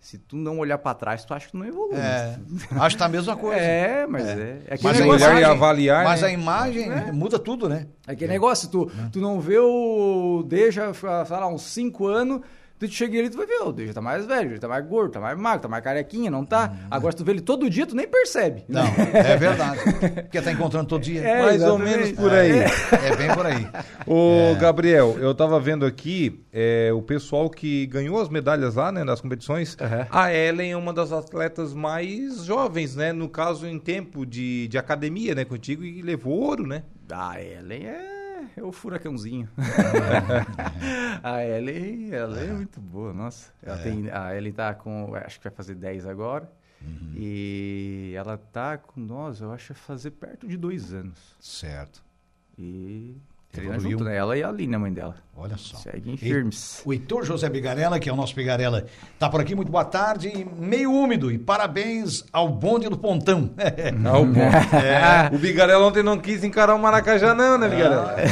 Se 0.00 0.18
tu 0.18 0.36
não 0.36 0.58
olhar 0.58 0.78
pra 0.78 0.94
trás, 0.94 1.24
tu 1.24 1.32
acha 1.32 1.46
que 1.46 1.52
tu 1.52 1.58
não 1.58 1.64
evolui. 1.64 1.94
É, 1.94 2.36
acho 2.74 2.96
que 2.96 2.98
tá 2.98 3.04
a 3.04 3.08
mesma 3.08 3.36
coisa. 3.36 3.60
É, 3.60 4.04
mas 4.04 4.26
é. 4.26 4.62
é 4.66 4.74
aquele 4.74 4.88
Mas 4.88 5.00
a 5.00 5.06
olhar 5.06 5.28
e 5.28 5.30
imagem- 5.30 5.44
avaliar, 5.44 6.04
Mas 6.04 6.22
né? 6.22 6.26
a 6.26 6.32
imagem 6.32 7.12
muda 7.12 7.38
tudo, 7.38 7.68
né? 7.68 7.86
É 8.04 8.10
aquele 8.10 8.32
negócio, 8.32 8.68
tu, 8.68 8.90
tu 9.12 9.20
não 9.20 9.40
vê 9.40 9.60
o 9.60 10.42
Deja, 10.44 10.92
sei 10.92 11.08
lá, 11.08 11.46
uns 11.46 11.62
5 11.62 12.04
anos, 12.08 12.40
tu 12.88 12.94
chega 12.94 13.18
ali, 13.18 13.30
tu 13.30 13.36
vai 13.36 13.46
ver, 13.46 13.62
o 13.62 13.72
Deja 13.72 13.92
tá 13.92 14.00
mais 14.00 14.26
velho, 14.26 14.50
ele 14.50 14.58
tá 14.58 14.68
mais 14.68 14.86
gordo, 14.86 15.12
tá 15.12 15.20
mais 15.20 15.38
magro, 15.38 15.62
tá 15.62 15.68
mais 15.68 15.82
carequinha, 15.82 16.30
não 16.30 16.44
tá? 16.44 16.72
Agora, 16.90 17.12
se 17.12 17.18
tu 17.18 17.24
vê 17.24 17.32
ele 17.32 17.40
todo 17.40 17.68
dia, 17.68 17.86
tu 17.86 17.94
nem 17.94 18.06
percebe. 18.06 18.64
Não, 18.68 18.84
é 19.12 19.36
verdade. 19.36 19.80
Porque 20.22 20.40
tá 20.40 20.52
encontrando 20.52 20.86
todo 20.88 21.02
dia. 21.02 21.22
É, 21.22 21.42
Mais 21.42 21.62
ou 21.62 21.78
menos 21.78 22.12
por 22.12 22.32
aí. 22.32 22.52
É 22.52 23.16
bem 23.16 23.34
por 23.34 23.46
aí. 23.46 23.66
Ô, 24.06 24.54
Gabriel, 24.60 25.16
eu 25.18 25.34
tava 25.34 25.58
vendo 25.60 25.84
aqui 25.84 26.44
é, 26.52 26.90
o 26.92 27.02
pessoal 27.02 27.48
que 27.48 27.86
ganhou 27.86 28.20
as 28.20 28.28
medalhas 28.28 28.74
lá, 28.74 28.92
né, 28.92 29.04
nas 29.04 29.20
competições. 29.20 29.76
Aham. 29.80 30.06
A 30.10 30.32
Ellen 30.32 30.72
é 30.72 30.76
uma 30.76 30.92
das 30.92 31.12
atletas 31.12 31.72
mais 31.72 32.44
jovens, 32.44 32.96
né? 32.96 33.12
No 33.12 33.28
caso, 33.28 33.66
em 33.66 33.78
tempo 33.78 34.26
de, 34.26 34.68
de 34.68 34.78
academia, 34.78 35.34
né, 35.34 35.44
contigo, 35.44 35.84
e 35.84 36.02
levou 36.02 36.34
ouro, 36.34 36.66
né? 36.66 36.82
A 37.10 37.40
Ellen 37.40 37.86
é. 37.86 38.21
É, 38.56 38.60
é 38.60 38.62
o 38.62 38.72
furacãozinho. 38.72 39.48
a 41.22 41.44
Ellen, 41.44 42.12
ela 42.12 42.40
é 42.40 42.52
muito 42.52 42.80
boa, 42.80 43.12
nossa. 43.12 43.52
Ela 43.62 43.78
tem, 43.78 44.10
a 44.10 44.36
Ellen 44.36 44.52
tá 44.52 44.74
com, 44.74 45.14
acho 45.14 45.38
que 45.38 45.44
vai 45.44 45.52
fazer 45.52 45.74
10 45.74 46.06
agora. 46.06 46.50
E 47.14 48.12
ela 48.16 48.36
tá 48.36 48.76
com 48.76 49.00
nós, 49.00 49.40
eu 49.40 49.52
acho, 49.52 49.74
fazer 49.74 50.10
perto 50.12 50.48
de 50.48 50.56
dois 50.56 50.92
anos. 50.92 51.36
Certo. 51.38 52.02
E 52.58 53.16
treina 53.52 53.74
Evoluiu. 53.74 53.98
junto, 53.98 54.04
né? 54.10 54.16
Ela 54.16 54.36
e 54.36 54.42
a 54.42 54.48
Aline, 54.48 54.74
a 54.74 54.78
mãe 54.78 54.92
dela. 54.92 55.14
Olha 55.34 55.56
só. 55.56 55.78
Seguem 55.78 56.14
E- 56.14 56.18
firmes. 56.18 56.82
O 56.84 56.92
Heitor 56.92 57.24
José 57.24 57.48
Bigarella, 57.48 57.98
que 57.98 58.08
é 58.08 58.12
o 58.12 58.16
nosso 58.16 58.34
Bigarella, 58.34 58.84
tá 59.18 59.28
por 59.30 59.40
aqui. 59.40 59.54
Muito 59.54 59.72
boa 59.72 59.84
tarde. 59.84 60.46
Meio 60.58 60.92
úmido. 60.92 61.30
E 61.32 61.38
parabéns 61.38 62.22
ao 62.32 62.48
bonde 62.50 62.88
do 62.88 62.98
Pontão. 62.98 63.50
Ah, 64.04 64.18
o 64.18 64.26
bom. 64.26 64.40
É. 64.40 65.30
O 65.34 65.38
Bigarela 65.38 65.86
ontem 65.86 66.02
não 66.02 66.18
quis 66.18 66.44
encarar 66.44 66.74
o 66.74 66.78
Maracajá, 66.78 67.34
não, 67.34 67.56
né, 67.58 67.68
Bigarela? 67.68 68.14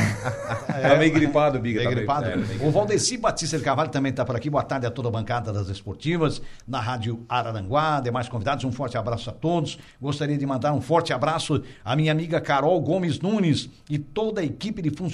Tá 0.80 0.96
meio 0.96 1.12
gripado 1.12 1.58
o 1.58 1.60
Biga. 1.60 1.80
Tá 1.80 1.86
meio- 1.86 1.96
gripado. 1.98 2.26
é, 2.26 2.36
meio- 2.36 2.66
O 2.66 2.70
Valdeci 2.70 3.16
Batista 3.18 3.58
de 3.58 3.64
Carvalho 3.64 3.90
também 3.90 4.10
está 4.10 4.24
por 4.24 4.34
aqui. 4.36 4.48
Boa 4.48 4.62
tarde 4.62 4.86
a 4.86 4.90
toda 4.90 5.08
a 5.08 5.10
bancada 5.10 5.52
das 5.52 5.68
esportivas, 5.68 6.40
na 6.66 6.80
Rádio 6.80 7.24
Araranguá, 7.28 8.00
demais 8.00 8.28
convidados. 8.28 8.64
Um 8.64 8.72
forte 8.72 8.96
abraço 8.96 9.28
a 9.28 9.32
todos. 9.32 9.78
Gostaria 10.00 10.38
de 10.38 10.46
mandar 10.46 10.72
um 10.72 10.80
forte 10.80 11.12
abraço 11.12 11.62
à 11.84 11.94
minha 11.96 12.12
amiga 12.12 12.40
Carol 12.40 12.80
Gomes 12.80 13.20
Nunes 13.20 13.68
e 13.90 13.98
toda 13.98 14.40
a 14.40 14.44
equipe 14.44 14.80
de 14.80 14.88
funcionários 14.90 15.09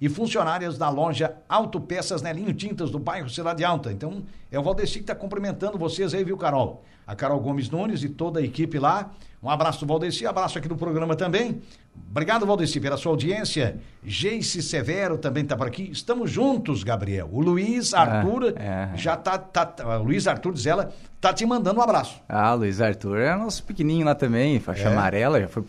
e 0.00 0.08
funcionárias 0.08 0.78
da 0.78 0.88
loja 0.88 1.34
Autopeças 1.48 2.22
Nelinho 2.22 2.52
Tintas, 2.54 2.90
do 2.90 2.98
bairro 2.98 3.28
Cidade 3.28 3.64
Alta. 3.64 3.92
Então, 3.92 4.22
é 4.50 4.58
o 4.58 4.62
Valdeci 4.62 4.94
que 4.94 5.00
está 5.00 5.14
cumprimentando 5.14 5.76
vocês 5.78 6.14
aí, 6.14 6.24
viu, 6.24 6.36
Carol? 6.36 6.82
A 7.06 7.14
Carol 7.16 7.40
Gomes 7.40 7.68
Nunes 7.68 8.02
e 8.04 8.08
toda 8.08 8.40
a 8.40 8.42
equipe 8.42 8.78
lá. 8.78 9.10
Um 9.42 9.50
abraço 9.50 9.80
do 9.80 9.86
Valdeci, 9.86 10.24
abraço 10.24 10.56
aqui 10.56 10.68
do 10.68 10.76
programa 10.76 11.16
também. 11.16 11.60
Obrigado, 12.08 12.46
Valdeci, 12.46 12.78
pela 12.78 12.96
sua 12.96 13.10
audiência. 13.10 13.80
Geice 14.04 14.62
Severo 14.62 15.18
também 15.18 15.42
está 15.42 15.56
por 15.56 15.66
aqui. 15.66 15.90
Estamos 15.90 16.30
juntos, 16.30 16.84
Gabriel. 16.84 17.28
O 17.32 17.40
Luiz 17.40 17.92
Arthur 17.92 18.54
é. 18.56 18.90
já 18.96 19.16
tá, 19.16 19.36
tá, 19.36 19.66
tá- 19.66 19.98
O 19.98 20.04
Luiz 20.04 20.28
Arthur 20.28 20.52
diz 20.52 20.64
ela, 20.64 20.92
tá 21.20 21.32
te 21.32 21.44
mandando 21.44 21.80
um 21.80 21.82
abraço. 21.82 22.20
Ah, 22.28 22.54
Luiz 22.54 22.80
Arthur 22.80 23.18
é 23.18 23.34
nosso 23.36 23.64
pequenininho 23.64 24.06
lá 24.06 24.14
também, 24.14 24.60
faixa 24.60 24.88
É. 24.88 24.92
amarela, 24.92 25.40
já 25.40 25.48
foi, 25.48 25.64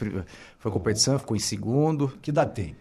foi 0.59 0.71
competição, 0.71 1.17
ficou 1.17 1.35
em 1.35 1.39
segundo. 1.39 2.13
Que 2.21 2.29
idade 2.29 2.51
tem? 2.53 2.75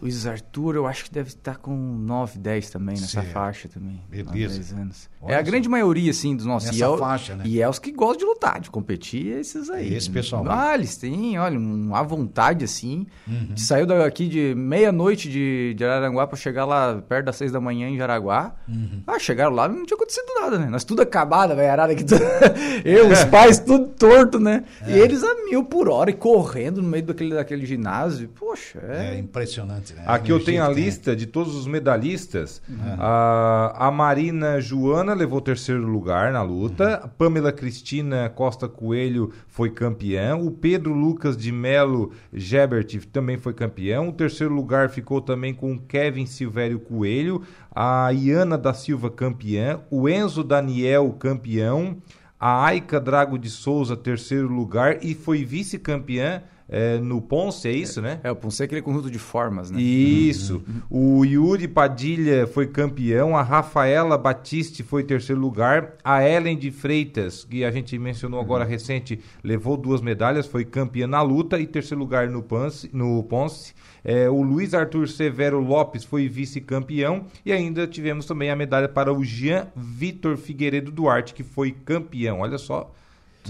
Luiz 0.00 0.24
Arthur, 0.26 0.76
eu 0.76 0.86
acho 0.86 1.04
que 1.04 1.10
deve 1.10 1.30
estar 1.30 1.56
com 1.56 1.74
9, 1.76 2.38
10 2.38 2.70
também, 2.70 2.94
nessa 2.94 3.08
Certo. 3.08 3.32
faixa 3.32 3.68
também. 3.68 4.00
Beleza. 4.08 4.30
9, 4.30 4.38
10 4.48 4.72
anos. 4.72 5.10
Olha 5.20 5.32
é 5.32 5.36
a 5.36 5.44
só. 5.44 5.50
grande 5.50 5.68
maioria, 5.68 6.10
assim, 6.12 6.36
dos 6.36 6.46
nossos. 6.46 6.70
Nessa 6.70 6.78
e 6.78 6.94
é 6.94 6.96
faixa, 6.98 7.34
né? 7.36 7.44
E 7.46 7.60
é 7.60 7.68
os 7.68 7.78
que 7.80 7.90
gostam 7.90 8.18
de 8.18 8.24
lutar, 8.24 8.60
de 8.60 8.70
competir, 8.70 9.32
é 9.36 9.40
esses 9.40 9.68
aí. 9.68 9.92
É 9.92 9.96
esse 9.96 10.08
pessoal 10.08 10.42
aí. 10.44 10.48
Ah, 10.52 10.74
eles 10.74 10.96
têm, 10.96 11.38
olha, 11.38 11.58
uma 11.58 12.02
vontade, 12.04 12.64
assim. 12.64 13.06
Uhum. 13.26 13.56
Saiu 13.56 13.84
daqui 13.84 14.28
de 14.28 14.54
meia-noite 14.54 15.28
de, 15.28 15.74
de 15.74 15.84
Araranguá 15.84 16.26
pra 16.26 16.36
chegar 16.36 16.64
lá 16.64 17.02
perto 17.08 17.26
das 17.26 17.36
6 17.36 17.50
da 17.50 17.60
manhã 17.60 17.88
em 17.88 17.96
Jaraguá. 17.96 18.54
Uhum. 18.68 19.02
Ah, 19.06 19.18
chegaram 19.18 19.52
lá 19.54 19.68
não 19.68 19.84
tinha 19.84 19.96
acontecido 19.96 20.26
nada, 20.40 20.58
né? 20.58 20.66
Nós 20.68 20.84
tudo 20.84 21.02
acabado, 21.02 21.54
velho, 21.56 21.70
arada 21.70 21.92
aqui. 21.92 22.04
Tudo... 22.04 22.20
Eu, 22.84 23.08
os 23.10 23.24
pais, 23.30 23.58
tudo 23.58 23.86
torto, 23.88 24.38
né? 24.38 24.64
É. 24.82 24.92
E 24.92 24.98
eles 25.00 25.22
a 25.24 25.34
mil 25.50 25.64
por 25.64 25.88
hora 25.88 26.10
e 26.10 26.14
correndo 26.14 26.80
no 26.80 26.88
meio 26.88 27.02
daquele, 27.04 27.34
daquele 27.34 27.66
ginásio. 27.66 28.28
Poxa, 28.28 28.78
É, 28.88 29.14
é. 29.14 29.18
impressionante, 29.18 29.79
né? 29.94 30.02
Aqui 30.06 30.30
eu 30.30 30.42
tenho 30.42 30.62
a 30.62 30.66
tem. 30.66 30.74
lista 30.74 31.16
de 31.16 31.26
todos 31.26 31.54
os 31.54 31.66
medalhistas. 31.66 32.62
A, 32.98 33.86
a 33.88 33.90
Marina 33.90 34.60
Joana 34.60 35.14
levou 35.14 35.40
terceiro 35.40 35.86
lugar 35.86 36.32
na 36.32 36.42
luta. 36.42 36.94
A 36.94 37.08
Pamela 37.08 37.52
Cristina 37.52 38.28
Costa 38.28 38.68
Coelho 38.68 39.32
foi 39.48 39.70
campeã. 39.70 40.36
O 40.36 40.50
Pedro 40.50 40.92
Lucas 40.92 41.36
de 41.36 41.50
Melo 41.50 42.12
Gebert 42.32 43.06
também 43.12 43.38
foi 43.38 43.52
campeão. 43.52 44.08
O 44.08 44.12
terceiro 44.12 44.52
lugar 44.54 44.90
ficou 44.90 45.20
também 45.20 45.54
com 45.54 45.72
o 45.72 45.80
Kevin 45.80 46.26
Silvério 46.26 46.78
Coelho. 46.78 47.42
A 47.74 48.10
Iana 48.10 48.58
da 48.58 48.72
Silva 48.72 49.10
campeã. 49.10 49.80
O 49.90 50.08
Enzo 50.08 50.44
Daniel 50.44 51.14
campeão. 51.18 51.96
A 52.38 52.64
Aika 52.64 52.98
Drago 52.98 53.38
de 53.38 53.50
Souza, 53.50 53.94
terceiro 53.94 54.48
lugar, 54.48 55.04
e 55.04 55.14
foi 55.14 55.44
vice-campeã 55.44 56.42
eh, 56.72 56.98
no 57.00 57.20
Ponce, 57.20 57.66
é 57.66 57.72
isso, 57.72 58.00
né? 58.00 58.20
É, 58.22 58.30
o 58.30 58.36
Ponce 58.36 58.62
é 58.62 58.64
aquele 58.64 58.80
conjunto 58.80 59.10
de 59.10 59.18
formas, 59.18 59.72
né? 59.72 59.80
Isso. 59.80 60.62
O 60.88 61.24
Yuri 61.24 61.66
Padilha 61.66 62.46
foi 62.46 62.68
campeão, 62.68 63.36
a 63.36 63.42
Rafaela 63.42 64.16
Batiste 64.16 64.84
foi 64.84 65.02
terceiro 65.02 65.40
lugar, 65.40 65.94
a 66.04 66.22
Ellen 66.22 66.56
de 66.56 66.70
Freitas, 66.70 67.42
que 67.42 67.64
a 67.64 67.72
gente 67.72 67.98
mencionou 67.98 68.38
agora 68.38 68.64
recente, 68.64 69.18
levou 69.42 69.76
duas 69.76 70.00
medalhas, 70.00 70.46
foi 70.46 70.64
campeã 70.64 71.08
na 71.08 71.20
luta 71.22 71.58
e 71.58 71.66
terceiro 71.66 72.00
lugar 72.00 72.28
no 72.28 72.40
Ponce. 72.40 72.88
No 72.92 73.20
Ponce. 73.24 73.74
É, 74.04 74.30
o 74.30 74.40
Luiz 74.40 74.72
Arthur 74.72 75.08
Severo 75.08 75.58
Lopes 75.60 76.04
foi 76.04 76.28
vice-campeão 76.28 77.26
e 77.44 77.52
ainda 77.52 77.86
tivemos 77.86 78.24
também 78.26 78.48
a 78.48 78.56
medalha 78.56 78.88
para 78.88 79.12
o 79.12 79.24
Jean 79.24 79.66
Vitor 79.74 80.36
Figueiredo 80.36 80.92
Duarte, 80.92 81.34
que 81.34 81.42
foi 81.42 81.72
campeão. 81.72 82.40
Olha 82.40 82.58
só, 82.58 82.92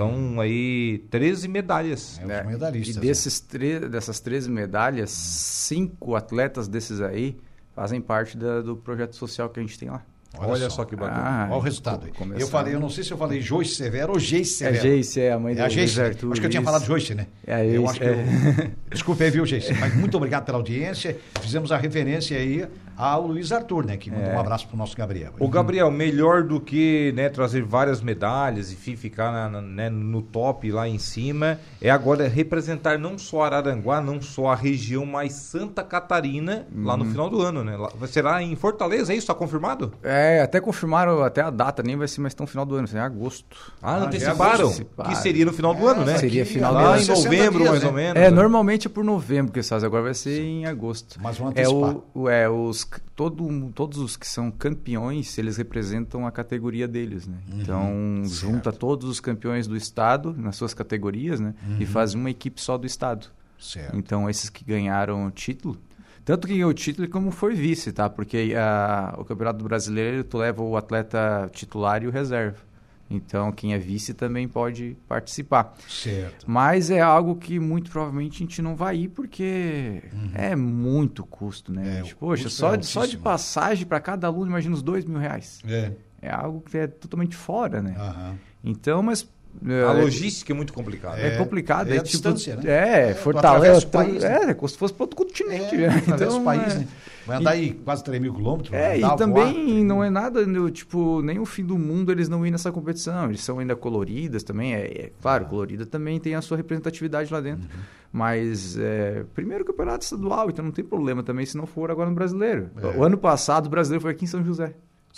são 0.01 0.41
aí 0.41 1.05
13 1.11 1.47
medalhas. 1.49 2.19
É, 2.27 2.41
os 2.41 2.47
medalhistas. 2.47 2.97
E 2.97 3.01
desses 3.01 3.39
tre- 3.41 3.81
dessas 3.89 4.19
13 4.21 4.51
medalhas, 4.51 5.11
cinco 5.11 6.15
atletas 6.17 6.67
desses 6.69 7.01
aí 7.01 7.37
fazem 7.75 8.01
parte 8.01 8.37
da- 8.37 8.63
do 8.63 8.77
projeto 8.77 9.15
social 9.17 9.49
que 9.51 9.61
a 9.61 9.63
gente 9.63 9.79
tem 9.79 9.91
lá. 9.91 10.03
Olha, 10.39 10.71
só. 10.71 10.85
que 10.85 10.95
bacana. 10.95 11.21
Ah, 11.21 11.47
Olha 11.51 11.57
o 11.57 11.61
resultado. 11.61 12.07
Eu 12.39 12.47
falei, 12.47 12.73
eu 12.73 12.79
não 12.79 12.89
sei 12.89 13.03
se 13.03 13.11
eu 13.13 13.19
falei 13.19 13.41
Joyce 13.41 13.75
Severo 13.75 14.13
ou 14.13 14.19
Geice 14.19 14.63
É 14.65 14.69
Severo. 14.69 14.83
Geice, 14.95 15.21
é 15.21 15.33
a 15.33 15.39
mãe 15.41 15.55
É 15.55 15.57
do 15.57 15.63
a 15.65 15.69
Geice. 15.69 16.01
Arthur. 16.01 16.31
Acho 16.31 16.41
que 16.41 16.47
eu 16.47 16.51
tinha 16.51 16.63
falado 16.63 16.85
Joyce, 16.87 17.15
né? 17.17 17.27
É 17.45 17.55
a 17.57 17.65
eu 17.65 17.89
acho 17.89 17.99
que 17.99 18.07
é. 18.07 18.11
eu... 18.13 18.71
Desculpe 18.93 19.25
aí, 19.25 19.31
viu, 19.31 19.45
Geice? 19.45 19.75
Mas 19.75 19.93
muito 19.97 20.17
obrigado 20.17 20.45
pela 20.45 20.57
audiência. 20.59 21.19
Fizemos 21.41 21.73
a 21.73 21.77
referência 21.77 22.39
aí 22.39 22.65
ao 23.01 23.27
Luiz 23.27 23.51
Arthur, 23.53 23.85
né? 23.87 23.97
Que 23.97 24.11
mandou 24.11 24.31
É. 24.31 24.37
um 24.37 24.41
abraço 24.41 24.69
pro 24.69 24.77
nosso 24.77 24.97
Gabriel. 24.97 25.33
Ô 25.39 25.49
Gabriel, 25.49 25.91
melhor 25.91 26.43
do 26.43 26.61
que 26.61 27.13
né, 27.17 27.29
trazer 27.29 27.63
várias 27.63 28.01
medalhas 28.03 28.71
e 28.73 28.77
fi- 28.77 28.97
ficar 28.97 29.33
na- 29.33 29.49
na- 29.49 29.63
né, 29.63 29.89
no 29.91 30.21
top 30.23 30.71
lá 30.71 30.89
em 30.89 30.99
cima, 30.99 31.59
é 31.81 31.89
agora 31.91 32.29
representar 32.29 32.99
não 32.99 33.17
só 33.19 33.43
Araranguá, 33.45 34.01
não 34.01 34.21
só 34.21 34.49
a 34.49 34.55
região, 34.55 35.07
mas 35.07 35.33
Santa 35.33 35.83
Catarina 35.83 36.67
lá 36.77 36.93
Uhum. 36.95 36.99
no 37.01 37.05
final 37.07 37.31
do 37.31 37.41
ano, 37.41 37.65
né? 37.65 37.77
Lá- 37.77 37.91
será 38.07 38.43
em 38.43 38.55
Fortaleza, 38.57 39.13
é 39.13 39.17
isso? 39.17 39.27
Tá 39.27 39.35
confirmado? 39.35 39.93
É, 40.03 40.41
até 40.43 40.61
confirmaram 40.61 41.23
até 41.23 41.41
a 41.41 41.51
data, 41.51 41.83
nem 41.83 41.97
vai 41.97 42.09
ser 42.09 42.21
mais 42.21 42.35
tão 42.35 42.47
final 42.47 42.67
do 42.67 42.75
ano, 42.75 42.87
vai 42.87 42.93
ser 42.93 42.99
em 42.99 43.01
agosto. 43.07 43.57
Ah, 43.83 43.95
Ah, 43.95 44.05
anteciparam. 44.05 44.67
anteciparam. 44.67 45.11
Que 45.11 45.17
seria 45.17 45.45
no 45.45 45.53
final 45.53 45.75
do 45.75 45.87
ano, 45.87 46.05
né? 46.05 46.19
Seria 46.19 46.45
final 46.45 46.73
Lá 46.75 46.81
do 46.81 46.87
em 46.89 46.93
ano. 46.93 47.01
60 47.05 47.25
novembro, 47.25 47.59
dias, 47.59 47.71
mais 47.71 47.83
né? 47.83 47.89
ou 47.89 47.95
menos. 47.95 48.17
É, 48.17 48.25
né? 48.25 48.31
normalmente 48.31 48.87
é 48.87 48.91
por 48.91 49.05
novembro 49.05 49.53
que 49.53 49.63
fazem, 49.63 49.87
agora 49.87 50.03
vai 50.03 50.15
ser 50.15 50.41
em 50.43 50.67
agosto. 50.67 51.19
Mas 51.23 51.39
vão 51.39 51.49
É, 51.49 51.51
antecipar. 51.51 51.95
o, 51.95 52.05
o- 52.23 52.29
é 52.29 52.49
os, 52.49 52.85
todo, 53.14 53.70
todos 53.74 53.98
os 53.98 54.16
que 54.16 54.26
são 54.26 54.50
campeões, 54.50 55.37
eles 55.38 55.57
representam 55.57 56.26
a 56.26 56.33
categoria 56.33 56.88
deles, 56.88 57.26
né? 57.26 57.38
Então, 57.48 58.22
junta 58.24 58.72
todos 58.72 59.09
os 59.09 59.20
campeões 59.20 59.66
do 59.66 59.76
estado, 59.76 60.35
nas 60.37 60.57
suas 60.57 60.74
categorias, 60.74 61.38
né? 61.38 61.55
E 61.79 61.87
faz 61.87 62.14
uma 62.14 62.31
equipe 62.31 62.61
só 62.61 62.76
do 62.76 62.87
estado. 62.87 63.29
Certo. 63.59 63.96
Então, 63.96 64.29
esses 64.29 64.48
que 64.48 64.64
ganharam 64.64 65.26
o 65.26 65.31
título, 65.31 65.79
tanto 66.24 66.46
que 66.46 66.55
ganhou 66.55 66.70
o 66.70 66.74
título 66.74 67.09
como 67.09 67.31
foi 67.31 67.55
vice, 67.55 67.92
tá? 67.92 68.09
Porque 68.09 68.55
a, 68.57 69.14
o 69.18 69.24
Campeonato 69.24 69.62
Brasileiro, 69.64 70.24
tu 70.24 70.38
leva 70.38 70.62
o 70.62 70.76
atleta 70.76 71.48
titular 71.53 72.03
e 72.03 72.07
o 72.07 72.11
reserva. 72.11 72.70
Então, 73.11 73.51
quem 73.51 73.75
é 73.75 73.79
vice 73.79 74.14
também 74.14 74.46
pode 74.46 74.96
participar. 75.09 75.75
Certo. 75.88 76.49
Mas 76.49 76.90
é 76.90 77.01
algo 77.01 77.35
que 77.35 77.59
muito 77.59 77.90
provavelmente 77.90 78.37
a 78.37 78.38
gente 78.38 78.62
não 78.62 78.77
vai 78.77 78.99
ir 78.99 79.09
porque 79.09 80.03
é 80.33 80.55
muito 80.55 81.25
custo, 81.25 81.73
né? 81.73 81.83
Uhum. 81.83 81.88
É, 81.88 81.96
gente? 81.96 82.14
Poxa, 82.14 82.44
custo 82.44 82.59
só, 82.59 82.75
é 82.75 82.77
de, 82.77 82.87
só 82.87 83.05
de 83.05 83.18
passagem 83.18 83.85
para 83.85 83.99
cada 83.99 84.29
aluno, 84.29 84.46
imagina 84.46 84.75
uns 84.75 84.83
dois 84.83 85.05
mil 85.05 85.18
reais. 85.18 85.59
É. 85.66 85.90
É 86.23 86.31
algo 86.31 86.61
que 86.61 86.79
é 86.79 86.87
totalmente 86.87 87.35
fora, 87.35 87.83
né? 87.83 87.96
Aham. 87.99 88.38
Então, 88.62 89.03
mas... 89.03 89.29
A 89.64 89.73
é, 89.73 90.03
logística 90.03 90.53
é 90.53 90.55
muito 90.55 90.73
complicada. 90.73 91.20
é, 91.20 91.35
É, 91.35 91.37
complicado. 91.37 91.88
é 91.90 91.96
É, 91.96 91.99
a 91.99 92.03
tipo, 92.03 92.11
distância, 92.11 92.55
né? 92.55 92.62
É, 92.66 93.11
É, 93.11 93.14
Fortaleza. 93.14 93.85
país, 93.88 94.23
né? 94.23 94.51
É, 94.51 94.55
como 94.55 94.68
se 94.68 94.79
fosse 94.79 94.94
para 94.94 95.03
outro 95.03 95.16
continente. 95.16 95.75
É, 95.75 95.88
né? 95.88 95.96
atravessa 95.96 96.37
o 96.37 96.44
país, 96.44 96.75
é. 96.75 96.79
né? 96.79 96.88
Vai 97.31 97.38
andar 97.38 97.51
aí 97.53 97.73
quase 97.73 98.03
3 98.03 98.21
mil 98.21 98.35
quilômetros. 98.35 98.73
É, 98.73 98.99
e 98.99 99.16
também 99.16 99.85
não 99.85 100.03
é 100.03 100.11
nada, 100.11 100.45
no, 100.45 100.69
tipo, 100.69 101.23
nem 101.23 101.38
o 101.38 101.47
fim 101.47 101.64
do 101.64 101.79
mundo 101.79 102.11
eles 102.11 102.29
não 102.29 102.45
ir 102.45 102.51
nessa 102.51 102.73
competição. 102.73 103.27
Eles 103.27 103.43
são 103.43 103.61
ainda 103.61 103.77
coloridas 103.77 104.43
também. 104.43 104.75
É, 104.75 104.81
é 104.81 105.12
claro, 105.23 105.47
colorida 105.47 105.87
também 105.87 106.19
tem 106.19 106.35
a 106.35 106.43
sua 106.43 106.57
representatividade 106.57 107.33
lá 107.33 107.40
dentro. 107.40 107.62
Uhum. 107.62 107.83
Mas, 108.12 108.77
é, 108.77 109.25
primeiro 109.33 109.64
campeonato 109.64 110.03
estadual, 110.03 110.51
então 110.51 110.64
não 110.64 110.73
tem 110.73 110.85
problema 110.85 111.23
também 111.23 111.47
se 111.47 111.57
não 111.57 111.66
for 111.66 111.88
agora 111.90 112.09
no 112.09 112.16
brasileiro. 112.16 112.69
É. 112.83 112.99
O 112.99 113.05
ano 113.05 113.16
passado 113.16 113.66
o 113.66 113.71
brasileiro 113.71 114.03
foi 114.03 114.11
aqui 114.11 114.25
em 114.25 114.29
São 114.29 114.45
José. 114.45 114.75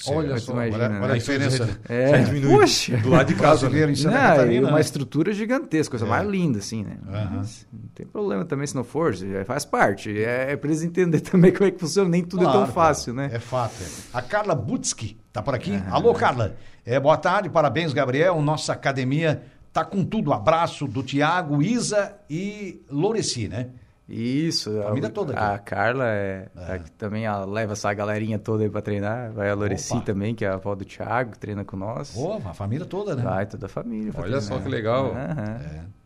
Olha 0.09 0.38
só, 0.38 0.52
imagina, 0.52 0.85
olha, 0.87 1.00
olha 1.02 1.12
a 1.14 1.18
diferença. 1.18 1.66
né? 1.66 1.76
É, 1.88 2.24
poxa! 2.48 2.96
Do 2.96 3.11
lado 3.11 3.26
de 3.26 3.35
casa, 3.35 3.68
né? 3.68 3.87
Não, 3.87 4.11
Catarina. 4.12 4.68
uma 4.68 4.74
né? 4.76 4.81
estrutura 4.81 5.33
gigantesca, 5.33 5.90
coisa 5.90 6.07
É. 6.07 6.09
mais 6.09 6.26
linda, 6.26 6.59
assim, 6.61 6.83
né? 6.83 6.96
Mas 7.05 7.66
não 7.72 7.88
tem 7.94 8.07
problema 8.07 8.44
também 8.44 8.66
se 8.66 8.74
não 8.74 8.85
for, 8.85 9.14
faz 9.46 9.64
parte. 9.64 10.11
É, 10.18 10.52
é 10.52 10.57
pra 10.57 10.68
eles 10.70 10.83
entenderem 10.83 11.20
também 11.24 11.52
como 11.52 11.68
é 11.68 11.70
que 11.70 11.78
funciona, 11.78 12.09
nem 12.09 12.24
tudo 12.24 12.42
é 12.42 12.44
Claro, 12.46 12.61
tão 12.64 12.66
fácil, 12.72 13.12
claro. 13.14 13.28
né? 13.31 13.37
É 13.37 13.38
fato. 13.38 13.74
é. 13.83 13.87
A 14.16 14.22
Carla 14.22 14.55
Butski 14.55 15.18
tá 15.33 15.42
por 15.42 15.55
aqui. 15.55 15.81
Alô, 15.90 16.14
Carla. 16.14 16.57
É, 16.85 16.98
boa 16.98 17.16
tarde, 17.18 17.48
parabéns, 17.50 17.92
Gabriel. 17.92 18.40
Nossa 18.42 18.72
academia 18.72 19.42
tá 19.72 19.85
com 19.85 20.02
tudo. 20.05 20.33
Abraço 20.33 20.87
do 20.88 21.02
Tiago, 21.02 21.62
Isa 21.62 22.14
e 22.28 22.83
Loreci, 22.90 23.46
né? 23.46 23.68
Isso. 24.09 24.81
A 24.81 24.85
família 24.85 25.11
toda 25.11 25.38
A 25.38 25.55
aqui. 25.55 25.65
Carla 25.67 26.07
é, 26.07 26.49
é 26.57 26.79
também 26.99 27.25
leva 27.47 27.73
essa 27.73 27.93
galerinha 27.95 28.38
toda 28.38 28.65
aí 28.65 28.71
pra 28.71 28.83
treinar. 28.83 29.33
Vai 29.33 29.49
a 29.49 29.55
Loreci 29.55 29.95
Opa. 29.95 30.03
também, 30.05 30.35
que 30.35 30.45
é 30.45 30.49
a 30.49 30.55
avó 30.55 30.75
do 30.75 30.85
Thiago, 30.85 31.33
que 31.33 31.38
treina 31.38 31.65
com 31.65 31.77
nós. 31.77 32.11
Pô, 32.11 32.35
a 32.35 32.53
família 32.53 32.85
toda, 32.85 33.15
né? 33.15 33.23
Vai 33.23 33.47
toda 33.47 33.67
a 33.67 33.69
família. 33.69 34.12
Olha 34.17 34.41
só 34.41 34.59
que 34.59 34.69
legal. 34.69 35.12
Aham. 35.12 35.61
É. 35.61 36.02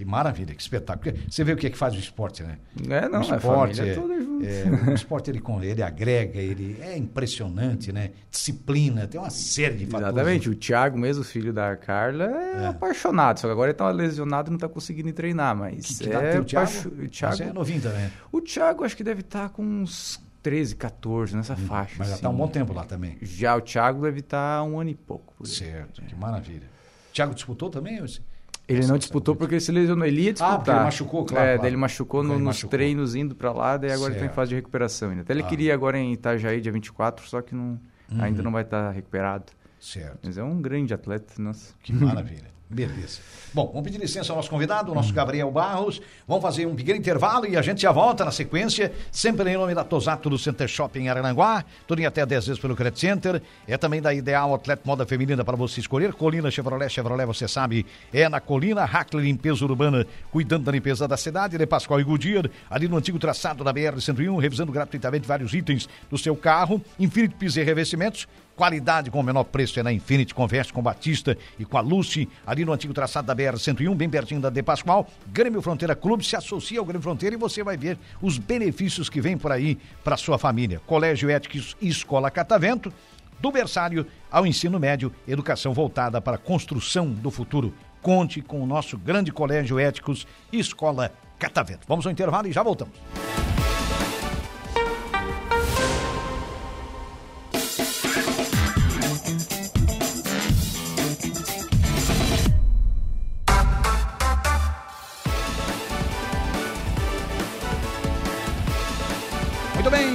Que 0.00 0.04
maravilha, 0.06 0.54
que 0.54 0.62
espetáculo. 0.62 1.12
Porque 1.12 1.30
Você 1.30 1.44
vê 1.44 1.52
o 1.52 1.56
que, 1.58 1.66
é 1.66 1.70
que 1.70 1.76
faz 1.76 1.94
o 1.94 1.98
esporte, 1.98 2.42
né? 2.42 2.56
É, 2.88 3.06
não, 3.06 3.20
o 3.20 3.34
é 3.34 3.36
esporte, 3.36 3.80
é, 3.82 3.92
junto. 3.92 4.42
é, 4.42 4.90
o 4.90 4.94
esporte 4.94 5.28
ele, 5.30 5.42
ele 5.62 5.82
agrega, 5.82 6.40
ele 6.40 6.78
é 6.80 6.96
impressionante, 6.96 7.92
né? 7.92 8.12
Disciplina, 8.30 9.06
tem 9.06 9.20
uma 9.20 9.28
série 9.28 9.74
de 9.74 9.84
fatores. 9.84 10.14
Exatamente, 10.14 10.48
o 10.48 10.54
Thiago 10.54 10.98
mesmo, 10.98 11.22
filho 11.22 11.52
da 11.52 11.76
Carla, 11.76 12.24
é, 12.24 12.62
É. 12.62 12.66
apaixonado. 12.68 13.40
Só 13.40 13.46
que 13.46 13.52
agora 13.52 13.70
ele 13.72 13.76
tá 13.76 13.90
lesionado 13.90 14.48
e 14.48 14.52
não 14.52 14.58
tá 14.58 14.70
conseguindo 14.70 15.12
treinar, 15.12 15.54
mas 15.54 15.98
Que, 15.98 16.04
que 16.04 16.10
é 16.10 16.40
o 16.40 16.44
Thiago? 16.44 16.70
O 17.04 17.08
Thiago, 17.08 17.42
é 17.42 17.52
novinho 17.52 17.82
também. 17.82 18.10
o 18.32 18.40
Thiago 18.40 18.84
acho 18.84 18.96
que 18.96 19.04
deve 19.04 19.20
estar 19.20 19.50
com 19.50 19.62
uns 19.62 20.18
13, 20.42 20.76
14 20.76 21.36
nessa 21.36 21.56
faixa. 21.56 21.96
Mas 21.98 22.08
já 22.08 22.14
assim. 22.14 22.20
está 22.20 22.30
um 22.30 22.36
bom 22.36 22.48
tempo 22.48 22.72
lá 22.72 22.84
também. 22.84 23.18
Já 23.20 23.54
o 23.54 23.60
Thiago 23.60 24.00
deve 24.00 24.20
estar 24.20 24.62
um 24.62 24.80
ano 24.80 24.88
e 24.88 24.94
pouco. 24.94 25.46
Certo, 25.46 26.00
que 26.00 26.14
maravilha. 26.14 26.66
Thiago 27.12 27.34
disputou 27.34 27.68
também? 27.68 28.02
Esse? 28.02 28.22
Ele 28.72 28.86
não 28.86 28.96
disputou 28.98 29.34
porque 29.36 29.54
ele 29.54 29.60
se 29.60 29.72
lesionou. 29.72 30.06
Ele 30.06 30.20
ia 30.22 30.32
disputar. 30.32 30.54
Ah, 30.54 30.58
porque 30.58 30.70
ele 30.70 30.80
machucou, 30.84 31.24
claro, 31.24 31.44
É, 31.46 31.54
claro. 31.54 31.68
ele 31.68 31.76
machucou 31.76 32.22
no- 32.22 32.28
Ele 32.34 32.38
nos 32.38 32.46
machucou. 32.46 32.70
treinos 32.70 33.14
indo 33.14 33.34
pra 33.34 33.52
lá, 33.52 33.76
daí 33.76 33.90
agora 33.92 34.10
ele 34.12 34.14
tá 34.14 34.20
em 34.20 34.28
Certo. 34.28 34.34
fase 34.34 34.48
de 34.50 34.54
recuperação 34.54 35.10
ainda. 35.10 35.22
Até 35.22 35.32
ele 35.32 35.42
Ah. 35.42 35.46
queria 35.46 35.74
agora 35.74 35.98
em 35.98 36.12
Itajaí, 36.12 36.60
dia 36.60 36.70
24, 36.72 37.26
só 37.28 37.42
que 37.42 37.54
não, 37.54 37.78
Uhum. 38.10 38.22
ainda 38.22 38.42
não 38.42 38.52
vai 38.52 38.62
estar 38.62 38.90
recuperado. 38.92 39.46
Certo, 39.78 40.18
Mas 40.24 40.36
é 40.36 40.42
um 40.42 40.60
grande 40.60 40.92
atleta, 40.92 41.32
nossa. 41.38 41.74
que 41.82 41.92
maravilha. 41.92 42.48
Beleza. 42.70 43.18
Bom, 43.52 43.66
vamos 43.66 43.82
pedir 43.82 43.98
licença 43.98 44.32
ao 44.32 44.36
nosso 44.36 44.48
convidado, 44.48 44.92
o 44.92 44.94
nosso 44.94 45.12
Gabriel 45.12 45.50
Barros. 45.50 46.00
Vamos 46.24 46.40
fazer 46.40 46.66
um 46.66 46.76
pequeno 46.76 46.96
intervalo 46.96 47.44
e 47.44 47.56
a 47.56 47.62
gente 47.62 47.82
já 47.82 47.90
volta 47.90 48.24
na 48.24 48.30
sequência, 48.30 48.92
sempre 49.10 49.50
em 49.50 49.56
nome 49.56 49.74
da 49.74 49.82
Tosato 49.82 50.30
do 50.30 50.38
Center 50.38 50.68
Shopping 50.68 51.08
Arananguá, 51.08 51.64
tudo 51.84 52.00
em 52.00 52.06
até 52.06 52.24
10 52.24 52.46
vezes 52.46 52.60
pelo 52.60 52.76
Credit 52.76 53.00
Center. 53.00 53.42
É 53.66 53.76
também 53.76 54.00
da 54.00 54.14
Ideal 54.14 54.54
Atleta 54.54 54.82
Moda 54.84 55.04
Feminina 55.04 55.44
para 55.44 55.56
você 55.56 55.80
escolher. 55.80 56.12
Colina 56.14 56.48
Chevrolet, 56.48 56.88
Chevrolet, 56.88 57.26
você 57.26 57.48
sabe, 57.48 57.84
é 58.12 58.28
na 58.28 58.38
Colina. 58.38 58.84
Hackler 58.84 59.24
Limpeza 59.24 59.64
Urbana, 59.64 60.06
cuidando 60.30 60.62
da 60.62 60.70
limpeza 60.70 61.08
da 61.08 61.16
cidade. 61.16 61.58
De 61.58 61.66
Pascoal 61.66 62.00
e 62.00 62.04
Goodyear, 62.04 62.48
ali 62.70 62.86
no 62.86 62.96
antigo 62.96 63.18
traçado 63.18 63.64
da 63.64 63.74
BR-101, 63.74 64.38
revisando 64.40 64.70
gratuitamente 64.70 65.26
vários 65.26 65.52
itens 65.52 65.88
do 66.08 66.16
seu 66.16 66.36
carro. 66.36 66.80
Infinity 67.00 67.34
Pisos 67.34 67.56
e 67.56 67.64
Revestimentos, 67.64 68.28
Qualidade 68.60 69.10
com 69.10 69.18
o 69.18 69.22
menor 69.22 69.44
preço 69.44 69.80
é 69.80 69.82
na 69.82 69.90
Infinity. 69.90 70.34
Converse 70.34 70.70
com 70.70 70.82
Batista 70.82 71.34
e 71.58 71.64
com 71.64 71.78
a 71.78 71.80
Lucy, 71.80 72.28
ali 72.46 72.62
no 72.62 72.74
antigo 72.74 72.92
traçado 72.92 73.26
da 73.26 73.34
BR-101, 73.34 73.94
bem 73.94 74.10
pertinho 74.10 74.38
da 74.38 74.50
De 74.50 74.62
Pascoal. 74.62 75.08
Grêmio 75.28 75.62
Fronteira 75.62 75.96
Clube 75.96 76.22
se 76.22 76.36
associa 76.36 76.78
ao 76.78 76.84
Grêmio 76.84 77.00
Fronteira 77.00 77.34
e 77.34 77.38
você 77.38 77.64
vai 77.64 77.78
ver 77.78 77.96
os 78.20 78.36
benefícios 78.36 79.08
que 79.08 79.18
vem 79.18 79.38
por 79.38 79.50
aí 79.50 79.78
para 80.04 80.14
sua 80.18 80.38
família. 80.38 80.78
Colégio 80.86 81.30
Éticos 81.30 81.74
e 81.80 81.88
Escola 81.88 82.30
Catavento, 82.30 82.92
do 83.40 83.50
berçário 83.50 84.06
ao 84.30 84.46
ensino 84.46 84.78
médio, 84.78 85.10
educação 85.26 85.72
voltada 85.72 86.20
para 86.20 86.36
a 86.36 86.38
construção 86.38 87.10
do 87.10 87.30
futuro. 87.30 87.72
Conte 88.02 88.42
com 88.42 88.60
o 88.60 88.66
nosso 88.66 88.98
grande 88.98 89.32
Colégio 89.32 89.78
Éticos 89.78 90.26
e 90.52 90.60
Escola 90.60 91.10
Catavento. 91.38 91.86
Vamos 91.88 92.04
ao 92.04 92.12
intervalo 92.12 92.46
e 92.46 92.52
já 92.52 92.62
voltamos. 92.62 92.94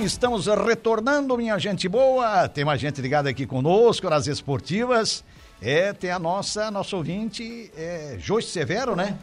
Estamos 0.05 0.45
retornando, 0.45 1.35
minha 1.35 1.57
gente 1.57 1.89
boa. 1.89 2.47
Tem 2.47 2.63
mais 2.63 2.79
gente 2.79 3.01
ligada 3.01 3.27
aqui 3.27 3.45
conosco 3.45 4.07
nas 4.07 4.27
esportivas. 4.27 5.23
É, 5.59 5.93
tem 5.93 6.11
a 6.11 6.19
nossa, 6.19 6.69
nosso 6.69 6.95
ouvinte, 6.95 7.71
é, 7.75 8.15
Joyce 8.19 8.49
Severo, 8.49 8.95
né? 8.95 9.17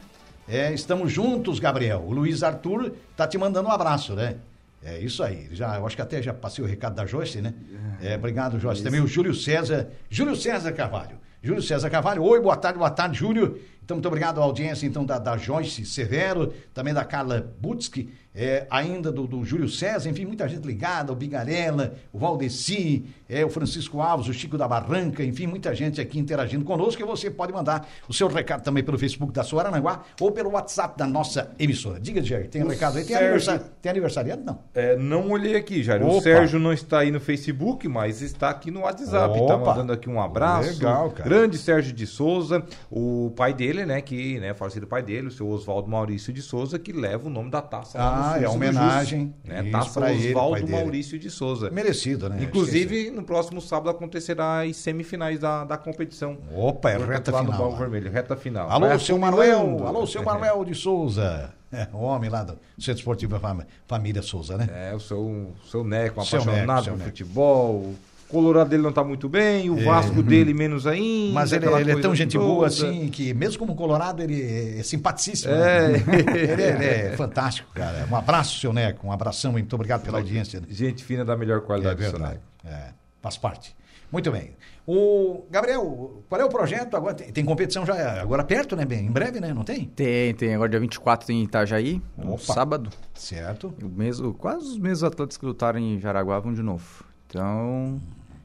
É, 0.49 0.73
estamos 0.75 1.13
juntos, 1.13 1.61
Gabriel. 1.61 2.05
O 2.05 2.13
Luiz 2.13 2.43
Arthur 2.43 2.93
tá 3.17 3.29
te 3.29 3.39
mandando 3.39 3.69
um 3.69 3.73
abraço, 3.73 4.15
né? 4.15 4.37
É 4.85 4.99
isso 4.99 5.23
aí. 5.23 5.49
Já, 5.53 5.77
eu 5.77 5.87
acho 5.87 5.95
que 5.95 6.03
até 6.03 6.21
já 6.21 6.35
passei 6.35 6.65
o 6.65 6.67
recado 6.67 6.97
da 6.97 7.07
Joyce, 7.07 7.41
né? 7.41 7.55
É, 8.03 8.17
obrigado, 8.17 8.59
Joyce. 8.59 8.83
Também 8.83 9.01
o 9.01 9.07
Júlio 9.07 9.35
César. 9.35 9.89
Júlio 10.11 10.35
César 10.35 10.73
Carvalho. 10.73 11.17
Júlio 11.41 11.63
César 11.63 11.89
Carvalho. 11.91 12.25
Oi, 12.25 12.41
boa 12.41 12.57
tarde, 12.57 12.79
boa 12.79 12.91
tarde, 12.91 13.19
Júlio. 13.19 13.61
Então, 13.85 13.97
muito 13.97 14.07
obrigado 14.07 14.41
à 14.41 14.45
audiência, 14.45 14.87
então, 14.87 15.05
da, 15.05 15.19
da 15.19 15.37
Joyce 15.37 15.85
Severo, 15.85 16.53
também 16.73 16.95
da 16.95 17.05
Carla 17.05 17.53
Butski, 17.61 18.13
é, 18.35 18.67
ainda 18.71 19.13
do, 19.13 19.27
do 19.27 19.45
Júlio 19.45 19.69
César, 19.69 20.09
enfim, 20.09 20.25
muita 20.25 20.49
gente 20.49 20.67
ligada, 20.67 21.13
o 21.13 21.17
Bigarella, 21.17 21.95
o 22.13 22.19
Valdeci, 22.19 23.05
é, 23.29 23.45
o 23.45 23.51
Francisco 23.51 24.01
Alves, 24.01 24.29
o 24.29 24.33
Chico 24.33 24.57
da 24.57 24.67
Barranca, 24.67 25.23
enfim, 25.25 25.47
muita 25.47 25.75
gente 25.75 26.01
aqui 26.01 26.19
interagindo 26.19 26.65
conosco, 26.65 27.01
e 27.03 27.05
você 27.05 27.31
pode 27.31 27.53
mandar 27.53 27.87
o 28.09 28.13
seu 28.13 28.29
recado 28.29 28.63
também 28.63 28.83
pelo 28.83 28.99
Facebook 28.99 29.33
da 29.33 29.43
sua 29.43 29.63
Arananguá 29.63 30.03
ou 30.21 30.31
pelo 30.33 30.51
WhatsApp 30.51 30.97
da 30.99 31.07
nossa 31.07 31.51
emissora. 31.59 32.01
Diga, 32.01 32.23
Jair, 32.23 32.49
tem 32.49 32.63
um 32.65 32.69
recado 32.69 32.99
aí? 32.99 33.05
Tem, 33.05 33.17
Sérgio- 33.17 33.25
aniversário, 33.27 33.63
tem 33.81 33.91
aniversariante? 33.91 34.43
Não. 34.45 34.59
É, 34.75 34.97
não 34.97 35.31
olhei 35.31 35.57
aqui, 35.57 35.83
Jair. 35.83 36.03
Opa. 36.03 36.15
O 36.17 36.21
Sérgio 36.21 36.59
não 36.59 36.73
está 36.73 37.01
aí 37.01 37.11
no 37.11 37.21
Facebook, 37.21 37.87
mas 37.89 38.23
está 38.23 38.51
aqui 38.51 38.71
no 38.71 38.81
WhatsApp. 38.81 39.39
Está 39.39 39.59
mandando 39.59 39.93
aqui 39.93 40.09
um 40.09 40.21
abraço. 40.21 40.71
Legal, 40.73 41.11
cara. 41.11 41.29
Grande 41.29 41.59
Sérgio 41.59 41.93
de 41.93 42.07
Souza. 42.07 42.65
O 42.91 43.33
pai 43.37 43.53
dele, 43.53 43.85
né, 43.85 44.01
que, 44.01 44.39
né, 44.41 44.55
falecido 44.55 44.87
pai 44.87 45.03
dele, 45.03 45.29
o 45.29 45.31
seu 45.31 45.49
Oswaldo 45.49 45.89
Maurício 45.89 46.33
de 46.33 46.43
Souza, 46.43 46.79
que 46.79 46.93
leva 46.93 47.27
o 47.29 47.31
nome 47.31 47.51
da 47.51 47.61
taça 47.61 47.99
no 47.99 48.22
Ah, 48.23 48.41
é 48.41 48.49
homenagem. 48.49 49.35
Né? 49.45 49.63
Isso, 49.63 49.71
Taça 49.73 50.01
Oswaldo. 50.01 50.69
Maurício 50.69 51.19
de 51.19 51.31
Souza. 51.31 51.71
Merecido, 51.71 52.29
né? 52.29 52.39
Inclusive, 52.43 53.11
no 53.11 53.23
próximo 53.23 53.61
sábado 53.61 53.91
acontecerá 53.91 54.63
as 54.63 54.77
semifinais 54.77 55.39
da, 55.41 55.65
da 55.65 55.77
competição. 55.77 56.39
Opa, 56.55 56.91
é 56.91 56.99
reta 56.99 57.33
final. 57.33 57.45
Balão 57.59 57.77
Vermelho, 57.77 58.11
reta 58.11 58.37
final. 58.37 58.71
Alô, 58.71 58.99
seu. 58.99 59.19
Manuel. 59.19 59.83
Alô, 59.87 60.07
seu 60.07 60.23
Manuel 60.23 60.65
de 60.65 60.75
Souza. 60.75 61.53
É, 61.73 61.89
o 61.93 61.99
homem 62.03 62.29
lá 62.29 62.43
do 62.43 62.59
Centro 62.79 62.99
Esportivo 63.01 63.39
Fam- 63.41 63.65
Família 63.87 64.21
Souza, 64.21 64.59
né? 64.59 64.69
É, 64.91 64.95
o 64.95 65.01
seu, 65.01 65.53
seu 65.71 65.83
Neco, 65.83 66.23
Seu 66.25 66.41
apaixonado 66.43 66.91
por 66.91 66.99
futebol. 66.99 67.95
O 68.33 68.37
Colorado 68.37 68.71
dele 68.71 68.83
não 68.83 68.93
tá 68.93 69.05
muito 69.05 69.29
bem, 69.29 69.69
o 69.69 69.77
Vasco 69.85 70.23
dele 70.23 70.55
menos 70.55 70.87
ainda. 70.87 71.35
Mas 71.35 71.53
ele, 71.53 71.67
ele 71.67 71.93
é 71.93 72.01
tão 72.01 72.15
gente 72.15 72.39
boa 72.39 72.69
toda. 72.71 72.89
assim 72.89 73.09
que, 73.09 73.35
mesmo 73.35 73.59
como 73.59 73.75
Colorado, 73.75 74.23
ele 74.23 74.79
é 74.79 74.83
simpaticíssimo. 74.83 75.53
É. 75.53 75.89
né? 75.89 75.99
ele, 76.35 76.63
é, 76.63 76.71
ele 76.71 76.85
é 76.85 77.17
fantástico, 77.17 77.69
cara. 77.75 78.09
Um 78.11 78.17
abraço, 78.17 78.59
seu 78.59 78.73
Neco. 78.73 79.07
Um 79.07 79.13
abração, 79.13 79.53
muito 79.53 79.75
obrigado 79.75 80.03
pela 80.03 80.19
audiência. 80.19 80.63
Gente 80.71 81.05
fina 81.05 81.25
da 81.27 81.37
melhor 81.37 81.59
É 81.59 81.61
qualidade. 81.61 82.01
seu 82.03 82.11
verdade. 82.11 82.41
Neco. 82.65 82.75
É, 82.77 82.95
faz 83.21 83.37
parte. 83.37 83.77
Muito 84.11 84.31
bem. 84.31 84.51
O 84.87 85.45
Gabriel, 85.51 86.23
qual 86.29 86.41
é 86.41 86.45
o 86.45 86.49
projeto 86.49 86.97
agora? 86.97 87.15
Tem, 87.15 87.31
tem 87.31 87.45
competição 87.45 87.87
já 87.87 88.21
agora 88.21 88.43
perto, 88.43 88.75
né? 88.75 88.85
Bem, 88.85 89.07
em 89.07 89.11
breve, 89.11 89.41
né? 89.41 89.55
Não 89.55 89.63
tem? 89.63 89.85
Tem, 89.87 90.35
tem. 90.35 90.55
Agora 90.55 90.69
dia 90.69 90.81
24 90.81 91.27
tem 91.27 91.41
em 91.41 91.45
Itajaí, 91.45 92.03
no 92.17 92.33
Opa. 92.35 92.53
sábado. 92.53 92.91
Certo. 93.15 93.73
O 93.83 93.89
mesmo, 93.89 94.35
quase 94.35 94.67
os 94.67 94.79
mesmos 94.79 95.05
atletas 95.05 95.37
que 95.37 95.47
lutaram 95.47 95.79
em 95.79 96.01
Jaraguá 96.01 96.39
vão 96.41 96.53
de 96.53 96.63
novo. 96.63 97.05
Então, 97.29 98.01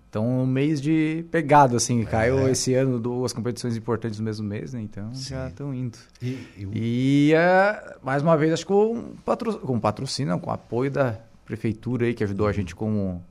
então 0.10 0.26
um 0.44 0.46
mês 0.46 0.82
de 0.82 1.26
pegado, 1.32 1.76
assim. 1.76 2.04
Caiu 2.06 2.48
É. 2.48 2.52
esse 2.52 2.74
ano 2.74 3.00
duas 3.00 3.34
competições 3.34 3.76
importantes 3.76 4.20
no 4.20 4.26
mesmo 4.26 4.48
mês, 4.48 4.74
né? 4.74 4.82
Então 4.82 5.14
Sim. 5.14 5.30
já 5.32 5.48
estão 5.48 5.74
indo. 5.74 5.98
E, 6.22 6.38
e 6.58 6.66
o- 6.66 6.72
E, 6.74 7.34
eh, 7.34 7.96
mais 8.04 8.22
uma 8.24 8.36
vez, 8.38 8.54
acho 8.54 8.66
que 8.66 8.72
com, 8.72 9.14
patro, 9.26 9.58
com 9.60 9.80
patrocínio, 9.80 10.40
com 10.40 10.50
apoio 10.52 10.90
da 10.92 11.20
prefeitura 11.46 12.06
aí, 12.06 12.14
que 12.14 12.24
ajudou 12.24 12.48
a 12.48 12.52
gente 12.52 12.76
com, 12.76 13.22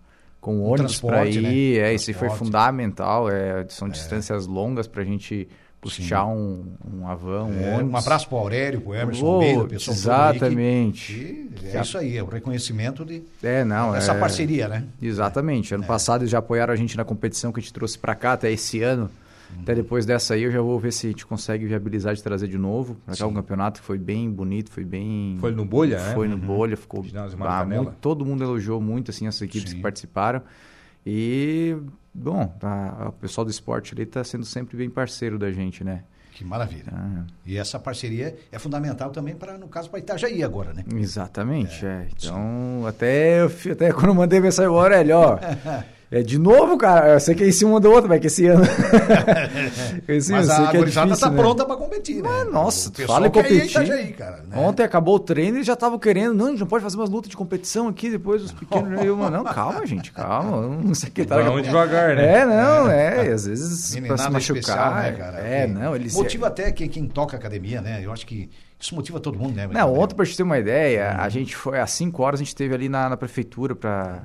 com 0.40 0.58
o 0.60 0.62
ônibus 0.64 1.00
para 1.00 1.16
transporte, 1.22 1.38
ir. 1.38 1.80
né? 1.80 1.88
É, 1.90 1.94
isso 1.94 2.12
foi 2.14 2.30
fundamental. 2.30 3.28
É, 3.30 3.66
são 3.68 3.88
distâncias 3.88 4.46
longas 4.46 4.86
para 4.86 5.02
a 5.02 5.04
gente 5.04 5.48
puxar 5.86 6.26
um, 6.26 6.64
um 6.94 7.08
avan, 7.08 7.44
um 7.44 7.60
é, 7.60 7.74
ônibus. 7.74 7.92
um 7.92 7.96
abraço 7.96 8.28
para 8.28 8.36
o 8.36 8.38
Aurélio, 8.40 8.80
para 8.80 8.90
o 8.90 8.94
Emerson 8.94 9.24
Oh, 9.26 9.30
Almeida, 9.32 9.62
o 9.62 9.68
pessoal 9.68 9.94
aí 9.96 10.38
que- 10.38 10.44
Exatamente. 10.44 11.50
que 11.56 11.66
é 11.76 11.80
isso 11.80 11.98
aí, 11.98 12.16
é 12.16 12.22
o 12.22 12.26
reconhecimento 12.26 13.04
de 13.04 13.22
É, 13.42 13.64
não, 13.64 13.94
essa 13.94 14.12
é- 14.12 14.18
parceria, 14.20 14.68
né? 14.68 14.84
Exatamente. 15.00 15.74
Ano 15.74 15.84
passado 15.84 16.22
eles 16.22 16.30
já 16.30 16.38
apoiaram 16.38 16.72
a 16.72 16.76
gente 16.76 16.96
na 16.96 17.04
competição 17.04 17.52
que 17.52 17.60
a 17.60 17.62
gente 17.62 17.72
trouxe 17.72 17.98
para 17.98 18.14
cá 18.14 18.32
até 18.34 18.50
esse 18.50 18.82
ano. 18.82 19.10
Uhum. 19.54 19.62
Até 19.62 19.76
depois 19.76 20.04
dessa 20.04 20.34
aí 20.34 20.42
eu 20.42 20.50
já 20.50 20.60
vou 20.60 20.78
ver 20.80 20.92
se 20.92 21.06
a 21.06 21.10
gente 21.10 21.24
consegue 21.24 21.64
viabilizar 21.66 22.12
de 22.14 22.20
trazer 22.22 22.48
de 22.48 22.58
novo. 22.58 22.96
Pra 23.06 23.16
cá 23.16 23.26
um 23.28 23.32
campeonato 23.32 23.80
que 23.80 23.86
foi 23.86 23.96
bem 23.96 24.28
bonito, 24.28 24.70
foi 24.72 24.84
bem. 24.84 25.36
Foi 25.40 25.52
no 25.52 25.64
Bolha, 25.64 25.98
né? 26.02 26.14
Foi 26.14 26.26
no 26.26 26.36
bolha, 26.36 26.76
ficou. 26.76 27.04
Ah, 27.40 27.64
muito- 27.64 27.92
todo 28.00 28.24
mundo 28.26 28.42
elogiou 28.42 28.80
muito 28.80 29.12
assim 29.12 29.26
as 29.28 29.40
equipes 29.40 29.70
Sim. 29.70 29.76
que 29.76 29.82
participaram. 29.82 30.42
E, 31.06 31.76
bom, 32.16 32.46
tá- 32.58 33.06
o 33.08 33.12
pessoal 33.12 33.44
do 33.44 33.50
esporte 33.50 33.94
ali 33.94 34.02
está 34.04 34.22
sendo 34.24 34.44
sempre 34.44 34.76
bem 34.76 34.88
parceiro 34.90 35.38
da 35.38 35.50
gente, 35.52 35.82
né? 35.84 36.02
Que 36.32 36.44
maravilha. 36.44 36.92
Ah, 36.92 37.24
E 37.46 37.56
essa 37.56 37.78
parceria 37.78 38.36
é 38.52 38.58
fundamental 38.58 39.08
também 39.10 39.34
para, 39.34 39.56
no 39.56 39.68
caso, 39.68 39.88
para 39.88 39.98
Itajaí 40.00 40.42
agora, 40.42 40.74
né? 40.74 40.84
exatamente, 40.96 41.84
é. 41.86 42.06
Então, 42.14 42.84
até, 42.86 43.40
até 43.72 43.90
quando 43.90 44.08
eu 44.08 44.14
mandei 44.14 44.38
mensagem, 44.38 44.70
o 44.70 44.78
Aurélio, 44.78 45.16
ó. 45.16 45.38
É 46.08 46.22
de 46.22 46.38
novo, 46.38 46.78
cara. 46.78 47.14
Eu 47.14 47.20
sei 47.20 47.34
que 47.34 47.42
é 47.42 47.48
em 47.48 47.52
cima 47.52 47.80
do 47.80 47.90
outro, 47.90 48.08
mas 48.08 48.20
que 48.20 48.28
esse 48.28 48.46
ano. 48.46 48.64
esse 50.06 50.30
Mas 50.30 50.48
ano, 50.48 50.66
a 50.66 50.70
é 50.70 50.78
gurizada 50.78 51.12
é 51.12 51.16
tá 51.16 51.30
né? 51.30 51.36
pronta 51.36 51.64
pra 51.64 51.76
competir, 51.76 52.22
né? 52.22 52.28
Mas, 52.28 52.52
nossa, 52.52 52.90
tu 52.92 53.02
fala 53.06 53.26
em 53.26 53.30
competir. 53.30 53.66
Itajaí, 53.66 54.12
cara, 54.12 54.44
né? 54.48 54.56
Ontem 54.56 54.84
acabou 54.84 55.16
o 55.16 55.18
treino 55.18 55.58
e 55.58 55.64
já 55.64 55.72
estavam 55.72 55.98
querendo. 55.98 56.32
Não, 56.32 56.52
não 56.52 56.66
pode 56.66 56.84
fazer 56.84 56.96
umas 56.96 57.10
lutas 57.10 57.28
de 57.28 57.36
competição 57.36 57.88
aqui, 57.88 58.08
depois 58.08 58.42
os 58.42 58.52
pequenos. 58.52 59.02
eu, 59.04 59.16
não, 59.16 59.42
calma, 59.42 59.84
gente, 59.84 60.12
calma. 60.12 60.76
Não 60.76 60.94
sei 60.94 61.08
o 61.08 61.12
que 61.12 61.24
tá. 61.24 61.42
Vamos 61.42 61.64
devagar, 61.64 62.14
né? 62.14 62.38
É, 62.38 62.46
não, 62.46 62.88
é. 62.88 63.26
é 63.26 63.32
às 63.32 63.46
vezes 63.46 63.94
Meninada 63.94 64.14
pra 64.14 64.24
se 64.24 64.30
machucar. 64.30 64.60
Especial, 64.60 64.94
né, 64.94 65.12
cara? 65.12 65.38
É, 65.40 65.66
não, 65.66 65.96
eles. 65.96 66.14
Motiva 66.14 66.46
até 66.46 66.70
quem, 66.70 66.88
quem 66.88 67.06
toca 67.08 67.36
academia, 67.36 67.80
né? 67.80 68.00
Eu 68.00 68.12
acho 68.12 68.24
que 68.24 68.48
isso 68.78 68.94
motiva 68.94 69.18
todo 69.18 69.38
mundo, 69.38 69.54
né? 69.54 69.66
Não, 69.66 69.94
ontem, 69.94 70.14
para 70.14 70.26
te 70.26 70.36
ter 70.36 70.42
uma 70.42 70.58
ideia, 70.58 71.14
hum. 71.16 71.20
a 71.22 71.28
gente 71.28 71.56
foi 71.56 71.80
às 71.80 71.90
5 71.92 72.22
horas, 72.22 72.40
a 72.40 72.42
gente 72.42 72.48
esteve 72.48 72.74
ali 72.74 72.88
na, 72.88 73.08
na 73.08 73.16
prefeitura 73.16 73.74
para 73.74 74.22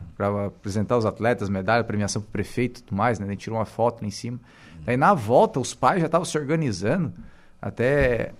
apresentar 0.48 0.98
os 0.98 1.06
atletas, 1.06 1.50
medalha, 1.50 1.84
premiação 1.84 2.22
para 2.22 2.30
o 2.30 2.32
prefeito 2.32 2.80
e 2.80 2.84
tudo 2.84 2.98
mais, 2.98 3.18
né? 3.18 3.26
A 3.26 3.30
gente 3.30 3.40
tirou 3.40 3.58
uma 3.58 3.66
foto 3.66 4.02
lá 4.02 4.08
em 4.08 4.12
cima. 4.12 4.40
Aí 4.86 4.98
na 4.98 5.14
volta, 5.14 5.60
os 5.60 5.74
pais 5.74 6.00
já 6.00 6.08
estavam 6.08 6.26
se 6.26 6.38
organizando. 6.38 7.14
Até 7.62 8.34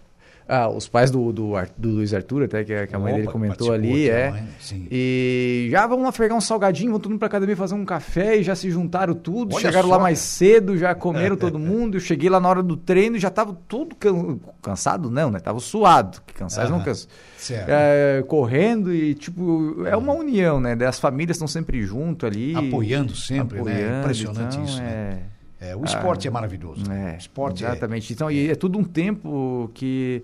ah, 0.54 0.68
os 0.68 0.86
pais 0.86 1.10
do, 1.10 1.32
do, 1.32 1.54
do 1.78 1.90
Luiz 1.90 2.14
Arthur, 2.14 2.44
até 2.44 2.62
que, 2.66 2.88
que 2.88 2.94
a 2.94 3.00
mãe 3.00 3.14
Opa, 3.14 3.22
dele 3.22 3.32
comentou 3.32 3.72
ali, 3.72 4.10
é. 4.10 4.32
Mãe, 4.32 4.44
e 4.92 5.70
já 5.72 5.88
vamos 5.88 6.04
lá 6.04 6.12
pegar 6.12 6.36
um 6.36 6.42
salgadinho, 6.42 6.92
vão 6.92 7.00
todo 7.00 7.10
mundo 7.10 7.20
pra 7.20 7.28
academia 7.30 7.56
fazer 7.56 7.74
um 7.74 7.86
café 7.86 8.36
e 8.36 8.44
já 8.44 8.54
se 8.54 8.70
juntaram 8.70 9.14
tudo. 9.14 9.56
Olha 9.56 9.62
chegaram 9.62 9.88
só, 9.88 9.96
lá 9.96 10.04
mais 10.04 10.20
cedo, 10.20 10.78
já 10.78 10.94
comeram 10.94 11.38
todo 11.40 11.58
mundo. 11.58 11.96
Eu 11.96 12.02
cheguei 12.02 12.30
lá 12.30 12.38
na 12.38 12.50
hora 12.50 12.62
do 12.62 12.76
treino 12.76 13.16
e 13.16 13.20
já 13.20 13.30
tava 13.30 13.58
tudo 13.66 13.96
can... 13.96 14.40
cansado, 14.62 15.10
não, 15.10 15.32
né? 15.32 15.40
Tava 15.40 15.62
suado, 15.62 16.22
que 16.28 16.34
cansado 16.34 16.70
não 16.70 16.84
cansa. 16.84 17.08
É, 17.50 18.22
correndo 18.28 18.94
e, 18.94 19.16
tipo, 19.16 19.86
é 19.86 19.96
uma 19.96 20.12
união, 20.12 20.60
né? 20.60 20.78
As 20.86 21.00
famílias 21.00 21.38
estão 21.38 21.48
sempre 21.48 21.82
junto 21.82 22.26
ali. 22.26 22.54
Apoiando 22.58 23.16
sempre, 23.16 23.62
né? 23.62 23.72
apoiando, 23.72 23.92
né? 23.94 24.00
Impressionante 24.02 24.56
então, 24.56 24.66
isso. 24.66 24.82
Né? 24.82 25.20
É... 25.62 25.68
Né? 25.68 25.76
O 25.76 25.86
esporte 25.86 26.28
ah, 26.28 26.30
é 26.30 26.32
maravilhoso. 26.32 26.92
É, 26.92 27.16
esporte 27.16 27.64
é 27.64 27.70
exatamente. 27.70 28.12
É... 28.12 28.14
Então, 28.14 28.32
e 28.32 28.50
é 28.50 28.56
tudo 28.56 28.78
um 28.78 28.84
tempo 28.84 29.72
que 29.74 30.24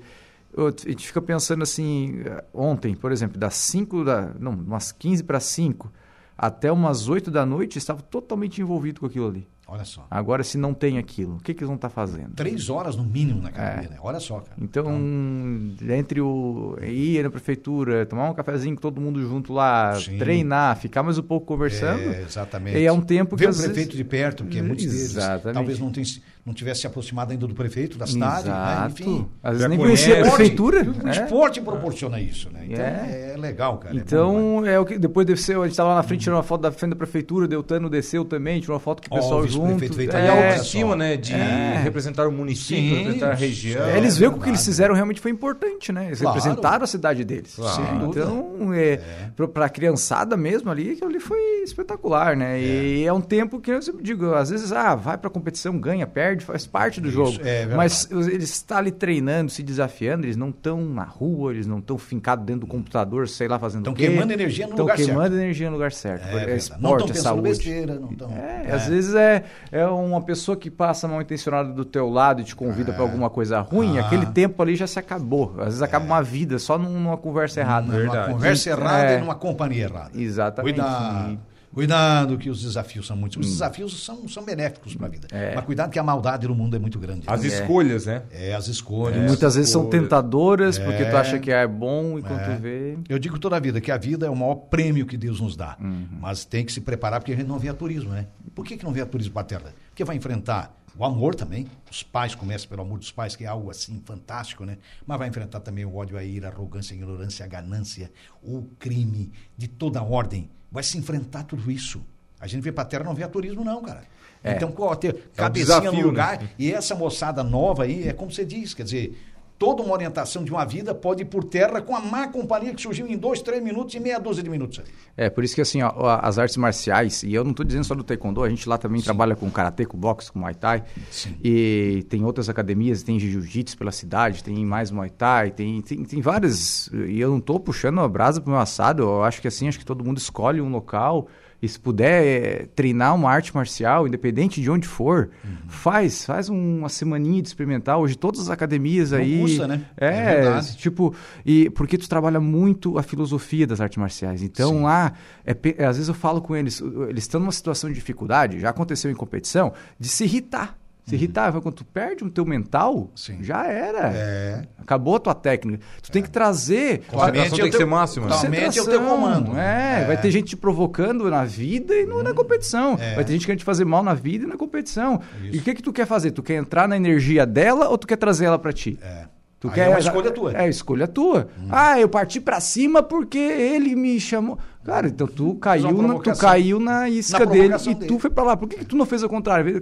a 0.58 0.90
gente 0.90 1.08
fica 1.08 1.22
pensando 1.22 1.62
assim, 1.62 2.24
ontem, 2.52 2.96
por 2.96 3.12
exemplo, 3.12 3.38
das 3.38 3.54
5 3.54 4.04
da, 4.04 4.34
não, 4.40 4.54
umas 4.54 4.92
15 4.92 5.24
para 5.24 5.40
5 5.40 5.92
até 6.36 6.72
umas 6.72 7.08
8 7.08 7.32
da 7.32 7.46
noite, 7.46 7.78
estava 7.78 8.02
totalmente 8.02 8.62
envolvido 8.62 9.00
com 9.00 9.06
aquilo 9.06 9.28
ali. 9.28 9.48
Olha 9.70 9.84
só. 9.84 10.08
Agora, 10.10 10.44
se 10.44 10.58
não 10.58 10.74
tem 10.74 10.98
aquilo, 10.98 11.36
o 11.36 11.40
que, 11.40 11.54
que 11.54 11.60
eles 11.60 11.68
vão 11.68 11.76
estar 11.76 11.90
tá 11.90 11.94
fazendo? 11.94 12.34
Três 12.36 12.70
horas 12.70 12.96
no 12.96 13.04
mínimo 13.04 13.42
na 13.42 13.50
academia, 13.50 13.88
é. 13.88 13.92
né? 13.92 13.98
Olha 14.02 14.20
só, 14.20 14.40
cara. 14.40 14.56
Então, 14.62 14.88
então, 14.88 15.96
entre 15.96 16.22
o 16.22 16.78
ir 16.82 17.22
na 17.22 17.30
prefeitura, 17.30 18.06
tomar 18.06 18.30
um 18.30 18.34
cafezinho 18.34 18.76
com 18.76 18.82
todo 18.82 19.02
mundo 19.02 19.22
junto 19.22 19.52
lá, 19.52 19.96
Sim. 19.96 20.18
treinar, 20.18 20.78
ficar 20.78 21.04
mais 21.04 21.18
um 21.18 21.24
pouco 21.24 21.46
conversando. 21.46 22.00
É, 22.00 22.22
exatamente. 22.22 22.78
E 22.78 22.86
é 22.86 22.92
um 22.92 23.02
tempo 23.02 23.36
que. 23.36 23.44
Ver 23.46 23.52
o 23.52 23.56
prefeito 23.56 23.76
vezes... 23.76 23.96
de 23.96 24.04
perto, 24.06 24.44
porque 24.46 24.60
é 24.60 24.62
muitos 24.62 24.86
deles 24.86 25.16
talvez 25.54 25.80
não, 25.80 25.92
tem, 25.92 26.04
não 26.46 26.54
tivesse 26.54 26.82
se 26.82 26.88
aproximado 26.88 27.34
ainda 27.34 27.46
do 27.46 27.54
prefeito 27.54 27.98
da 27.98 28.08
cidade, 28.08 28.48
né? 28.48 28.88
Enfim. 28.90 29.28
Às 29.44 29.54
vezes 29.54 29.70
nem 29.70 29.78
conhecia 29.78 30.22
a 30.22 30.32
prefeitura. 30.32 30.88
O 31.04 31.10
esporte 31.10 31.60
proporciona 31.60 32.22
isso, 32.22 32.50
né? 32.50 32.68
Então 32.70 32.86
é, 32.86 33.34
é 33.34 33.38
legal, 33.38 33.78
cara. 33.78 33.96
É 33.96 34.00
então, 34.00 34.66
é, 34.66 34.74
é, 34.74 34.80
o 34.80 34.86
que 34.86 34.98
depois 34.98 35.26
desceu, 35.26 35.62
a 35.62 35.66
gente 35.66 35.74
estava 35.74 35.90
lá 35.90 35.96
na 35.96 36.04
frente, 36.04 36.22
tirou 36.22 36.38
uma 36.38 36.44
foto 36.44 36.62
da 36.62 36.72
frente 36.72 36.92
da 36.92 36.96
prefeitura, 36.96 37.48
Deltano 37.48 37.90
desceu 37.90 38.24
também, 38.24 38.62
tirou 38.62 38.76
uma 38.76 38.80
foto 38.80 39.08
com 39.08 39.16
o 39.16 39.20
pessoal 39.20 39.42
oh, 39.42 39.44
junto. 39.58 39.94
Veio 39.94 40.12
é, 40.12 40.28
a 40.28 40.50
autoestima, 40.50 40.96
né? 40.96 41.18
De 41.18 41.34
é. 41.34 41.82
representar 41.84 42.28
o 42.28 42.32
município, 42.32 42.84
Sim, 42.84 42.98
representar 42.98 43.32
a 43.32 43.36
região. 43.36 43.86
É, 43.86 43.98
eles 43.98 44.18
viram 44.18 44.34
que 44.34 44.40
o 44.40 44.42
que 44.44 44.50
eles 44.50 44.64
fizeram 44.64 44.94
realmente 44.94 45.20
foi 45.20 45.32
importante, 45.32 45.92
né? 45.92 46.08
Eles 46.08 46.20
claro. 46.20 46.36
representaram 46.36 46.84
a 46.84 46.88
cidade 46.88 47.24
deles. 47.24 47.56
Claro. 47.56 48.10
Então, 48.10 48.74
é, 48.74 49.00
é. 49.40 49.48
para 49.48 49.66
a 49.66 49.70
criançada 49.70 50.38
mesmo 50.38 50.70
ali, 50.70 50.92
aquilo 50.92 51.10
ali 51.10 51.20
foi 51.20 51.40
espetacular, 51.64 52.36
né? 52.36 52.62
E 52.62 53.06
é 53.06 53.14
um 53.14 53.22
tempo 53.22 53.60
que 53.60 53.72
eu 53.72 53.82
sempre 53.82 54.04
digo, 54.04 54.34
às 54.34 54.50
vezes, 54.50 54.72
ah, 54.72 54.96
vai 54.96 55.18
para 55.18 55.30
competição, 55.30 55.78
ganha, 55.78 56.06
perde, 56.06 56.46
faz 56.46 56.66
parte 56.66 57.02
do 57.02 57.10
jogo. 57.10 57.38
É 57.44 57.66
Mas 57.66 58.10
eles 58.12 58.50
estão 58.50 58.78
ali 58.78 58.92
treinando, 58.92 59.52
se 59.52 59.64
desafiando, 59.64 60.26
eles 60.26 60.38
não 60.38 60.50
estão 60.50 60.82
na 60.82 61.04
rua, 61.04 61.54
eles 61.54 61.68
não 61.68 61.80
estão 61.80 61.98
fincados 61.98 62.46
dentro 62.46 62.62
do 62.62 62.68
computador, 62.68 63.28
sei 63.28 63.48
lá, 63.48 63.60
fazendo 63.60 63.90
o 63.90 63.94
quê. 63.94 64.04
Estão 64.04 64.16
queimando 64.16 64.34
energia 64.34 64.68
no 64.68 64.78
lugar 64.78 64.98
certo. 64.98 65.00
Estão 65.02 65.16
queimando 65.16 65.42
energia 65.42 65.68
no 65.68 65.74
lugar 65.74 65.92
certo. 65.92 66.28
É, 66.28 66.52
é 66.52 66.58
esporte, 66.58 66.82
não 66.82 66.92
estão 66.92 67.08
pensando 67.08 67.24
saúde. 67.24 67.50
besteira, 67.50 67.96
não 68.00 68.12
estão... 68.12 68.32
É, 68.32 68.66
é, 68.68 68.72
às 68.72 68.88
vezes 68.88 69.16
é, 69.16 69.44
é 69.72 69.86
uma 69.86 70.22
pessoa 70.22 70.56
que 70.56 70.70
passa 70.70 71.08
mal 71.08 71.22
intencionada 71.22 71.72
do 71.72 71.86
teu 71.86 72.10
lado 72.10 72.42
e 72.42 72.44
te 72.44 72.56
convida 72.56 72.92
para 72.92 73.04
é. 73.04 73.06
alguma 73.06 73.30
coisa 73.30 73.60
ruim, 73.62 73.98
ah. 73.98 74.06
aquele 74.06 74.26
tempo 74.28 74.62
ali 74.62 74.76
já 74.76 74.88
se 74.88 75.00
acabou. 75.00 75.56
Às 75.60 75.66
vezes 75.66 75.82
acaba 75.82 76.06
uma 76.06 76.22
vida 76.22 76.60
só 76.60 76.78
numa 76.78 77.18
conversa 77.18 77.60
errada. 77.60 77.88
Numa 77.88 78.26
conversa 78.26 78.70
errada 78.70 79.14
e 79.14 79.20
numa 79.20 79.36
companhia 79.36 79.84
errada. 79.86 80.12
Exatamente. 80.16 80.76
Cuidado. 80.76 81.57
Cuidado 81.74 82.38
que 82.38 82.50
os 82.50 82.62
desafios 82.62 83.06
são 83.06 83.16
muitos. 83.16 83.38
Os 83.38 83.46
hum. 83.46 83.54
desafios 83.54 84.04
são, 84.04 84.28
são 84.28 84.44
benéficos 84.44 84.96
para 84.96 85.08
a 85.08 85.10
vida. 85.10 85.28
É. 85.32 85.54
Mas 85.56 85.66
cuidado 85.66 85.92
que 85.92 86.00
a 86.00 86.04
maldade 86.04 86.48
no 86.48 86.56
mundo 86.56 86.76
é 86.76 86.80
muito 86.80 86.98
grande. 86.98 87.24
As 87.28 87.42
né? 87.42 87.48
escolhas, 87.48 88.06
né? 88.06 88.24
É, 88.32 88.54
as 88.54 88.68
escolhas. 88.68 89.18
E 89.18 89.28
muitas 89.28 89.56
vezes 89.56 89.72
são 89.72 89.88
tentadoras, 89.90 90.80
é. 90.80 90.84
porque 90.84 91.06
tu 91.06 91.16
acha 91.16 91.40
que 91.40 91.52
é 91.52 91.68
bom 91.68 92.18
e 92.18 92.22
quando 92.22 92.40
é. 92.40 92.56
tu 92.56 92.62
vê... 92.62 92.98
Eu 93.08 93.20
digo 93.20 93.38
toda 93.38 93.58
a 93.58 93.60
vida 93.60 93.80
que 93.80 93.92
a 93.92 93.98
vida 93.98 94.26
é 94.26 94.30
o 94.30 94.36
maior 94.36 94.56
prêmio 94.56 95.06
que 95.06 95.18
Deus 95.18 95.40
nos 95.40 95.56
dá. 95.56 95.78
Uhum. 95.80 96.08
Mas 96.20 96.46
tem 96.46 96.66
que 96.66 96.72
se 96.72 96.82
preparar 96.82 97.20
porque 97.20 97.34
a 97.34 97.36
gente 97.36 97.48
não 97.48 97.60
vê 97.60 97.72
turismo, 97.74 98.12
né? 98.12 98.28
Por 98.56 98.66
que, 98.66 98.78
que 98.78 98.84
não 98.84 98.92
vê 98.92 99.06
turismo 99.06 99.34
para 99.34 99.42
a 99.42 99.46
terra? 99.46 99.74
Porque 99.90 100.04
vai 100.04 100.16
enfrentar 100.16 100.76
o 100.98 101.06
amor 101.06 101.36
também. 101.36 101.68
Os 101.92 102.02
pais 102.02 102.34
começam 102.34 102.68
pelo 102.68 102.82
amor 102.82 102.98
dos 102.98 103.12
pais, 103.12 103.36
que 103.36 103.44
é 103.44 103.48
algo 103.48 103.70
assim 103.70 104.02
fantástico, 104.04 104.66
né? 104.66 104.78
Mas 105.06 105.20
vai 105.20 105.28
enfrentar 105.28 105.60
também 105.60 105.86
o 105.86 105.96
ódio, 105.96 106.18
a 106.18 106.24
ira, 106.24 106.48
a 106.48 106.52
arrogância, 106.52 106.94
a 106.94 106.98
ignorância, 106.98 107.46
a 107.46 107.48
ganância, 107.48 108.12
o 108.42 108.64
crime 108.80 109.32
de 109.56 109.68
toda 109.68 110.02
ordem. 110.02 110.50
Vai 110.72 110.84
se 110.84 110.98
enfrentar 110.98 111.44
tudo 111.44 111.72
isso. 111.72 112.02
A 112.40 112.48
gente 112.48 112.62
vê 112.62 112.72
para 112.72 112.86
terra 112.86 113.04
não 113.04 113.16
vê 113.16 113.24
a 113.24 113.28
turismo, 113.28 113.64
não, 113.64 113.82
cara. 113.82 114.04
É. 114.44 114.54
Então, 114.56 114.72
ter 114.96 115.30
cabecinha 115.36 115.76
é 115.76 115.78
um 115.78 115.82
desafio, 115.82 116.02
no 116.02 116.08
lugar. 116.08 116.42
Né? 116.42 116.50
E 116.60 116.72
essa 116.72 116.96
moçada 116.96 117.44
nova 117.44 117.84
aí, 117.84 118.08
é 118.08 118.14
como 118.14 118.32
você 118.32 118.46
diz, 118.46 118.74
quer 118.74 118.84
dizer, 118.84 119.18
toda 119.58 119.82
uma 119.82 119.94
orientação 119.94 120.44
de 120.44 120.52
uma 120.52 120.66
vida 120.66 120.94
pode 120.94 121.24
ir 121.24 121.26
por 121.26 121.44
terra 121.44 121.82
com 121.82 121.96
a 121.96 122.00
má 122.00 122.28
companhia 122.28 122.74
que 122.74 122.82
surgiu 122.82 123.08
em 123.08 123.18
dois, 123.18 123.42
três 123.42 123.62
minutos 123.64 123.96
e 123.96 124.00
meia 124.00 124.20
dúzia 124.20 124.44
de 124.44 124.50
minutos. 124.50 124.82
É, 125.16 125.30
por 125.30 125.44
isso 125.44 125.56
que 125.56 125.62
assim, 125.62 125.82
ó, 125.82 125.92
as 126.22 126.38
artes 126.38 126.58
marciais, 126.58 127.24
e 127.24 127.34
eu 127.34 127.44
não 127.44 127.52
estou 127.52 127.66
dizendo 127.66 127.84
só 127.84 127.96
do 127.96 128.04
taekwondo, 128.04 128.44
a 128.44 128.50
gente 128.50 128.68
lá 128.70 128.78
também 128.78 129.00
Sim. 129.00 129.06
trabalha 129.06 129.36
com 129.36 129.50
karatê, 129.50 129.86
com 129.86 129.98
boxe, 129.98 130.32
com 130.32 130.40
muay 130.40 130.54
thai, 130.54 130.84
Sim. 131.10 131.36
e 131.44 132.06
tem 132.10 132.24
outras 132.24 132.50
academias, 132.50 133.02
tem 133.02 133.20
jiu-jitsu 133.20 133.78
pela 133.78 133.92
cidade, 133.92 134.44
tem 134.44 134.64
mais 134.66 134.92
muay 134.92 135.10
thai, 135.10 135.52
tem, 135.52 135.82
tem, 135.82 136.04
tem 136.04 136.22
várias, 136.22 136.88
e 136.94 137.20
eu 137.20 137.32
não 137.32 137.38
estou 137.40 137.60
puxando 137.60 138.00
a 138.00 138.08
brasa 138.08 138.40
pro 138.40 138.52
meu 138.52 138.60
assado, 138.60 139.04
eu 139.04 139.24
acho 139.24 139.42
que 139.42 139.48
assim, 139.48 139.68
acho 139.68 139.80
que 139.80 139.86
todo 139.86 140.04
mundo 140.04 140.18
escolhe 140.18 140.62
um 140.62 140.70
local 140.70 141.28
e 141.62 141.68
se 141.68 141.80
puder 141.80 142.24
é, 142.24 142.66
treinar 142.76 143.16
uma 143.16 143.32
arte 143.32 143.54
marcial, 143.56 144.08
independente 144.08 144.62
de 144.62 144.70
onde 144.70 144.88
for, 144.88 145.30
uhum. 145.44 145.56
faz, 145.68 146.24
faz 146.26 146.50
uma 146.50 146.88
semaninha 146.88 147.42
de 147.42 147.48
experimentar. 147.48 147.98
Hoje 147.98 148.16
todas 148.16 148.42
as 148.42 148.50
academias 148.50 149.12
Não 149.12 149.20
aí, 149.20 149.40
custa, 149.42 149.68
né? 149.68 149.82
É, 149.98 150.46
é 150.46 150.62
tipo, 150.76 151.16
e 151.46 151.70
porque 151.72 151.98
tu 151.98 152.08
trabalha 152.08 152.40
muito 152.40 152.98
a 152.98 153.04
filosofia 153.04 153.66
das 153.66 153.82
artes 153.82 153.98
marciais. 153.98 154.44
Então 154.44 154.70
Sim. 154.70 154.84
lá, 154.84 155.14
é, 155.46 155.52
às 155.86 155.98
vezes 155.98 156.08
eu 156.08 156.14
falo 156.14 156.42
com 156.42 156.56
eles, 156.56 156.82
eles 157.10 157.24
estão 157.24 157.40
numa 157.40 157.52
situação 157.52 157.90
de 157.90 157.96
dificuldade, 157.96 158.60
já 158.60 158.70
aconteceu 158.70 159.10
em 159.10 159.16
competição, 159.16 159.74
de 160.00 160.08
se 160.08 160.26
irritar. 160.26 160.78
Se 161.08 161.16
uhum. 161.16 161.22
irritar, 161.22 161.54
quando 161.54 161.76
tu 161.76 161.86
perde 161.86 162.26
o 162.26 162.30
teu 162.30 162.46
mental, 162.46 163.10
Sim. 163.16 163.38
já 163.42 163.66
era. 163.66 164.12
É. 164.14 164.64
Acabou 164.78 165.16
a 165.16 165.20
tua 165.20 165.34
técnica. 165.34 165.82
Tu 166.02 166.10
é. 166.10 166.12
tem 166.12 166.22
que 166.22 166.30
trazer. 166.30 167.04
Concentração 167.08 167.58
tem 167.58 167.72
que 167.72 167.78
ser 167.78 167.86
máxima. 167.86 168.30
Somente 168.34 168.78
é 168.78 168.82
o 168.82 168.86
teu 168.86 169.02
comando. 169.02 169.58
É, 169.58 170.02
é, 170.02 170.06
vai 170.06 170.18
ter 170.20 170.30
gente 170.32 170.50
te 170.50 170.58
provocando 170.58 171.30
na 171.30 171.46
vida 171.46 171.96
e 171.96 172.06
no, 172.06 172.22
na 172.22 172.34
competição. 172.34 172.98
É. 173.00 173.16
Vai 173.16 173.24
ter 173.24 173.32
gente 173.32 173.46
querendo 173.46 173.60
te 173.60 173.66
fazer 173.66 173.86
mal 173.86 174.04
na 174.04 174.14
vida 174.14 174.44
e 174.44 174.48
na 174.48 174.58
competição. 174.58 175.22
Isso. 175.46 175.56
E 175.56 175.60
o 175.60 175.62
que 175.62 175.76
que 175.76 175.82
tu 175.82 175.94
quer 175.94 176.06
fazer? 176.06 176.32
Tu 176.32 176.44
quer 176.44 176.56
entrar 176.56 176.90
na 176.90 176.98
energia 176.98 177.46
dela 177.46 177.88
ou 177.88 177.98
tu 177.98 178.06
quer 178.06 178.18
trazer 178.18 178.44
ela 178.44 178.60
para 178.60 178.74
ti? 178.74 179.00
É. 179.02 179.37
Tu 179.60 179.68
Aí 179.70 179.74
quer, 179.74 179.88
é 179.88 179.90
uma 179.90 180.00
escolha 180.00 180.32
tua. 180.32 180.56
É, 180.56 180.70
escolha 180.70 181.08
tua. 181.08 181.48
Hum. 181.60 181.68
Ah, 181.72 182.00
eu 182.00 182.08
parti 182.08 182.40
para 182.40 182.60
cima 182.60 183.02
porque 183.02 183.40
ele 183.40 183.96
me 183.96 184.20
chamou. 184.20 184.60
Cara, 184.84 185.08
então 185.08 185.26
tu 185.26 185.56
caiu, 185.56 185.92
na, 186.02 186.20
tu 186.20 186.38
caiu 186.38 186.80
na 186.80 187.10
isca 187.10 187.40
na 187.40 187.46
dele 187.46 187.74
e 187.74 187.96
dele. 187.96 188.08
tu 188.08 188.20
foi 188.20 188.30
para 188.30 188.44
lá. 188.44 188.58
Por 188.58 188.70
que, 188.70 188.78
que, 188.78 188.86
tu 188.86 188.96
não 188.96 189.06
fez 189.06 189.24
o 189.24 189.28
contrário? 189.28 189.82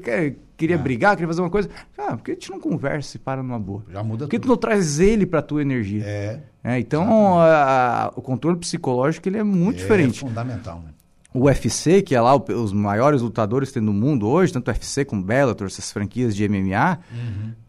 Queria 0.55 0.77
é. 0.77 0.79
brigar, 0.79 1.15
queria 1.15 1.27
fazer 1.27 1.41
uma 1.41 1.49
coisa. 1.49 1.69
Ah, 1.97 2.15
por 2.15 2.23
que 2.23 2.31
a 2.31 2.33
gente 2.35 2.49
não 2.49 2.59
conversa 2.59 3.17
e 3.17 3.19
para 3.19 3.43
numa 3.43 3.59
boa? 3.59 3.83
Já 3.91 4.01
muda 4.01 4.25
Por 4.25 4.31
que 4.31 4.39
tudo. 4.39 4.47
tu 4.47 4.49
não 4.49 4.57
traz 4.57 4.99
ele 5.01 5.25
para 5.25 5.41
tua 5.41 5.61
energia? 5.61 6.03
É. 6.05 6.39
é 6.63 6.79
então, 6.79 7.38
a, 7.38 8.05
a, 8.05 8.13
o 8.15 8.21
controle 8.21 8.57
psicológico 8.57 9.27
ele 9.27 9.38
é 9.38 9.43
muito 9.43 9.79
é 9.79 9.81
diferente. 9.81 10.23
É 10.23 10.27
fundamental, 10.27 10.79
né? 10.79 10.91
O 11.33 11.47
UFC, 11.47 12.01
que 12.01 12.15
é 12.15 12.21
lá 12.21 12.33
os 12.33 12.71
maiores 12.71 13.21
lutadores 13.21 13.67
que 13.67 13.73
tem 13.73 13.83
no 13.83 13.91
mundo 13.91 14.25
hoje, 14.25 14.53
tanto 14.53 14.69
o 14.69 14.71
UFC 14.71 15.03
como 15.03 15.21
o 15.21 15.25
Bellator, 15.25 15.67
essas 15.67 15.91
franquias 15.91 16.33
de 16.33 16.47
MMA, 16.47 16.97
uhum 17.11 17.64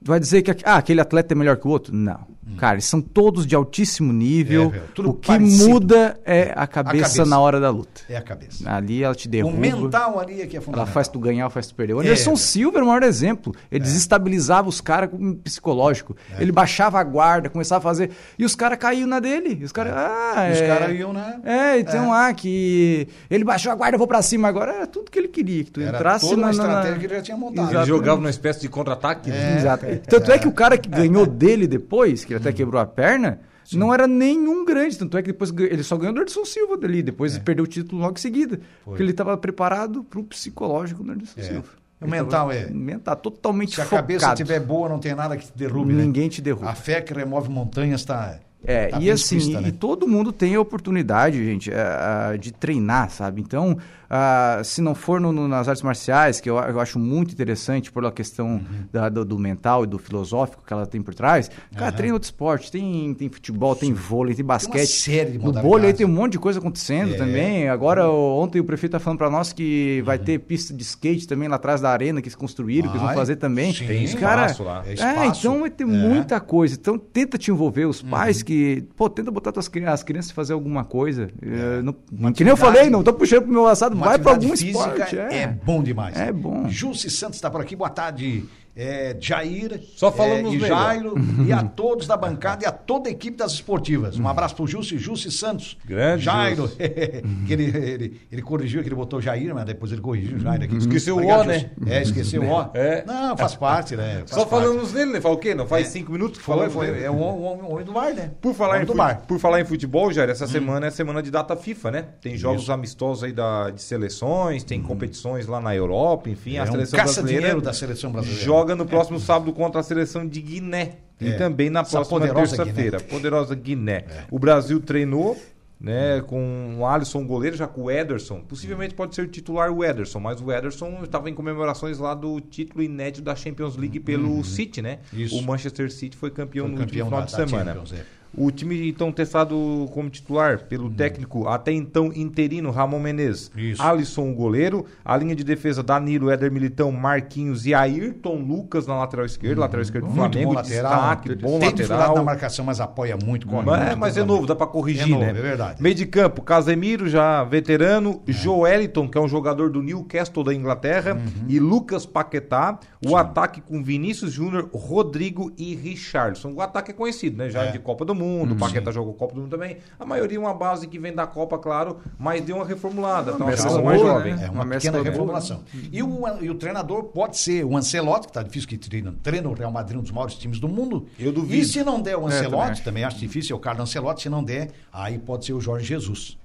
vai 0.00 0.18
dizer 0.18 0.42
que 0.42 0.50
ah, 0.64 0.76
aquele 0.76 1.00
atleta 1.00 1.34
é 1.34 1.36
melhor 1.36 1.56
que 1.56 1.66
o 1.66 1.70
outro? 1.70 1.94
Não. 1.94 2.26
Cara, 2.58 2.74
eles 2.74 2.84
são 2.84 3.00
todos 3.00 3.46
de 3.46 3.54
altíssimo 3.54 4.12
nível. 4.12 4.72
É, 4.74 5.00
o 5.00 5.14
que 5.14 5.26
parecido. 5.28 5.68
muda 5.68 6.18
é 6.24 6.52
a 6.54 6.66
cabeça, 6.66 7.04
cabeça. 7.04 7.24
na 7.26 7.38
hora 7.40 7.58
da 7.60 7.70
luta. 7.70 8.02
É 8.08 8.16
a 8.16 8.22
cabeça. 8.22 8.70
Ali 8.70 9.02
ela 9.02 9.14
te 9.14 9.28
O 9.28 9.30
derruba. 9.30 9.56
mental 9.58 10.18
ali 10.20 10.42
é 10.42 10.46
que 10.46 10.56
é 10.56 10.58
Ela 10.58 10.64
fundamental. 10.64 10.92
faz 10.92 11.08
tu 11.08 11.18
ganhar 11.18 11.44
ou 11.46 11.50
faz 11.50 11.66
tu 11.68 11.74
perder. 11.74 11.94
O 11.94 11.98
É, 12.02 12.04
Anderson 12.06 12.30
velho. 12.30 12.36
Silva 12.36 12.78
era 12.78 12.84
o 12.84 12.88
maior 12.88 13.02
exemplo. 13.02 13.54
Ele 13.70 13.80
desestabilizava 13.82 14.68
os 14.68 14.80
caras 14.80 15.10
com 15.10 15.16
um 15.16 15.34
psicológico. 15.34 16.16
É. 16.38 16.42
Ele 16.42 16.52
baixava 16.52 16.98
a 17.00 17.04
guarda, 17.04 17.48
começava 17.48 17.78
a 17.78 17.82
fazer. 17.82 18.10
E 18.38 18.44
os 18.44 18.54
caras 18.54 18.78
caíam 18.78 19.06
na 19.06 19.20
dele. 19.20 19.56
E 19.60 19.64
os 19.64 19.72
caras. 19.72 19.92
Ah, 19.96 20.48
Os 20.52 20.58
é... 20.58 20.66
caras 20.66 20.98
iam, 20.98 21.12
né? 21.12 21.40
É, 21.44 21.78
então, 21.78 22.12
ah, 22.12 22.32
que. 22.34 23.08
Ele 23.30 23.44
baixou 23.44 23.72
a 23.72 23.74
guarda, 23.74 23.94
eu 23.94 23.98
vou 23.98 24.08
pra 24.08 24.22
cima 24.22 24.48
agora. 24.48 24.72
Era 24.72 24.86
tudo 24.86 25.10
que 25.10 25.18
ele 25.18 25.28
queria. 25.28 25.64
Que 25.64 25.70
tu 25.70 25.80
Era 25.80 25.96
entrasse 25.96 26.28
toda 26.28 26.36
uma 26.42 26.52
na. 26.52 26.52
na- 26.52 26.62
estratégia 26.64 26.98
que 26.98 27.06
ele 27.06 27.14
já 27.16 27.22
tinha 27.22 27.36
montado. 27.36 27.64
Ele 27.66 27.72
Exato. 27.74 27.86
jogava 27.86 28.16
numa 28.20 28.30
espécie 28.30 28.60
de 28.60 28.68
contra-ataque. 28.68 29.30
né? 29.30 29.56
Exato. 29.58 29.86
Tanto 30.08 30.30
é 30.32 30.38
que 30.38 30.48
o 30.48 30.52
cara 30.52 30.76
que 30.76 30.88
ganhou 30.88 31.26
dele 31.26 31.66
depois, 31.66 32.24
que 32.24 32.34
ele. 32.34 32.39
Até 32.40 32.52
quebrou 32.52 32.80
a 32.80 32.86
perna, 32.86 33.40
não 33.72 33.92
era 33.94 34.06
nenhum 34.06 34.64
grande. 34.64 34.98
Tanto 34.98 35.16
é 35.16 35.22
que 35.22 35.28
depois 35.32 35.52
ele 35.56 35.82
só 35.82 35.96
ganhou 35.96 36.12
do 36.14 36.20
Anderson 36.20 36.44
Silva 36.44 36.76
dali. 36.76 37.02
Depois 37.02 37.36
É. 37.36 37.38
perdeu 37.40 37.64
o 37.64 37.68
título 37.68 38.00
logo 38.02 38.14
em 38.14 38.20
seguida. 38.20 38.60
Porque 38.84 39.02
ele 39.02 39.12
estava 39.12 39.36
preparado 39.36 40.02
pro 40.04 40.24
psicológico 40.24 41.02
do 41.04 41.12
Anderson 41.12 41.38
É. 41.40 41.42
Silva. 41.42 41.68
O 42.00 42.04
Ele 42.06 42.10
mental 42.12 42.50
é- 42.50 42.70
Mental, 42.70 43.14
totalmente 43.16 43.74
Se 43.74 43.80
a 43.80 43.84
focado. 43.84 44.02
cabeça 44.02 44.28
estiver 44.32 44.58
boa, 44.60 44.88
não 44.88 44.98
tem 44.98 45.14
nada 45.14 45.36
que 45.36 45.44
te 45.46 45.52
derrube, 45.56 45.92
né? 45.92 46.02
Ninguém 46.02 46.28
te 46.30 46.40
derruba. 46.40 46.70
A 46.70 46.74
fé 46.74 47.00
que 47.00 47.12
remove 47.12 47.50
montanhas 47.50 48.00
está. 48.00 48.38
É, 48.64 48.88
tá 48.88 48.98
e 49.00 49.10
assim, 49.10 49.38
e, 49.38 49.54
né? 49.54 49.68
e 49.68 49.72
todo 49.72 50.06
mundo 50.08 50.32
tem 50.32 50.54
a 50.54 50.60
oportunidade, 50.60 51.42
gente, 51.44 51.70
é, 51.70 51.76
ah, 51.80 52.36
de 52.38 52.52
treinar, 52.52 53.10
sabe? 53.10 53.40
Então, 53.40 53.76
ah, 54.12 54.60
se 54.64 54.82
não 54.82 54.92
for 54.94 55.20
no- 55.20 55.32
no- 55.32 55.46
nas 55.46 55.68
artes 55.68 55.82
marciais, 55.84 56.40
que 56.40 56.50
eu, 56.50 56.56
eu 56.58 56.80
acho 56.80 56.98
muito 56.98 57.32
interessante 57.32 57.92
por 57.92 58.04
a 58.04 58.10
questão 58.10 58.46
Uhum. 58.54 58.60
da- 58.92 59.08
do, 59.08 59.24
do 59.24 59.38
mental 59.38 59.84
e 59.84 59.86
do 59.86 59.98
filosófico 59.98 60.64
que 60.66 60.72
ela 60.72 60.84
tem 60.84 61.00
por 61.00 61.14
trás, 61.14 61.48
cara, 61.76 61.92
treina 61.92 62.14
outro 62.14 62.26
esporte, 62.26 62.72
tem, 62.72 63.14
tem 63.14 63.28
futebol, 63.28 63.76
tem 63.76 63.92
vôlei, 63.92 64.34
tem 64.34 64.44
basquete. 64.44 64.86
série 64.88 65.32
de 65.32 65.38
no 65.38 65.52
vôlei 65.52 65.92
tem 65.92 66.04
um 66.04 66.10
monte 66.10 66.32
de 66.32 66.38
coisa 66.40 66.58
acontecendo 66.58 67.14
É. 67.14 67.16
também. 67.16 67.68
Agora, 67.68 68.08
o- 68.10 68.40
ontem 68.40 68.58
o 68.60 68.64
prefeito 68.64 68.92
tá 68.92 68.98
falando 68.98 69.18
para 69.18 69.30
nós 69.30 69.52
que 69.52 70.02
vai 70.04 70.18
ter 70.18 70.38
pista 70.40 70.74
de 70.74 70.82
skate 70.82 71.28
também 71.28 71.48
lá 71.48 71.54
atrás 71.56 71.80
da 71.80 71.90
arena 71.90 72.20
que 72.20 72.26
eles 72.26 72.34
construíram, 72.34 72.88
que 72.90 72.96
eles 72.96 73.06
vão 73.06 73.14
fazer 73.14 73.36
também. 73.36 73.72
Sim. 73.72 73.86
Tem 73.86 74.06
cara- 74.16 74.52
lá. 74.60 74.82
É 74.86 74.92
É, 75.20 75.26
então 75.26 75.60
vai 75.60 75.70
ter 75.70 75.84
É. 75.84 75.86
muita 75.86 76.40
coisa. 76.40 76.74
Então 76.74 76.98
tenta 76.98 77.38
te 77.38 77.50
envolver 77.50 77.84
os 77.86 78.02
Uhum. 78.02 78.10
pais 78.10 78.42
que, 78.42 78.84
pô, 78.96 79.08
tenta 79.08 79.30
botar 79.30 79.52
tuas, 79.52 79.70
as 79.86 80.02
crianças 80.02 80.30
fazer 80.32 80.52
alguma 80.52 80.82
coisa. 80.84 81.28
É, 81.40 81.82
não, 81.82 81.94
Uma 82.12 82.32
que 82.32 82.42
nem 82.42 82.50
eu 82.50 82.56
falei, 82.56 82.90
não 82.90 83.02
tô 83.02 83.12
puxando 83.12 83.42
pro 83.44 83.52
meu 83.52 83.66
assado, 83.66 83.99
Uma 84.00 84.06
vai 84.06 84.14
atividade 84.16 84.44
algum 84.44 84.56
física 84.56 84.78
esporte. 85.04 85.18
é. 85.18 85.46
bom 85.46 85.82
demais. 85.82 86.16
É 86.16 86.32
bom. 86.32 86.68
Jussi 86.68 87.10
Santos 87.10 87.36
está 87.36 87.50
por 87.50 87.60
aqui, 87.60 87.76
boa 87.76 87.90
tarde. 87.90 88.44
É, 88.82 89.14
Jair, 89.20 89.80
Só 89.94 90.10
falamos 90.10 90.52
é, 90.54 90.56
e. 90.56 90.60
Jairo, 90.60 91.14
e 91.46 91.52
a 91.52 91.62
todos 91.62 92.06
da 92.06 92.16
bancada 92.16 92.64
e 92.64 92.66
a 92.66 92.72
toda 92.72 93.08
a 93.08 93.12
equipe 93.12 93.36
das 93.36 93.52
esportivas. 93.52 94.18
Um 94.18 94.26
abraço 94.26 94.56
pro 94.56 94.66
Jussi, 94.66 94.96
Jussi 94.98 95.30
Santos. 95.30 95.76
Grande 95.84 96.24
Jairo, 96.24 96.66
que 97.46 97.52
ele, 97.52 97.64
ele, 97.64 98.20
ele 98.32 98.42
corrigiu, 98.42 98.82
que 98.82 98.88
ele 98.88 98.94
botou 98.94 99.20
Jair, 99.20 99.54
mas 99.54 99.64
depois 99.66 99.92
ele 99.92 100.00
corrigiu 100.00 100.38
o 100.38 100.40
Jair 100.40 100.62
aqui. 100.62 100.76
Esqueceu 100.76 101.14
o 101.16 101.18
Obrigado, 101.18 101.42
O, 101.42 101.48
né? 101.48 101.70
Jussi. 101.78 101.92
É, 101.92 102.02
esqueceu 102.02 102.42
o 102.42 102.48
O. 102.50 102.70
É. 102.74 103.04
Não, 103.06 103.36
faz 103.36 103.54
parte, 103.54 103.96
né? 103.96 104.18
Faz 104.26 104.30
Só 104.30 104.44
parte. 104.46 104.64
falamos 104.64 104.92
nele, 104.94 105.12
né? 105.12 105.20
Fala 105.20 105.34
o 105.34 105.38
quê? 105.38 105.54
Não 105.54 105.66
faz 105.66 105.88
cinco 105.88 106.12
minutos 106.12 106.38
que 106.38 106.44
Foi, 106.44 106.70
foi. 106.70 107.02
É 107.02 107.10
o 107.10 107.18
homem, 107.18 107.64
o 107.70 107.84
do 107.84 107.92
bar, 107.92 108.14
né? 108.14 108.30
Por 108.40 108.54
falar, 108.54 108.78
em 108.78 108.80
do 108.80 108.86
fute- 108.88 108.96
bar. 108.98 109.22
por 109.28 109.38
falar 109.38 109.60
em 109.60 109.64
futebol, 109.64 110.10
Jair, 110.10 110.30
essa 110.30 110.46
semana 110.46 110.86
é 110.86 110.90
semana 110.90 111.22
de 111.22 111.30
data 111.30 111.54
FIFA, 111.54 111.90
né? 111.90 112.04
Tem 112.20 112.36
jogos 112.36 112.70
amistosos 112.70 113.24
aí 113.24 113.32
da, 113.32 113.70
de 113.70 113.82
seleções, 113.82 114.64
tem 114.64 114.80
competições 114.80 115.46
lá 115.46 115.60
na 115.60 115.74
Europa, 115.74 116.30
enfim, 116.30 116.56
É 116.56 116.60
a 116.60 116.64
um 116.64 116.66
seleção 116.70 116.98
caça-dinheiro 116.98 117.42
brasileira 117.42 117.60
da 117.60 117.72
seleção 117.72 118.10
brasileira. 118.12 118.42
joga 118.44 118.69
no 118.74 118.86
próximo 118.86 119.18
sábado 119.20 119.52
contra 119.52 119.80
a 119.80 119.82
seleção 119.84 120.26
de 120.26 120.40
Guiné. 120.40 120.96
E 121.20 121.28
É. 121.28 121.32
também 121.36 121.68
na 121.70 121.84
próxima 121.84 122.20
terça-feira. 122.20 122.98
Poderosa 123.00 123.54
Guiné. 123.54 124.04
O 124.30 124.38
Brasil 124.38 124.80
treinou. 124.80 125.36
Né, 125.82 126.20
com 126.26 126.76
o 126.78 126.84
Alisson 126.84 127.26
goleiro, 127.26 127.56
já 127.56 127.66
com 127.66 127.84
o 127.84 127.90
Ederson. 127.90 128.40
Possivelmente 128.42 128.92
pode 128.94 129.14
ser 129.14 129.26
titular 129.30 129.70
o 129.72 129.82
Ederson, 129.82 130.20
mas 130.20 130.38
o 130.38 130.52
Ederson 130.52 131.00
estava 131.02 131.30
em 131.30 131.32
comemorações 131.34 131.98
lá 131.98 132.12
do 132.12 132.38
título 132.38 132.82
inédito 132.82 133.22
da 133.22 133.34
Champions 133.34 133.78
League 133.78 133.98
pelo 133.98 134.44
City, 134.44 134.82
né? 134.82 134.98
Uhum. 135.10 135.18
Isso. 135.20 135.38
O 135.38 135.42
Manchester 135.42 135.90
City 135.90 136.18
foi 136.18 136.30
campeão 136.30 136.66
Foi 136.66 136.74
no 136.74 136.80
campeão 136.82 137.06
último 137.06 137.26
final 137.26 137.38
da- 137.38 137.44
de 137.44 137.50
semana. 137.50 137.72
Champions, 137.72 137.92
é. 137.94 138.04
O 138.36 138.50
time, 138.50 138.88
então, 138.88 139.10
testado 139.10 139.88
como 139.92 140.08
titular 140.08 140.60
pelo 140.64 140.88
técnico 140.88 141.48
até 141.48 141.72
então 141.72 142.12
interino 142.14 142.70
Ramon 142.70 143.00
Menezes. 143.00 143.50
Isso. 143.56 143.82
Alisson, 143.82 144.30
o 144.30 144.34
goleiro. 144.34 144.86
A 145.04 145.16
linha 145.16 145.34
de 145.34 145.42
defesa, 145.42 145.82
Danilo, 145.82 146.30
Éder 146.30 146.50
Militão, 146.50 146.92
Marquinhos 146.92 147.66
e 147.66 147.74
Ayrton 147.74 148.36
Lucas 148.36 148.86
na 148.86 148.96
lateral 148.98 149.26
esquerda. 149.26 149.60
Lateral 149.60 149.82
esquerdo 149.82 150.04
do 150.06 150.12
Muito 150.12 150.32
Flamengo, 150.32 150.50
bom 150.52 150.54
lateral. 150.60 150.92
destaque, 150.92 151.34
bom 151.34 151.58
Tem 151.58 151.68
lateral. 151.70 152.14
na 152.14 152.22
marcação, 152.22 152.64
mas 152.64 152.80
apoia 152.80 153.16
muito, 153.16 153.46
corre 153.48 153.66
Mas, 153.66 153.80
muito. 153.86 153.98
mas 153.98 154.16
é 154.16 154.24
novo, 154.24 154.46
dá 154.46 154.54
pra 154.54 154.66
corrigir, 154.66 155.04
É 155.04 155.08
novo, 155.08 155.20
né? 155.24 155.30
é 155.30 155.32
verdade. 155.32 155.82
Meio 155.82 155.94
de 155.94 156.06
campo, 156.06 156.40
Casemiro, 156.42 157.08
já 157.08 157.42
veterano, 157.42 158.22
Joeliton, 158.26 159.08
que 159.08 159.18
é 159.18 159.20
um 159.20 159.28
jogador 159.28 159.70
do 159.70 159.82
Newcastle 159.82 160.44
da 160.44 160.54
Inglaterra, 160.54 161.14
Uhum. 161.14 161.44
e 161.48 161.58
Lucas 161.58 162.06
Paquetá. 162.06 162.78
O 163.04 163.16
ataque 163.16 163.60
com 163.60 163.82
Vinícius 163.82 164.30
Júnior, 164.32 164.68
Rodrigo 164.74 165.52
e 165.58 165.74
Richardson. 165.74 166.52
O 166.52 166.60
ataque 166.60 166.90
é 166.90 166.94
conhecido, 166.94 167.36
né? 167.38 167.48
Já 167.48 167.64
É. 167.64 167.70
de 167.72 167.78
Copa 167.78 168.04
do 168.04 168.14
Mundo, 168.14 168.19
o 168.24 168.56
Paquetá 168.56 168.90
jogou 168.90 169.14
Copa 169.14 169.34
do 169.34 169.40
Mundo 169.42 169.50
também. 169.50 169.78
A 169.98 170.04
maioria 170.04 170.36
é 170.36 170.40
uma 170.40 170.54
base 170.54 170.86
que 170.86 170.98
vem 170.98 171.12
da 171.14 171.26
Copa, 171.26 171.58
claro, 171.58 171.98
mas 172.18 172.42
deu 172.42 172.56
uma 172.56 172.64
reformulada. 172.64 173.32
Tá 173.32 173.38
uma 173.38 173.46
mescla 173.46 173.70
boa, 173.70 173.82
mais 173.84 174.00
né? 174.02 174.06
jovem. 174.08 174.32
É 174.32 174.50
uma 174.50 174.64
Uma 174.64 174.66
pequena 174.74 175.02
reformulação. 175.02 175.60
E 175.92 176.02
o, 176.02 176.22
e 176.40 176.50
o 176.50 176.54
treinador 176.54 177.04
pode 177.04 177.36
ser 177.38 177.64
o 177.64 177.76
Ancelotti, 177.76 178.26
que 178.26 178.30
está 178.30 178.42
difícil 178.42 178.68
que 178.68 178.78
treina, 178.78 179.14
treina 179.22 179.48
o 179.48 179.52
Real 179.54 179.70
Madrid, 179.72 179.98
um 179.98 180.02
dos 180.02 180.10
maiores 180.12 180.34
times 180.36 180.58
do 180.58 180.68
mundo. 180.68 181.06
Eu 181.18 181.32
duvido. 181.32 181.54
E 181.62 181.64
se 181.64 181.82
não 181.82 182.00
der 182.00 182.16
o 182.16 182.20
É, 182.20 182.22
também 182.30 182.38
Ancelotti, 182.38 182.70
acho. 182.72 182.84
também 182.84 183.04
acho 183.04 183.18
difícil, 183.18 183.54
é 183.54 183.58
o 183.58 183.60
Carlos 183.60 183.82
Ancelotti, 183.88 184.22
se 184.22 184.28
não 184.28 184.42
der, 184.44 184.70
aí 184.92 185.18
pode 185.18 185.44
ser 185.44 185.52
o 185.52 185.60
Jorge 185.60 185.86
Jesus. 185.86 186.38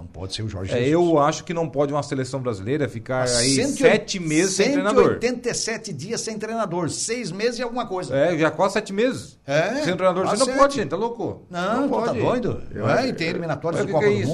Então 0.00 0.06
pode 0.06 0.34
ser 0.34 0.42
o 0.42 0.48
Jorge 0.48 0.72
É, 0.72 0.76
Jesus. 0.84 0.92
eu 0.92 1.18
acho 1.18 1.44
que 1.44 1.52
não 1.52 1.68
pode 1.68 1.92
uma 1.92 2.02
seleção 2.02 2.40
brasileira 2.40 2.88
ficar 2.88 3.24
aí 3.24 3.54
108 3.54 3.76
sete 3.78 4.18
meses 4.20 4.54
sem 4.54 4.72
treinador. 4.72 5.18
187 5.20 5.92
dias 5.92 6.20
sem 6.22 6.38
treinador, 6.38 6.88
seis 6.88 7.30
meses 7.30 7.58
e 7.58 7.62
alguma 7.62 7.86
coisa. 7.86 8.14
É, 8.16 8.36
já 8.38 8.50
quase 8.50 8.74
sete 8.74 8.92
meses. 8.92 9.38
É, 9.46 9.82
Sem 9.82 9.94
treinador, 9.96 10.26
você 10.26 10.36
não 10.38 10.46
sete. 10.46 10.58
pode, 10.58 10.74
gente, 10.76 10.88
tá 10.88 10.96
louco? 10.96 11.42
Não, 11.50 11.88
pô, 11.88 12.02
tá 12.02 12.12
doido. 12.12 12.62
É, 12.98 13.08
e 13.08 13.12
tem 13.12 13.28
eliminatórias 13.28 13.82
Mas 13.84 13.86
de 13.90 13.92
o 13.92 13.98
que 13.98 14.04
Copa 14.04 14.06
é 14.06 14.16
do 14.16 14.22
isso? 14.22 14.32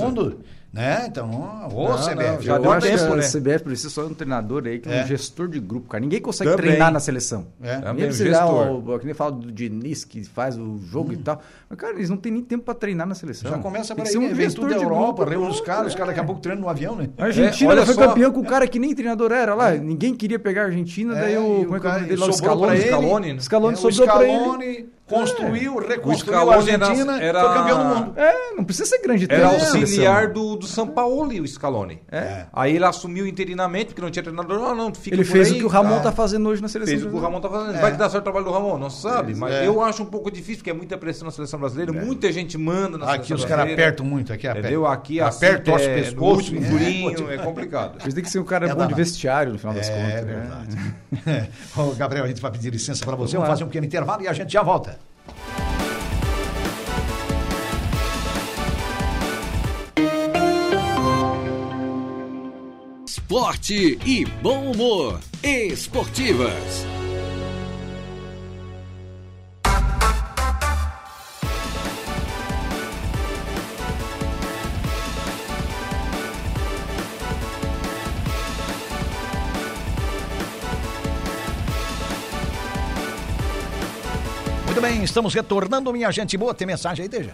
Né? 0.76 1.06
Então, 1.08 1.30
ô, 1.74 1.88
Não, 1.88 1.96
CBF, 1.96 2.14
não, 2.14 2.42
Já 2.42 2.56
Eu 2.56 2.62
deu 2.62 2.78
tempo, 2.80 3.14
né? 3.16 3.24
a 3.24 3.28
CBF 3.30 3.64
precisa 3.64 3.88
só 3.88 4.04
de 4.04 4.12
um 4.12 4.14
treinador 4.14 4.62
aí, 4.66 4.78
que 4.78 4.88
é 4.88 5.00
É. 5.00 5.04
um 5.04 5.06
gestor 5.06 5.48
de 5.48 5.58
grupo, 5.58 5.88
cara. 5.88 6.00
Ninguém 6.02 6.20
consegue 6.20 6.50
Também. 6.50 6.66
treinar 6.66 6.92
na 6.92 7.00
seleção. 7.00 7.46
É. 7.62 7.78
Também, 7.78 8.08
o 8.08 8.12
gestor. 8.12 8.88
o, 8.90 8.98
que 8.98 9.06
nem 9.06 9.14
fala 9.14 9.32
do 9.32 9.50
Diniz, 9.50 10.04
que 10.04 10.22
faz 10.24 10.58
o 10.58 10.78
jogo 10.78 11.12
e 11.14 11.16
tal. 11.16 11.40
Mas, 11.68 11.78
cara, 11.78 11.94
eles 11.94 12.10
não 12.10 12.18
têm 12.18 12.30
nem 12.30 12.42
tempo 12.42 12.64
pra 12.64 12.74
treinar 12.74 13.06
na 13.06 13.14
seleção. 13.14 13.50
Já 13.50 13.58
começa 13.58 13.94
Tem 13.94 14.04
por 14.04 14.06
aí, 14.08 14.12
ser 14.12 14.18
né? 14.20 14.34
Vem 14.34 14.50
tudo 14.50 14.68
da 14.68 14.76
de 14.76 14.82
Europa, 14.84 15.24
grupo, 15.24 15.30
reúne 15.30 15.50
os 15.50 15.60
caras, 15.62 15.86
os 15.88 15.94
é. 15.94 15.96
caras 15.96 16.08
daqui 16.10 16.20
a 16.20 16.24
pouco 16.24 16.40
treinam 16.42 16.62
no 16.62 16.68
avião, 16.68 16.94
né? 16.94 17.08
A 17.16 17.24
Argentina 17.24 17.72
É, 17.72 17.86
foi 17.86 17.94
só. 17.94 18.06
campeão 18.08 18.30
com 18.30 18.40
o 18.40 18.44
cara 18.44 18.68
que 18.68 18.78
nem 18.78 18.94
treinador 18.94 19.32
era 19.32 19.54
lá. 19.54 19.70
Ninguém 19.72 20.14
queria 20.14 20.38
pegar 20.38 20.62
a 20.62 20.64
Argentina, 20.66 21.16
É, 21.16 21.20
daí 21.22 21.36
o. 21.38 21.62
o 21.62 21.64
Como 21.64 21.76
é 21.76 21.80
que 21.80 21.86
é 21.86 21.90
o 21.90 21.92
nome 21.94 22.04
dele 22.06 22.20
lá? 22.20 22.26
O 22.28 22.32
sobrou 22.34 22.58
pra 22.58 22.76
Scaloni. 22.76 22.76
ele. 22.76 22.88
Scaloni, 22.90 23.32
né? 23.32 23.40
Scaloni 23.40 23.74
É, 23.74 23.78
o 23.78 23.80
sobrou 23.92 24.06
pra 24.14 24.24
ele. 24.28 24.38
Scaloni 24.38 24.86
construiu, 25.06 25.76
reconstruiu 25.78 26.50
a 26.50 26.56
Argentina, 26.56 27.22
era- 27.22 27.40
foi 27.40 27.54
campeão 27.54 27.78
do 27.78 27.94
mundo. 27.94 28.12
É, 28.18 28.52
não 28.56 28.64
precisa 28.64 28.86
ser 28.88 28.98
grande 29.02 29.26
Era 29.28 29.48
auxiliar 29.48 30.28
do, 30.28 30.56
do 30.56 30.66
São 30.66 30.86
Paulo, 30.86 31.26
o 31.40 31.46
Scaloni. 31.46 32.02
É. 32.10 32.46
Aí 32.52 32.76
ele 32.76 32.84
assumiu 32.84 33.26
interinamente, 33.26 33.86
porque 33.86 34.00
não 34.02 34.10
tinha 34.10 34.22
treinador. 34.22 34.58
Não, 34.58 34.74
não, 34.74 34.90
tu 34.90 34.98
fica 34.98 35.16
Ele 35.16 35.24
por 35.24 35.30
fez 35.32 35.48
aí, 35.48 35.54
o 35.54 35.56
que 35.58 35.64
o 35.64 35.68
Ramon 35.68 35.96
tá? 35.96 36.02
tá 36.04 36.12
fazendo 36.12 36.48
hoje 36.48 36.60
na 36.62 36.68
seleção. 36.68 36.92
Fez 36.92 37.04
o 37.06 37.10
que 37.10 37.16
o 37.16 37.20
Ramon 37.20 37.40
tá 37.40 37.48
fazendo. 37.48 37.80
Vai 37.80 37.92
que 37.92 37.98
dá 37.98 38.08
certo 38.08 38.22
o 38.22 38.24
trabalho 38.24 38.44
do 38.44 38.50
Ramon, 38.52 38.78
não 38.78 38.90
sabe. 38.90 39.34
Mas 39.34 39.52
É. 39.54 39.66
eu 39.66 39.80
acho 39.82 40.02
um 40.02 40.06
pouco 40.06 40.30
difícil, 40.30 40.56
porque 40.58 40.70
é 40.70 40.74
muita 40.74 40.96
pressão 40.98 41.26
na 41.26 41.30
seleção 41.32 41.58
brasileira. 41.58 41.92
Muita 41.92 42.32
gente 42.32 42.58
manda 42.58 42.98
na 42.98 43.06
Aqui 43.06 43.26
seleção 43.28 43.36
os 43.36 43.42
caras 43.44 43.64
brasileira. 43.64 43.82
apertam 43.82 44.06
muito, 44.06 44.32
aqui 44.32 44.46
apertam. 44.46 44.70
Entendeu? 44.70 44.86
Aqui 44.86 45.20
aperta, 45.20 45.62
torce 45.70 45.86
o 45.86 45.90
é, 45.90 46.14
último 46.18 46.64
É, 46.64 46.68
durinho, 46.68 47.30
é 47.30 47.38
complicado. 47.38 47.98
Mas 48.04 48.12
tem 48.14 48.22
que 48.22 48.30
ser 48.30 48.38
um 48.38 48.44
cara 48.44 48.68
É 48.68 48.74
bom 48.74 48.86
de 48.86 48.94
vestiário, 48.94 49.52
no 49.52 49.58
final 49.58 49.74
das 49.74 49.88
contas. 49.88 50.04
É 50.04 50.22
né? 50.22 50.22
verdade. 50.22 51.50
Gabriel, 51.96 52.24
a 52.24 52.28
gente 52.28 52.40
vai 52.40 52.50
pedir 52.50 52.70
licença 52.70 53.04
para 53.04 53.16
você. 53.16 53.34
Vamos 53.36 53.48
fazer 53.48 53.64
um 53.64 53.68
pequeno 53.68 53.86
intervalo 53.86 54.22
e 54.22 54.28
a 54.28 54.32
gente 54.32 54.52
já 54.52 54.62
volta. 54.62 54.95
Esporte 63.06 63.98
e 64.06 64.24
bom 64.24 64.70
humor. 64.70 65.20
Esportivas. 65.42 66.86
Estamos 85.06 85.32
retornando, 85.34 85.92
minha 85.92 86.10
gente 86.10 86.36
boa. 86.36 86.54
Tem 86.54 86.66
mensagem 86.66 87.04
aí, 87.04 87.08
Deja? 87.08 87.32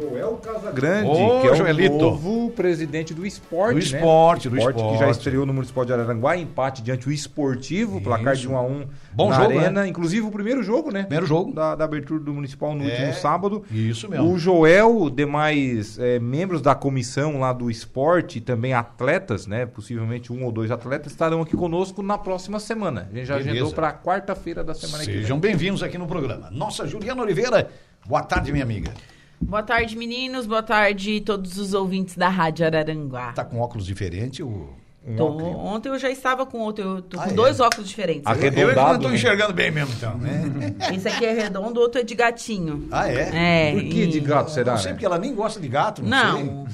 Joel 0.00 0.36
Casagrande, 0.36 1.10
Ô, 1.10 1.40
que 1.40 1.46
é 1.48 1.50
o 1.50 1.54
Joelito. 1.56 1.96
novo 1.96 2.50
presidente 2.50 3.12
do 3.12 3.26
esporte, 3.26 3.74
Do 3.74 3.92
né? 3.92 3.98
esporte, 3.98 4.48
do 4.48 4.54
que 4.56 4.62
já 4.62 4.70
esporte. 4.70 5.10
estreou 5.10 5.44
no 5.44 5.52
Municipal 5.52 5.84
de 5.84 5.92
Araranguá, 5.92 6.36
empate 6.36 6.82
diante 6.82 7.08
o 7.08 7.12
Esportivo, 7.12 8.00
placar 8.00 8.34
de 8.34 8.42
Isso. 8.42 8.52
1 8.52 8.56
a 8.56 8.62
1 8.62 8.86
Bom 9.12 9.30
na 9.30 9.36
jogo, 9.36 9.48
né? 9.54 9.58
Arena, 9.64 9.88
inclusive 9.88 10.24
o 10.26 10.30
primeiro 10.30 10.62
jogo, 10.62 10.92
né? 10.92 11.02
Primeiro 11.02 11.26
jogo. 11.26 11.52
Da, 11.52 11.74
da 11.74 11.84
abertura 11.84 12.20
do 12.20 12.32
Municipal 12.32 12.74
no 12.74 12.84
É, 12.84 12.90
último 12.92 13.14
sábado. 13.14 13.64
Isso 13.70 14.08
mesmo. 14.08 14.32
O 14.32 14.38
Joel, 14.38 15.10
demais 15.10 15.98
eh, 15.98 16.20
membros 16.20 16.62
da 16.62 16.74
comissão 16.74 17.40
lá 17.40 17.52
do 17.52 17.68
esporte 17.70 18.40
também 18.40 18.72
atletas, 18.72 19.46
né? 19.46 19.66
Possivelmente 19.66 20.32
um 20.32 20.44
ou 20.44 20.52
dois 20.52 20.70
atletas 20.70 21.10
estarão 21.12 21.42
aqui 21.42 21.56
conosco 21.56 22.02
na 22.02 22.16
próxima 22.16 22.60
semana. 22.60 23.08
A 23.10 23.14
gente 23.16 23.26
já 23.26 23.34
Beleza. 23.36 23.50
agendou 23.50 23.72
para 23.72 23.92
quarta-feira 23.92 24.62
da 24.62 24.74
semana 24.74 25.04
que 25.04 25.10
vem. 25.10 25.20
Sejam 25.22 25.38
bem-vindos 25.40 25.82
aqui 25.82 25.98
no 25.98 26.06
programa. 26.06 26.48
Nossa 26.52 26.86
Juliana 26.86 27.20
Oliveira, 27.22 27.68
boa 28.06 28.22
tarde, 28.22 28.52
minha 28.52 28.62
amiga. 28.64 28.92
Boa 29.40 29.62
tarde, 29.62 29.96
meninos. 29.96 30.46
Boa 30.46 30.62
tarde, 30.62 31.20
todos 31.20 31.58
os 31.58 31.72
ouvintes 31.74 32.16
da 32.16 32.28
Rádio 32.28 32.66
Araranguá. 32.66 33.32
Tá 33.32 33.44
com 33.44 33.60
óculos 33.60 33.86
diferente? 33.86 34.42
O... 34.42 34.68
Tô- 35.16 35.26
ontem 35.38 35.88
eu 35.88 35.98
já 35.98 36.10
estava 36.10 36.44
com 36.44 36.58
outro, 36.58 36.84
eu 36.84 37.02
tô 37.02 37.18
Ah, 37.18 37.24
com 37.24 37.30
é? 37.30 37.32
dois 37.32 37.60
óculos 37.60 37.88
diferentes. 37.88 38.26
A 38.26 38.32
Eu, 38.34 38.42
eu 38.42 38.48
Arredondado, 38.48 38.92
não 38.94 39.00
tô 39.00 39.08
né? 39.08 39.14
enxergando 39.14 39.54
bem 39.54 39.70
mesmo, 39.70 39.94
então. 39.96 40.18
né? 40.18 40.42
Esse 40.94 41.08
aqui 41.08 41.24
é 41.24 41.32
redondo, 41.32 41.80
o 41.80 41.82
outro 41.82 42.00
é 42.00 42.04
de 42.04 42.14
gatinho. 42.14 42.86
Ah, 42.90 43.08
é? 43.10 43.70
É. 43.70 43.72
Por 43.72 43.84
que 43.84 44.06
de 44.06 44.18
e- 44.18 44.20
gato 44.20 44.50
será? 44.50 44.72
Não 44.72 44.78
sei 44.78 44.88
né? 44.88 44.94
porque 44.94 45.06
ela 45.06 45.18
nem 45.18 45.34
gosta 45.34 45.58
de 45.60 45.68
gato, 45.68 46.02
não, 46.02 46.36
sei. 46.36 46.44
Não, 46.44 46.66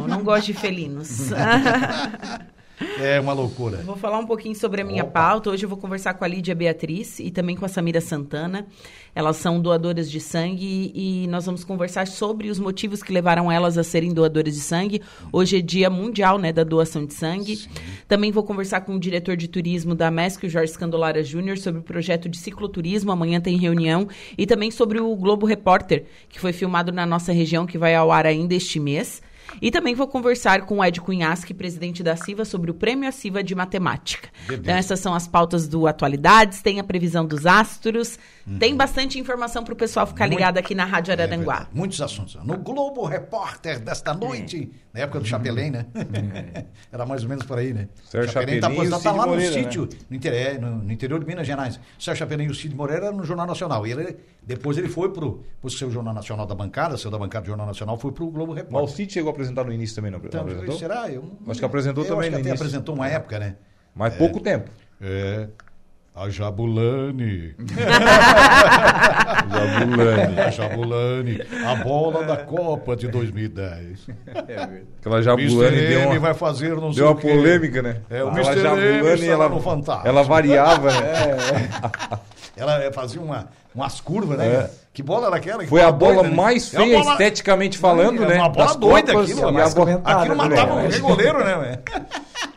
não, 0.00 0.08
não 0.08 0.24
gosto 0.24 0.46
de 0.46 0.54
felinos. 0.54 1.28
É 3.02 3.20
uma 3.20 3.32
loucura. 3.32 3.78
Vou 3.78 3.96
falar 3.96 4.18
um 4.18 4.26
pouquinho 4.26 4.54
sobre 4.54 4.80
a 4.80 4.84
minha 4.84 5.02
Opa. 5.02 5.12
pauta. 5.12 5.50
Hoje 5.50 5.64
eu 5.64 5.68
vou 5.68 5.78
conversar 5.78 6.14
com 6.14 6.24
a 6.24 6.28
Lídia 6.28 6.54
Beatriz 6.54 7.18
e 7.18 7.30
também 7.30 7.56
com 7.56 7.64
a 7.64 7.68
Samira 7.68 8.00
Santana. 8.00 8.66
Elas 9.14 9.36
são 9.36 9.60
doadoras 9.60 10.10
de 10.10 10.20
sangue 10.20 10.90
e 10.94 11.26
nós 11.28 11.44
vamos 11.44 11.64
conversar 11.64 12.06
sobre 12.06 12.48
os 12.48 12.58
motivos 12.58 13.02
que 13.02 13.12
levaram 13.12 13.52
elas 13.52 13.76
a 13.76 13.84
serem 13.84 14.12
doadoras 14.12 14.54
de 14.54 14.60
sangue. 14.60 15.02
Hoje 15.32 15.58
é 15.58 15.60
dia 15.60 15.90
mundial 15.90 16.38
né, 16.38 16.52
da 16.52 16.64
doação 16.64 17.04
de 17.04 17.12
sangue. 17.12 17.58
Também 18.08 18.32
vou 18.32 18.42
conversar 18.42 18.82
com 18.82 18.94
o 18.94 19.00
diretor 19.00 19.36
de 19.36 19.48
turismo 19.48 19.94
da 19.94 20.10
MESC, 20.10 20.46
o 20.46 20.48
Jorge 20.48 20.72
Scandolara 20.72 21.22
Júnior, 21.22 21.58
sobre 21.58 21.80
o 21.80 21.84
projeto 21.84 22.28
de 22.28 22.38
cicloturismo. 22.38 23.12
Amanhã 23.12 23.40
tem 23.40 23.56
reunião. 23.58 24.08
E 24.38 24.46
também 24.46 24.70
sobre 24.70 24.98
o 24.98 25.14
Globo 25.14 25.44
Repórter, 25.44 26.04
que 26.28 26.40
foi 26.40 26.52
filmado 26.52 26.90
na 26.90 27.04
nossa 27.04 27.32
região, 27.32 27.66
que 27.66 27.76
vai 27.76 27.94
ao 27.94 28.10
ar 28.10 28.26
ainda 28.26 28.54
este 28.54 28.80
mês. 28.80 29.20
E 29.60 29.70
também 29.70 29.94
vou 29.94 30.06
conversar 30.08 30.62
com 30.66 30.78
o 30.78 30.84
Ed 30.84 31.00
Cunhasque, 31.00 31.52
presidente 31.54 32.02
da 32.02 32.16
CIVA, 32.16 32.44
sobre 32.44 32.70
o 32.70 32.74
Prêmio 32.74 33.10
CIVA 33.12 33.42
de 33.42 33.54
Matemática. 33.54 34.28
Beleza. 34.46 34.62
Então, 34.62 34.74
essas 34.74 35.00
são 35.00 35.14
as 35.14 35.26
pautas 35.28 35.68
do 35.68 35.86
Atualidades, 35.86 36.62
tem 36.62 36.80
a 36.80 36.84
previsão 36.84 37.24
dos 37.26 37.46
astros, 37.46 38.18
tem 38.58 38.74
bastante 38.76 39.18
informação 39.18 39.62
para 39.62 39.72
o 39.74 39.76
pessoal 39.76 40.06
ficar 40.06 40.24
Muito- 40.26 40.38
ligado 40.38 40.58
aqui 40.58 40.74
na 40.74 40.84
Rádio 40.84 41.10
É 41.10 41.14
Araranguá. 41.14 41.54
verdade. 41.56 41.70
Muitos 41.76 42.00
assuntos. 42.00 42.34
No 42.44 42.56
Globo 42.58 43.04
Repórter 43.04 43.78
desta 43.80 44.12
noite, 44.14 44.70
na 44.92 45.00
época 45.00 45.20
do 45.20 45.26
Chapelém, 45.26 45.70
né? 45.70 45.86
Era 46.90 47.06
mais 47.06 47.22
ou 47.22 47.28
menos 47.28 47.44
por 47.44 47.58
aí, 47.58 47.72
né? 47.72 47.88
Sérgio 48.04 48.32
Chapelém 48.32 48.60
tá, 48.60 48.68
Chapelin 48.68 48.86
e 48.88 48.90
o 48.90 48.94
aposentado, 48.94 49.02
tá 49.02 49.10
Cid 49.10 49.18
lá 49.18 49.26
no 49.26 49.32
Moreira, 49.32 49.56
né? 49.56 49.62
sítio, 49.62 49.88
no, 50.10 50.16
inter- 50.16 50.32
é, 50.34 50.58
no- 50.58 50.76
no 50.78 50.92
interior 50.92 51.20
de 51.20 51.26
Minas 51.26 51.46
Gerais. 51.46 51.76
O 51.98 52.02
Sérgio 52.02 52.18
Chapelin 52.20 52.44
e 52.44 52.48
o 52.50 52.54
Cid 52.54 52.74
Moreira 52.74 53.10
no 53.12 53.24
Jornal 53.24 53.46
Nacional. 53.46 53.86
E 53.86 53.92
ele, 53.92 54.16
depois 54.42 54.76
ele 54.76 54.88
foi 54.88 55.10
pro, 55.12 55.44
pro 55.60 55.70
seu 55.70 55.90
Jornal 55.90 56.12
Nacional 56.14 56.46
da 56.46 56.54
bancada, 56.54 56.96
seu 56.96 57.10
da 57.10 57.18
bancada 57.18 57.44
do 57.44 57.48
Jornal 57.48 57.66
Nacional, 57.66 57.96
foi 57.96 58.12
pro 58.12 58.26
Globo 58.30 58.52
Mas 58.52 58.62
o 58.62 58.64
Repórter. 58.66 58.96
Cid 58.96 59.12
chegou 59.12 59.30
a 59.30 59.34
apresentar 59.42 59.64
no 59.64 59.72
início 59.72 59.96
também, 59.96 60.10
não, 60.10 60.18
não 60.18 60.26
Então, 60.26 60.40
apresentou? 60.42 60.78
será? 60.78 61.10
Eu, 61.10 61.24
Acho 61.48 61.58
que 61.58 61.64
apresentou 61.66 62.04
eu 62.04 62.08
também 62.08 62.20
Acho 62.28 62.30
que 62.30 62.34
no 62.36 62.40
até 62.40 62.48
início. 62.48 62.64
apresentou 62.64 62.94
uma 62.94 63.08
época, 63.08 63.38
né? 63.38 63.56
Mas 63.94 64.14
pouco 64.14 64.40
tempo. 64.40 64.70
É. 65.00 65.48
A 66.14 66.28
Jabulani. 66.28 67.54
Jabulani. 69.50 70.40
A 70.40 70.50
Jabulani. 70.50 71.40
A 71.66 71.74
bola 71.76 72.24
da 72.24 72.36
Copa 72.36 72.94
de 72.94 73.08
2010. 73.08 74.08
Aquela 75.00 75.22
Jabulani 75.22 75.76
Mr. 75.78 75.88
deu 75.88 76.08
uma, 76.10 76.18
vai 76.18 76.34
fazer 76.34 76.74
não 76.76 76.92
sei 76.92 77.02
deu 77.02 77.12
uma 77.12 77.16
polêmica, 77.16 77.80
né? 77.80 77.96
É, 78.10 78.22
o 78.22 78.28
Mr. 78.28 78.60
Jabulani, 78.60 79.26
ela, 79.26 79.50
ela 80.04 80.22
variava, 80.22 80.90
né? 80.90 81.70
Ela 82.56 82.82
eh, 82.84 82.92
fazia 82.92 83.20
uma, 83.20 83.48
umas 83.74 84.00
curvas, 84.00 84.36
né? 84.38 84.46
É. 84.46 84.70
Que 84.92 85.02
bola 85.02 85.28
era 85.28 85.36
aquela? 85.36 85.62
Que 85.62 85.68
Foi 85.70 85.80
a 85.82 85.90
bola 85.90 86.14
doida, 86.16 86.28
né? 86.28 86.34
mais 86.36 86.74
É 86.74 86.78
uma 86.78 86.84
feia 86.84 86.98
bola- 86.98 87.12
esteticamente 87.12 87.78
falando, 87.78 88.24
É 88.24 88.28
né? 88.28 88.34
Uma 88.36 88.48
bola 88.50 88.66
Das 88.66 88.76
doida 88.76 89.12
Copas, 89.12 89.30
aquilo. 89.30 89.46
e 89.46 89.48
a 89.48 89.52
mas 89.52 89.76
Aquilo 89.78 90.36
matava 90.36 90.74
né? 90.82 90.96
um 90.96 91.00
goleiro, 91.00 91.38
né? 91.44 91.78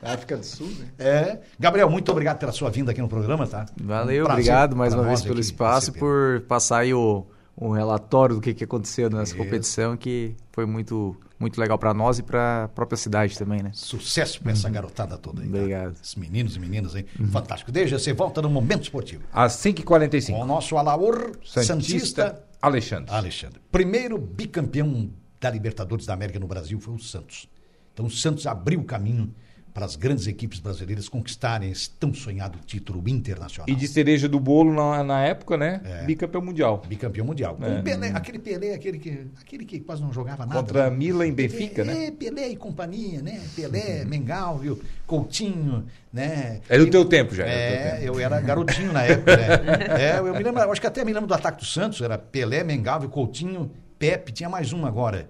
África 0.04 0.38
do 0.38 0.46
Sul, 0.46 0.68
né? 0.68 0.86
É. 1.00 1.38
Gabriel, 1.60 1.90
muito 1.90 2.12
obrigado 2.12 2.38
pela 2.38 2.52
sua 2.52 2.70
vinda 2.70 2.92
aqui 2.92 3.02
no 3.02 3.08
programa, 3.08 3.48
tá? 3.48 3.66
Valeu, 3.82 4.26
Um 4.26 4.30
obrigado 4.30 4.76
mais 4.76 4.94
uma 4.94 5.04
vez 5.04 5.22
pelo 5.22 5.40
espaço 5.40 5.88
receber. 5.92 6.00
por 6.00 6.42
passar 6.48 6.80
aí 6.80 6.94
o, 6.94 7.26
o 7.58 7.72
relatório 7.72 8.36
do 8.36 8.42
que, 8.42 8.54
que 8.54 8.64
aconteceu 8.64 9.10
nessa 9.10 9.34
Isso. 9.34 9.38
competição, 9.38 9.96
que 9.96 10.36
foi 10.52 10.66
muito, 10.66 11.16
muito 11.40 11.60
legal 11.60 11.78
para 11.78 11.94
nós 11.94 12.20
e 12.20 12.24
para 12.24 12.66
a 12.66 12.68
própria 12.68 12.98
cidade 12.98 13.38
também, 13.38 13.64
né? 13.64 13.72
Sucesso 13.74 14.42
pra 14.42 14.52
essa 14.52 14.70
garotada 14.70 15.18
toda 15.18 15.42
aí. 15.42 15.48
tá? 15.50 15.58
Obrigado. 15.58 15.96
Esses 16.02 16.16
meninos 16.16 16.56
e 16.56 16.60
meninas 16.60 16.96
aí. 16.96 17.06
Fantástico. 17.32 17.72
Desde 17.72 17.98
você 17.98 18.12
volta 18.14 18.42
no 18.42 18.50
Momento 18.50 18.84
Esportivo. 18.84 19.24
Às 19.32 19.54
5h45. 19.54 20.34
Com 20.34 20.42
o 20.42 20.46
nosso 20.46 20.78
Alaor 20.78 21.32
Santista, 21.46 21.64
Santista 21.64 22.44
Alexandre. 22.62 23.14
Alexandre. 23.14 23.62
Primeiro 23.72 24.18
bicampeão 24.18 25.10
da 25.40 25.50
Libertadores 25.50 26.06
da 26.06 26.14
América 26.14 26.40
no 26.40 26.48
Brasil 26.48 26.80
foi 26.80 26.94
o 26.96 27.00
Santos. 27.00 27.48
Então 27.94 28.06
o 28.08 28.12
Santos 28.12 28.46
abriu 28.46 28.82
o 28.82 28.84
caminho 28.84 29.34
para 29.76 29.84
as 29.84 29.98
grandes 29.98 30.26
equipes 30.26 30.62
brasileiras 30.62 31.10
conquistarem 31.10 31.70
esse 31.70 31.90
tão 31.90 32.14
sonhado 32.14 32.58
título 32.66 33.04
internacional. 33.10 33.68
E 33.68 33.76
de 33.76 33.90
cereja 33.90 34.26
do 34.30 34.40
bolo 34.40 34.74
na, 34.74 35.04
na 35.04 35.22
época, 35.26 35.58
né? 35.58 35.82
É. 35.84 36.06
Bicampeão 36.06 36.42
mundial. 36.42 36.82
Bicampeão 36.88 37.26
mundial. 37.26 37.58
É. 37.62 37.80
o 37.82 37.84
Pelé, 37.84 38.08
aquele 38.16 38.40
Pelé, 38.40 38.74
aquele 38.74 38.98
que, 38.98 39.28
aquele 39.42 39.66
que 39.66 39.82
quase 39.82 40.02
não 40.02 40.14
jogava 40.14 40.46
nada. 40.46 40.62
Contra 40.62 40.90
né? 40.90 40.96
Milan 40.96 41.28
e 41.28 41.32
Benfica, 41.34 41.84
né? 41.84 42.06
É, 42.06 42.12
Pelé 42.12 42.48
e 42.48 42.56
companhia, 42.56 43.22
né? 43.22 43.42
Pelé, 43.54 44.06
Mengal, 44.06 44.60
viu? 44.60 44.82
Coutinho, 45.06 45.86
né? 46.14 46.62
É 46.70 46.78
do 46.78 46.88
E- 46.88 46.90
teu 46.90 47.04
tempo 47.04 47.36
já, 47.36 47.46
é 47.46 47.98
tempo. 47.98 48.04
eu 48.06 48.18
era 48.18 48.40
garotinho 48.40 48.94
na 48.94 49.04
época, 49.04 49.36
né? 49.36 49.46
É, 50.00 50.20
eu 50.20 50.34
me 50.34 50.42
lembro, 50.42 50.62
eu 50.62 50.72
acho 50.72 50.80
que 50.80 50.88
até 50.88 51.04
me 51.04 51.12
lembro 51.12 51.28
do 51.28 51.34
ataque 51.34 51.58
do 51.60 51.66
Santos, 51.66 52.00
era 52.00 52.18
Pelé, 52.18 52.64
Mengal? 52.64 53.02
Coutinho, 53.10 53.70
Pepe, 54.00 54.32
tinha 54.32 54.48
mais 54.48 54.72
um 54.72 54.86
agora. 54.86 55.30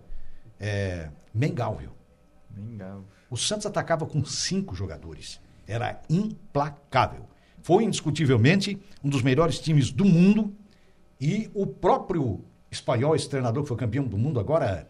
É, 0.60 1.08
Mengal, 1.34 1.78
viu? 1.78 1.90
O 3.36 3.38
Santos 3.38 3.66
atacava 3.66 4.06
com 4.06 4.24
cinco 4.24 4.74
jogadores. 4.74 5.42
Era 5.68 6.02
implacável. 6.10 7.28
Foi 7.62 7.84
indiscutivelmente 7.84 8.80
um 9.04 9.10
dos 9.10 9.22
melhores 9.22 9.60
times 9.60 9.92
do 9.92 10.06
mundo 10.06 10.56
e 11.20 11.50
o 11.54 11.68
próprio 11.68 12.46
espanhol, 12.72 13.14
esse 13.14 13.28
treinador 13.30 13.64
que 13.64 13.68
foi 13.68 13.76
campeão 13.76 14.06
do 14.06 14.18
mundo 14.18 14.40
agora, 14.40 14.88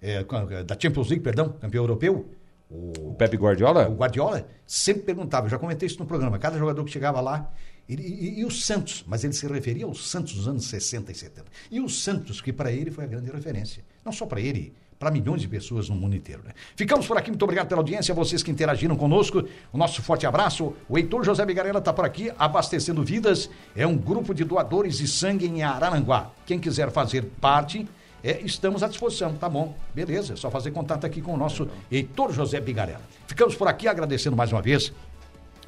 é, 0.00 0.24
da 0.64 0.78
Champions 0.80 1.08
League, 1.10 1.22
perdão, 1.22 1.50
campeão 1.60 1.82
europeu, 1.84 2.30
o 2.70 3.10
O 3.10 3.14
Pepe 3.16 3.36
Guardiola? 3.36 3.86
o 3.86 3.94
Guardiola 3.96 4.48
sempre 4.66 5.02
perguntava, 5.02 5.44
eu 5.44 5.50
já 5.50 5.58
comentei 5.58 5.86
isso 5.86 5.98
no 5.98 6.06
programa, 6.06 6.38
cada 6.38 6.56
jogador 6.58 6.82
que 6.84 6.90
chegava 6.90 7.20
lá, 7.20 7.52
ele- 7.86 8.02
e, 8.02 8.40
e 8.40 8.44
o 8.46 8.50
Santos, 8.50 9.04
mas 9.06 9.24
ele 9.24 9.34
se 9.34 9.46
referia 9.46 9.84
ao 9.84 9.94
Santos 9.94 10.32
dos 10.34 10.48
anos 10.48 10.64
60 10.68 11.12
e 11.12 11.14
70. 11.14 11.44
E 11.70 11.80
o 11.80 11.88
Santos, 11.90 12.40
que 12.40 12.50
para 12.50 12.72
ele 12.72 12.90
foi 12.90 13.04
a 13.04 13.06
grande 13.06 13.30
referência. 13.30 13.84
Não 14.02 14.10
só 14.10 14.24
para 14.24 14.40
ele, 14.40 14.72
para 15.04 15.10
milhões 15.10 15.42
de 15.42 15.48
pessoas 15.48 15.90
no 15.90 15.94
mundo 15.94 16.16
inteiro. 16.16 16.40
Né? 16.42 16.52
Ficamos 16.74 17.06
por 17.06 17.18
aqui, 17.18 17.28
muito 17.28 17.42
obrigado 17.42 17.68
pela 17.68 17.82
audiência, 17.82 18.14
vocês 18.14 18.42
que 18.42 18.50
interagiram 18.50 18.96
conosco. 18.96 19.44
O 19.70 19.76
nosso 19.76 20.00
forte 20.00 20.26
abraço. 20.26 20.72
O 20.88 20.96
Heitor 20.96 21.22
José 21.22 21.44
Bigarella 21.44 21.78
está 21.78 21.92
por 21.92 22.06
aqui, 22.06 22.32
abastecendo 22.38 23.04
vidas. 23.04 23.50
É 23.76 23.86
um 23.86 23.98
grupo 23.98 24.32
de 24.32 24.44
doadores 24.44 24.96
de 24.96 25.06
sangue 25.06 25.46
em 25.46 25.62
Araranguá. 25.62 26.30
Quem 26.46 26.58
quiser 26.58 26.90
fazer 26.90 27.22
parte, 27.38 27.86
é, 28.22 28.40
estamos 28.40 28.82
à 28.82 28.88
disposição, 28.88 29.34
tá 29.34 29.46
bom? 29.46 29.76
Beleza, 29.94 30.32
é 30.32 30.36
só 30.36 30.50
fazer 30.50 30.70
contato 30.70 31.04
aqui 31.04 31.20
com 31.20 31.34
o 31.34 31.36
nosso 31.36 31.68
Heitor 31.92 32.32
José 32.32 32.58
Bigarella. 32.58 33.02
Ficamos 33.26 33.54
por 33.54 33.68
aqui 33.68 33.86
agradecendo 33.86 34.34
mais 34.34 34.52
uma 34.52 34.62
vez 34.62 34.90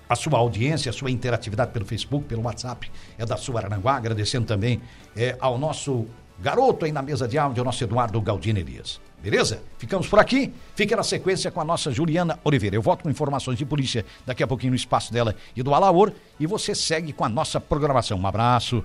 a 0.08 0.16
sua 0.16 0.38
audiência, 0.38 0.88
a 0.88 0.94
sua 0.94 1.10
interatividade 1.10 1.72
pelo 1.72 1.84
Facebook, 1.84 2.24
pelo 2.24 2.40
WhatsApp, 2.40 2.90
é 3.18 3.26
da 3.26 3.36
sua 3.36 3.60
Aranguá, 3.60 3.96
agradecendo 3.96 4.46
também 4.46 4.80
é, 5.14 5.36
ao 5.38 5.58
nosso 5.58 6.06
garoto 6.38 6.84
aí 6.84 6.92
na 6.92 7.02
mesa 7.02 7.26
de 7.26 7.38
áudio, 7.38 7.62
o 7.62 7.64
nosso 7.64 7.82
Eduardo 7.82 8.20
Galdino 8.20 8.58
Elias. 8.58 9.00
Beleza? 9.22 9.62
Ficamos 9.78 10.06
por 10.06 10.18
aqui. 10.18 10.52
Fica 10.74 10.94
na 10.94 11.02
sequência 11.02 11.50
com 11.50 11.60
a 11.60 11.64
nossa 11.64 11.90
Juliana 11.90 12.38
Oliveira. 12.44 12.76
Eu 12.76 12.82
volto 12.82 13.02
com 13.02 13.10
informações 13.10 13.58
de 13.58 13.64
polícia 13.64 14.04
daqui 14.24 14.42
a 14.42 14.46
pouquinho 14.46 14.70
no 14.70 14.76
espaço 14.76 15.12
dela 15.12 15.34
e 15.56 15.62
do 15.62 15.74
Alaor. 15.74 16.12
E 16.38 16.46
você 16.46 16.74
segue 16.74 17.12
com 17.12 17.24
a 17.24 17.28
nossa 17.28 17.60
programação. 17.60 18.18
Um 18.18 18.26
abraço. 18.26 18.84